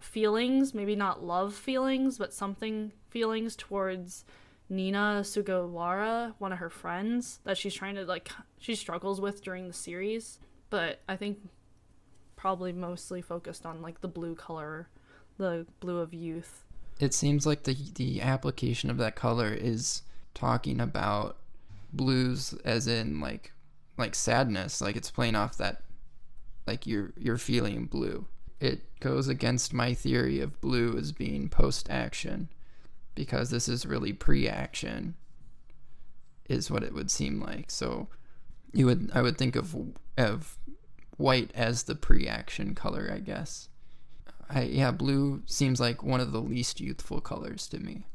[0.00, 4.24] feelings, maybe not love feelings, but something feelings towards
[4.68, 9.66] Nina Sugawara, one of her friends that she's trying to like she struggles with during
[9.66, 10.38] the series,
[10.70, 11.38] but I think
[12.36, 14.88] probably mostly focused on like the blue color,
[15.38, 16.64] the blue of youth.
[16.98, 20.02] It seems like the the application of that color is
[20.34, 21.36] talking about
[21.92, 23.52] blues as in like
[23.98, 25.82] like sadness, like it's playing off that
[26.66, 28.26] like you're you're feeling blue
[28.60, 32.50] it goes against my theory of blue as being post action
[33.14, 35.14] because this is really pre action
[36.48, 37.70] is what it would seem like.
[37.70, 38.08] So
[38.72, 39.74] you would I would think of
[40.18, 40.58] of
[41.16, 43.68] white as the pre action color, I guess.
[44.48, 48.06] I yeah, blue seems like one of the least youthful colors to me.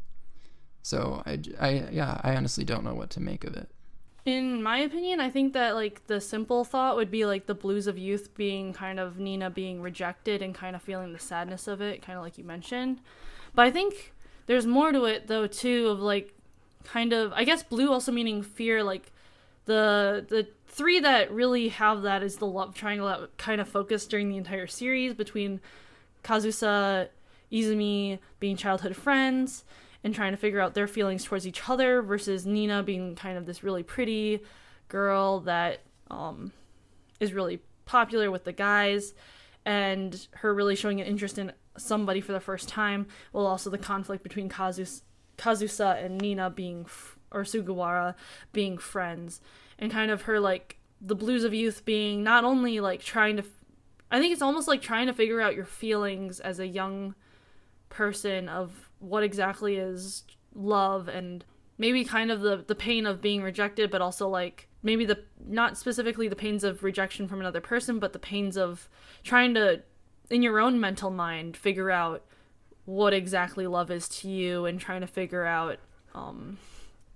[0.83, 3.69] So I, I yeah, I honestly don't know what to make of it.
[4.25, 7.85] In my opinion, I think that like the simple thought would be like the blues
[7.85, 11.79] of youth being kind of Nina being rejected and kind of feeling the sadness of
[11.79, 13.01] it, kind of like you mentioned.
[13.53, 14.13] But I think
[14.47, 16.33] there's more to it though too of like
[16.83, 19.11] kind of I guess blue also meaning fear like
[19.65, 24.09] the the three that really have that is the love triangle that kind of focused
[24.09, 25.61] during the entire series between
[26.23, 27.09] Kazusa,
[27.51, 29.63] Izumi being childhood friends,
[30.05, 33.47] and trying to figure out their feelings towards each other versus Nina being kind of
[33.47, 34.39] this really pretty
[34.87, 36.51] girl that um,
[37.19, 39.15] is really popular with the guys.
[39.65, 43.79] And her really showing an interest in somebody for the first time while also the
[43.79, 45.01] conflict between Kazus-
[45.39, 48.13] Kazusa and Nina being f- or Sugawara
[48.53, 49.41] being friends.
[49.79, 53.41] And kind of her like the blues of youth being not only like trying to
[53.41, 53.65] f-
[54.11, 57.15] I think it's almost like trying to figure out your feelings as a young
[57.89, 60.23] person of what exactly is
[60.53, 61.43] love and
[61.77, 65.77] maybe kind of the the pain of being rejected but also like maybe the not
[65.77, 68.87] specifically the pains of rejection from another person but the pains of
[69.23, 69.81] trying to
[70.29, 72.23] in your own mental mind figure out
[72.85, 75.79] what exactly love is to you and trying to figure out
[76.13, 76.57] um,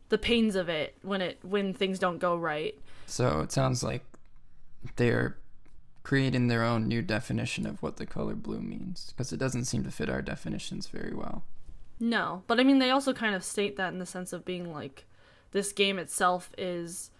[0.09, 4.03] the pains of it when it when things don't go right so it sounds like
[4.95, 5.37] they're
[6.03, 9.83] creating their own new definition of what the color blue means because it doesn't seem
[9.83, 11.43] to fit our definitions very well.
[11.99, 14.71] No, but I mean, they also kind of state that in the sense of being
[14.71, 15.05] like,
[15.51, 17.11] this game itself is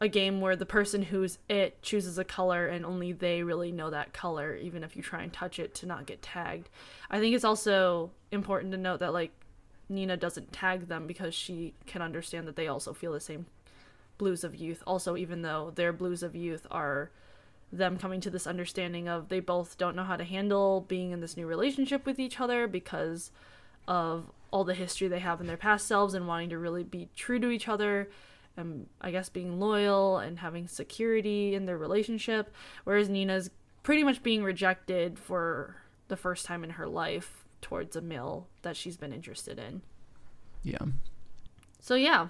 [0.00, 3.90] a game where the person who's it chooses a color and only they really know
[3.90, 6.68] that color, even if you try and touch it to not get tagged.
[7.10, 9.32] I think it's also important to note that, like,
[9.88, 13.46] Nina doesn't tag them because she can understand that they also feel the same
[14.18, 14.82] blues of youth.
[14.86, 17.10] Also, even though their blues of youth are
[17.72, 21.20] them coming to this understanding of they both don't know how to handle being in
[21.20, 23.30] this new relationship with each other because
[23.88, 27.08] of all the history they have in their past selves and wanting to really be
[27.16, 28.08] true to each other
[28.56, 32.54] and I guess being loyal and having security in their relationship
[32.84, 33.50] whereas Nina's
[33.82, 35.76] pretty much being rejected for
[36.08, 39.82] the first time in her life towards a male that she's been interested in.
[40.62, 40.84] Yeah.
[41.80, 42.28] So yeah,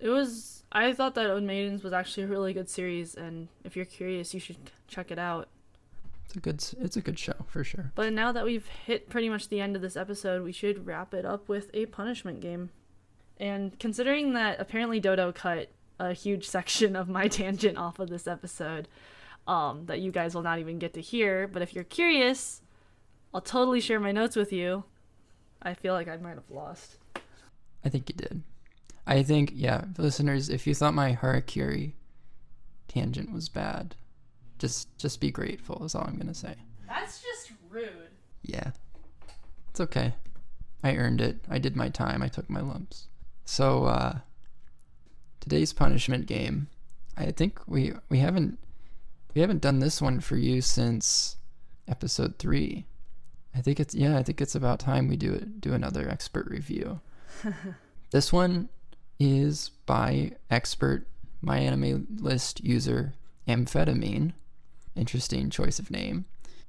[0.00, 0.64] it was.
[0.70, 4.34] I thought that O Maidens was actually a really good series, and if you're curious,
[4.34, 5.48] you should check it out.
[6.28, 7.90] It's a good it's a good show for sure.
[7.94, 11.14] But now that we've hit pretty much the end of this episode, we should wrap
[11.14, 12.68] it up with a punishment game.
[13.38, 18.26] And considering that apparently Dodo cut a huge section of my tangent off of this
[18.26, 18.88] episode,
[19.46, 22.60] um, that you guys will not even get to hear, but if you're curious,
[23.32, 24.84] I'll totally share my notes with you.
[25.62, 26.98] I feel like I might have lost.
[27.82, 28.42] I think you did.
[29.06, 31.94] I think, yeah, listeners, if you thought my Harakiri
[32.86, 33.94] tangent was bad,
[34.58, 36.54] just just be grateful is all I'm gonna say.
[36.86, 38.10] That's just rude.
[38.42, 38.70] Yeah.
[39.70, 40.14] It's okay.
[40.82, 41.38] I earned it.
[41.48, 42.22] I did my time.
[42.22, 43.08] I took my lumps.
[43.44, 44.18] So uh
[45.40, 46.68] today's punishment game.
[47.16, 48.58] I think we we haven't
[49.34, 51.36] we haven't done this one for you since
[51.86, 52.86] episode 3.
[53.54, 56.46] I think it's yeah, I think it's about time we do it do another expert
[56.48, 57.00] review.
[58.10, 58.68] this one
[59.18, 61.06] is by expert
[61.40, 63.14] my anime list user
[63.46, 64.32] amphetamine
[64.98, 66.24] interesting choice of name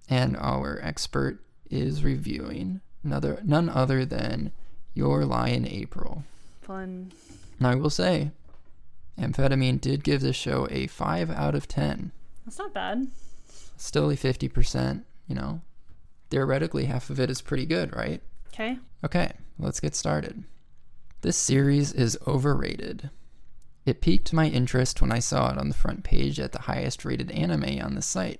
[0.09, 1.39] and our expert
[1.69, 4.51] is reviewing another none other than
[4.93, 6.23] Your Lie in April
[6.61, 7.11] Fun.
[7.59, 8.31] now i will say
[9.19, 12.11] amphetamine did give this show a 5 out of 10
[12.45, 13.07] That's not bad.
[13.77, 15.61] still a 50% you know
[16.29, 18.21] theoretically half of it is pretty good right
[18.53, 18.77] Okay.
[19.05, 20.43] Okay, let's get started.
[21.21, 23.09] This series is overrated.
[23.89, 27.03] It piqued my interest when I saw it on the front page at the highest
[27.03, 28.39] rated anime on the site.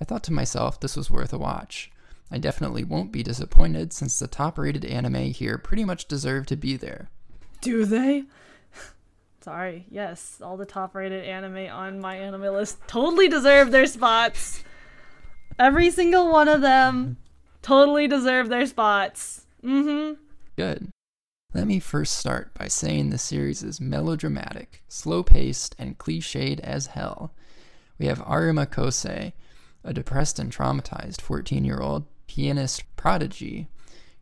[0.00, 1.92] I thought to myself this was worth a watch.
[2.30, 6.56] I definitely won't be disappointed since the top rated anime here pretty much deserve to
[6.56, 7.10] be there.
[7.60, 8.24] Do they?
[9.42, 9.84] Sorry.
[9.90, 14.64] Yes, all the top rated anime on my anime list totally deserve their spots.
[15.58, 17.18] Every single one of them
[17.60, 19.44] totally deserve their spots.
[19.62, 20.12] Mm hmm.
[20.56, 20.88] Good.
[21.54, 26.88] Let me first start by saying the series is melodramatic, slow paced, and cliched as
[26.88, 27.32] hell.
[27.98, 29.32] We have Arima Kosei,
[29.82, 33.68] a depressed and traumatized 14 year old pianist prodigy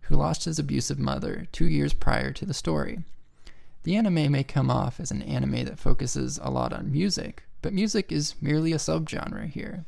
[0.03, 3.01] who lost his abusive mother two years prior to the story.
[3.83, 7.73] The anime may come off as an anime that focuses a lot on music, but
[7.73, 9.85] music is merely a subgenre here.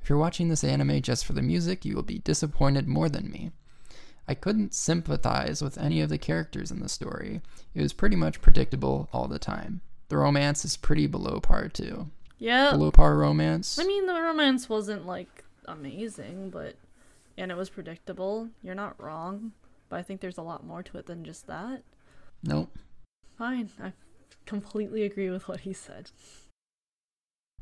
[0.00, 3.30] If you're watching this anime just for the music, you will be disappointed more than
[3.30, 3.50] me.
[4.26, 7.42] I couldn't sympathize with any of the characters in the story.
[7.74, 9.80] It was pretty much predictable all the time.
[10.08, 12.10] The romance is pretty below par too.
[12.38, 12.72] Yeah.
[12.72, 13.78] Below par romance.
[13.78, 16.76] I mean, the romance wasn't like amazing, but
[17.36, 18.48] and it was predictable.
[18.62, 19.52] You're not wrong,
[19.88, 21.82] but I think there's a lot more to it than just that.
[22.42, 22.76] Nope.
[23.36, 23.92] Fine, I
[24.46, 26.10] completely agree with what he said.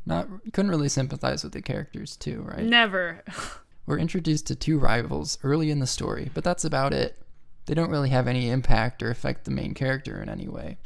[0.05, 2.65] Not couldn't really sympathize with the characters too, right?
[2.65, 3.23] Never.
[3.87, 7.19] We're introduced to two rivals early in the story, but that's about it.
[7.67, 10.79] They don't really have any impact or affect the main character in any way.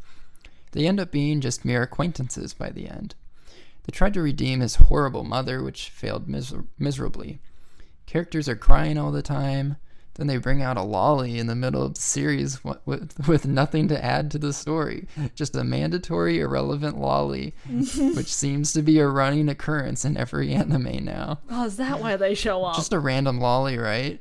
[0.73, 3.15] They end up being just mere acquaintances by the end.
[3.85, 7.39] They tried to redeem his horrible mother, which failed miser- miserably.
[8.05, 9.77] Characters are crying all the time.
[10.17, 13.47] Then they bring out a loli in the middle of the series wi- with, with
[13.47, 15.07] nothing to add to the story.
[15.35, 17.53] Just a mandatory, irrelevant loli,
[18.17, 21.41] which seems to be a running occurrence in every anime now.
[21.51, 22.77] oh, is that why they show up?
[22.77, 24.21] Just a random loli, right?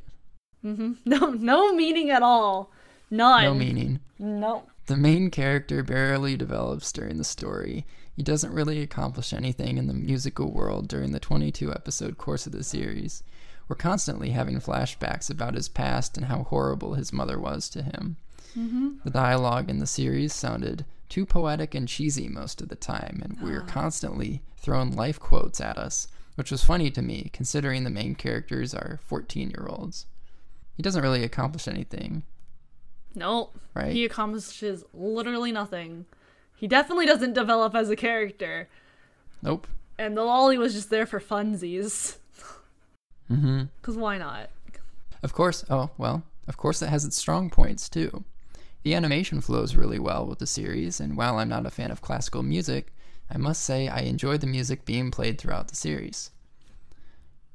[0.65, 0.93] Mm-hmm.
[1.05, 2.71] No, no meaning at all.
[3.11, 3.43] None.
[3.43, 3.99] No meaning.
[4.19, 4.63] No.
[4.87, 7.85] The main character barely develops during the story.
[8.15, 12.51] He doesn't really accomplish anything in the musical world during the 22 episode course of
[12.53, 13.23] the series.
[13.67, 18.17] We're constantly having flashbacks about his past and how horrible his mother was to him.
[18.57, 18.89] Mm-hmm.
[19.03, 23.39] The dialogue in the series sounded too poetic and cheesy most of the time, and
[23.41, 27.89] we were constantly throwing life quotes at us, which was funny to me considering the
[27.89, 30.05] main characters are 14 year olds.
[30.75, 32.23] He doesn't really accomplish anything,
[33.13, 33.57] Nope.
[33.73, 33.93] right?
[33.93, 36.05] He accomplishes literally nothing.
[36.55, 38.67] He definitely doesn't develop as a character.
[39.41, 39.67] Nope.
[39.97, 42.17] And the loli was just there for funsies.
[43.31, 43.63] Mm-hmm.
[43.81, 44.49] Because why not?
[45.23, 48.23] Of course, oh, well, of course it has its strong points too.
[48.83, 52.01] The animation flows really well with the series, and while I'm not a fan of
[52.01, 52.93] classical music,
[53.31, 56.29] I must say I enjoy the music being played throughout the series.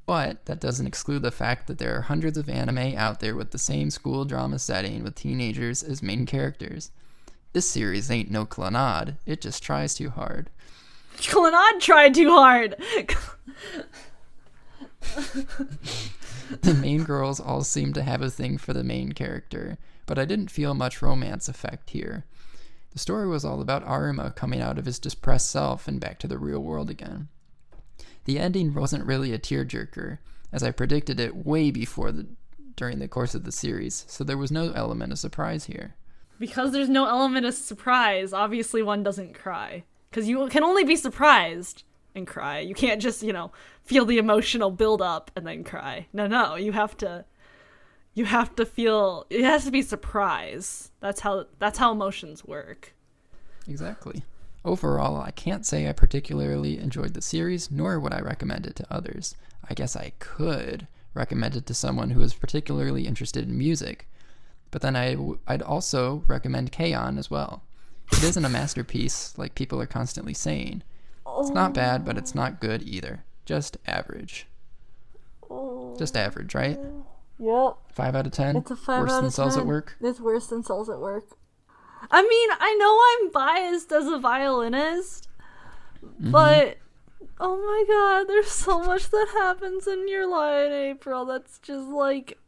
[0.06, 3.52] But that doesn't exclude the fact that there are hundreds of anime out there with
[3.52, 6.90] the same school drama setting with teenagers as main characters.
[7.52, 10.50] This series ain't no Clannad, it just tries too hard.
[11.18, 12.74] Clannad tried too hard!
[16.62, 20.24] the main girls all seem to have a thing for the main character, but I
[20.24, 22.24] didn't feel much romance effect here.
[22.92, 26.28] The story was all about Arima coming out of his depressed self and back to
[26.28, 27.28] the real world again.
[28.24, 30.18] The ending wasn't really a tearjerker,
[30.52, 32.26] as I predicted it way before the
[32.76, 35.96] during the course of the series, so there was no element of surprise here.
[36.38, 39.84] because there's no element of surprise, obviously one doesn't cry.
[40.08, 41.84] Because you can only be surprised
[42.14, 42.60] and cry.
[42.60, 46.06] You can't just, you know, feel the emotional build up and then cry.
[46.12, 47.24] No, no, you have to
[48.14, 50.90] you have to feel it has to be surprise.
[51.00, 52.94] That's how that's how emotions work.
[53.68, 54.22] Exactly.
[54.64, 58.92] Overall, I can't say I particularly enjoyed the series, nor would I recommend it to
[58.92, 59.34] others.
[59.68, 64.06] I guess I could recommend it to someone who is particularly interested in music,
[64.70, 67.16] but then I w- I'd also recommend K-On!
[67.18, 67.62] as well.
[68.12, 70.82] It isn't a masterpiece, like people are constantly saying.
[71.40, 73.24] It's not bad, but it's not good either.
[73.44, 74.46] Just average.
[75.98, 76.78] Just average, right?
[77.38, 77.76] Yep.
[77.92, 78.56] Five out of ten.
[78.56, 79.62] It's a five Worse out than of Cells 10.
[79.62, 79.96] at Work.
[80.00, 81.24] It's worse than Cells at Work.
[82.10, 85.28] I mean, I know I'm biased as a violinist,
[86.04, 86.30] Mm-hmm.
[86.30, 86.78] but
[87.38, 91.26] oh my god, there's so much that happens in Your Lie in April.
[91.26, 92.38] That's just like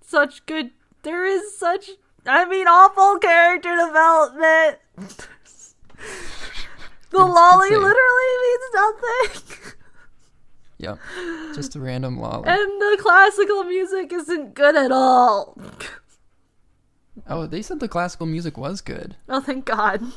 [0.00, 0.70] such good.
[1.02, 1.90] There is such,
[2.24, 4.78] I mean, awful character development.
[7.12, 7.76] the loli say.
[7.76, 9.72] literally means nothing.
[10.78, 10.98] Yep.
[11.54, 12.44] Just a random loli.
[12.48, 15.56] And the classical music isn't good at all.
[17.28, 19.14] Oh, they said the classical music was good.
[19.28, 20.02] Oh, thank God.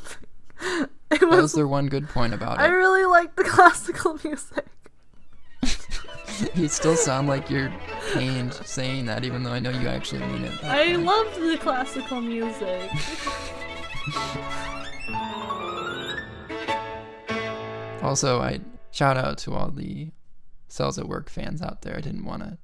[1.11, 1.53] It That was was.
[1.53, 2.61] their one good point about it.
[2.63, 4.65] I really like the classical music.
[6.55, 7.72] You still sound like you're
[8.13, 10.63] pained saying that, even though I know you actually mean it.
[10.63, 10.97] I way.
[10.97, 12.89] loved the classical music.
[18.06, 18.60] Also, I
[18.91, 20.11] shout out to all the
[20.68, 21.95] Cells at Work fans out there.
[21.98, 22.57] I didn't want to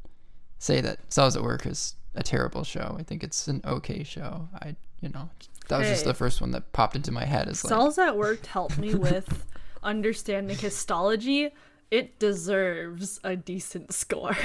[0.60, 2.96] say that Cells at Work is a terrible show.
[3.00, 4.50] I think it's an okay show.
[4.54, 5.30] I, you know,
[5.70, 7.48] that was just the first one that popped into my head.
[7.48, 9.46] Is like, Cells at Work helped me with
[9.84, 11.50] understanding histology.
[11.90, 14.38] It deserves a decent score.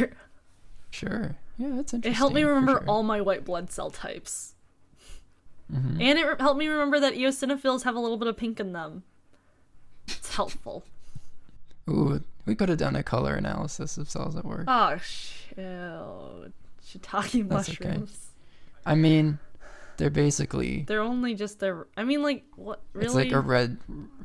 [0.90, 2.12] sure, yeah, that's interesting.
[2.12, 2.84] It helped me remember sure.
[2.88, 4.54] all my white blood cell types.
[5.72, 6.00] Mhm.
[6.00, 8.72] And it re- helped me remember that eosinophils have a little bit of pink in
[8.72, 9.02] them.
[10.08, 10.84] It's helpful.
[11.88, 14.64] Ooh, we could have done a color analysis of Cells at Work.
[14.68, 16.52] Oh, shoot.
[16.86, 18.00] Shiitake That's okay.
[18.84, 19.38] I mean,
[19.96, 21.86] they're basically They're only just their.
[21.96, 22.80] I mean, like, what?
[22.92, 23.06] Really?
[23.06, 23.78] It's like a red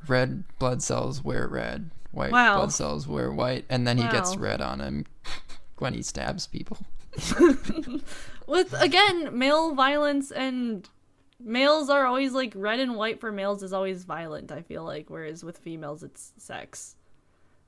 [0.07, 2.57] red blood cells wear red, white Wow.
[2.57, 5.05] blood cells wear white, and then he gets red on him
[5.79, 6.77] when he stabs people.
[8.47, 10.87] With again, male violence and
[11.43, 15.09] males are always like red and white for males is always violent, I feel like,
[15.09, 16.95] whereas with females it's sex.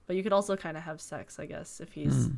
[0.08, 2.38] But you could also kind of have sex, I guess, if he's Mm.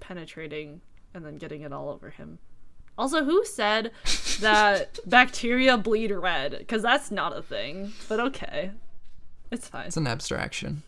[0.00, 0.80] penetrating
[1.14, 2.38] and then getting it all over him.
[2.96, 3.90] Also, who said
[4.40, 6.56] that bacteria bleed red?
[6.58, 7.92] Because that's not a thing.
[8.08, 8.70] But okay.
[9.50, 9.86] It's fine.
[9.86, 10.82] It's an abstraction.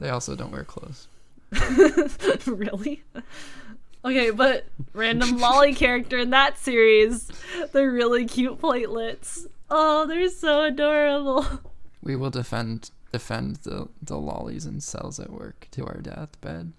[0.00, 1.08] They also don't wear clothes.
[2.46, 3.02] really?
[4.06, 7.28] Okay, but random loli character in that series,
[7.72, 9.46] they're really cute platelets.
[9.68, 11.44] Oh, they're so adorable.
[12.02, 16.72] We will defend defend the the lolis and cells at work to our deathbed.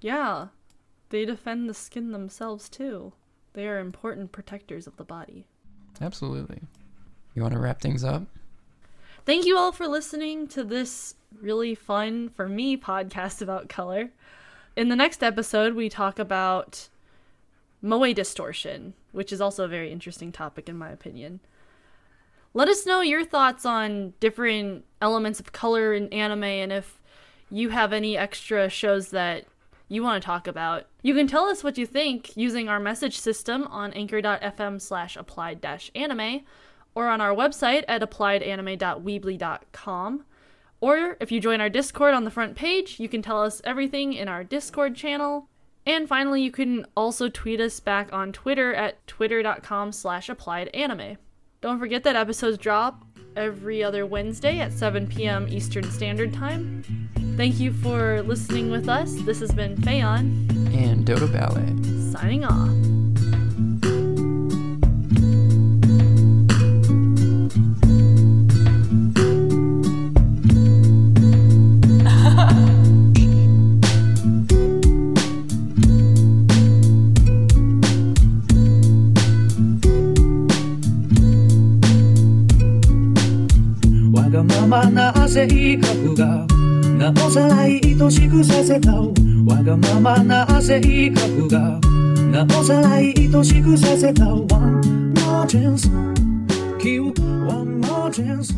[0.00, 0.46] Yeah,
[1.10, 3.12] they defend the skin themselves too.
[3.52, 5.46] They are important protectors of the body.
[6.00, 6.62] Absolutely.
[7.34, 8.22] You want to wrap things up?
[9.26, 14.10] Thank you all for listening to this really fun, for me, podcast about color.
[14.80, 16.88] In the next episode, we talk about
[17.82, 21.40] moe distortion, which is also a very interesting topic, in my opinion.
[22.54, 26.98] Let us know your thoughts on different elements of color in anime and if
[27.50, 29.44] you have any extra shows that
[29.88, 30.86] you want to talk about.
[31.02, 35.62] You can tell us what you think using our message system on anchor.fm slash applied
[35.94, 36.40] anime
[36.94, 40.24] or on our website at appliedanime.weebly.com.
[40.80, 44.12] Or if you join our Discord on the front page, you can tell us everything
[44.14, 45.48] in our Discord channel.
[45.86, 51.16] And finally, you can also tweet us back on Twitter at twitter.com slash applied anime.
[51.60, 53.04] Don't forget that episodes drop
[53.36, 55.46] every other Wednesday at 7 p.m.
[55.48, 56.82] Eastern Standard Time.
[57.36, 59.14] Thank you for listening with us.
[59.22, 62.12] This has been Fayon And Dodo Ballet.
[62.12, 62.89] signing off.
[84.70, 85.48] まんな性
[85.78, 86.46] 格が
[86.96, 91.58] なおさら愛しくさせたわがままな性格が
[92.30, 95.90] なおさら愛しくさせた One more chance.
[96.78, 97.12] Give
[97.48, 98.54] one more chance.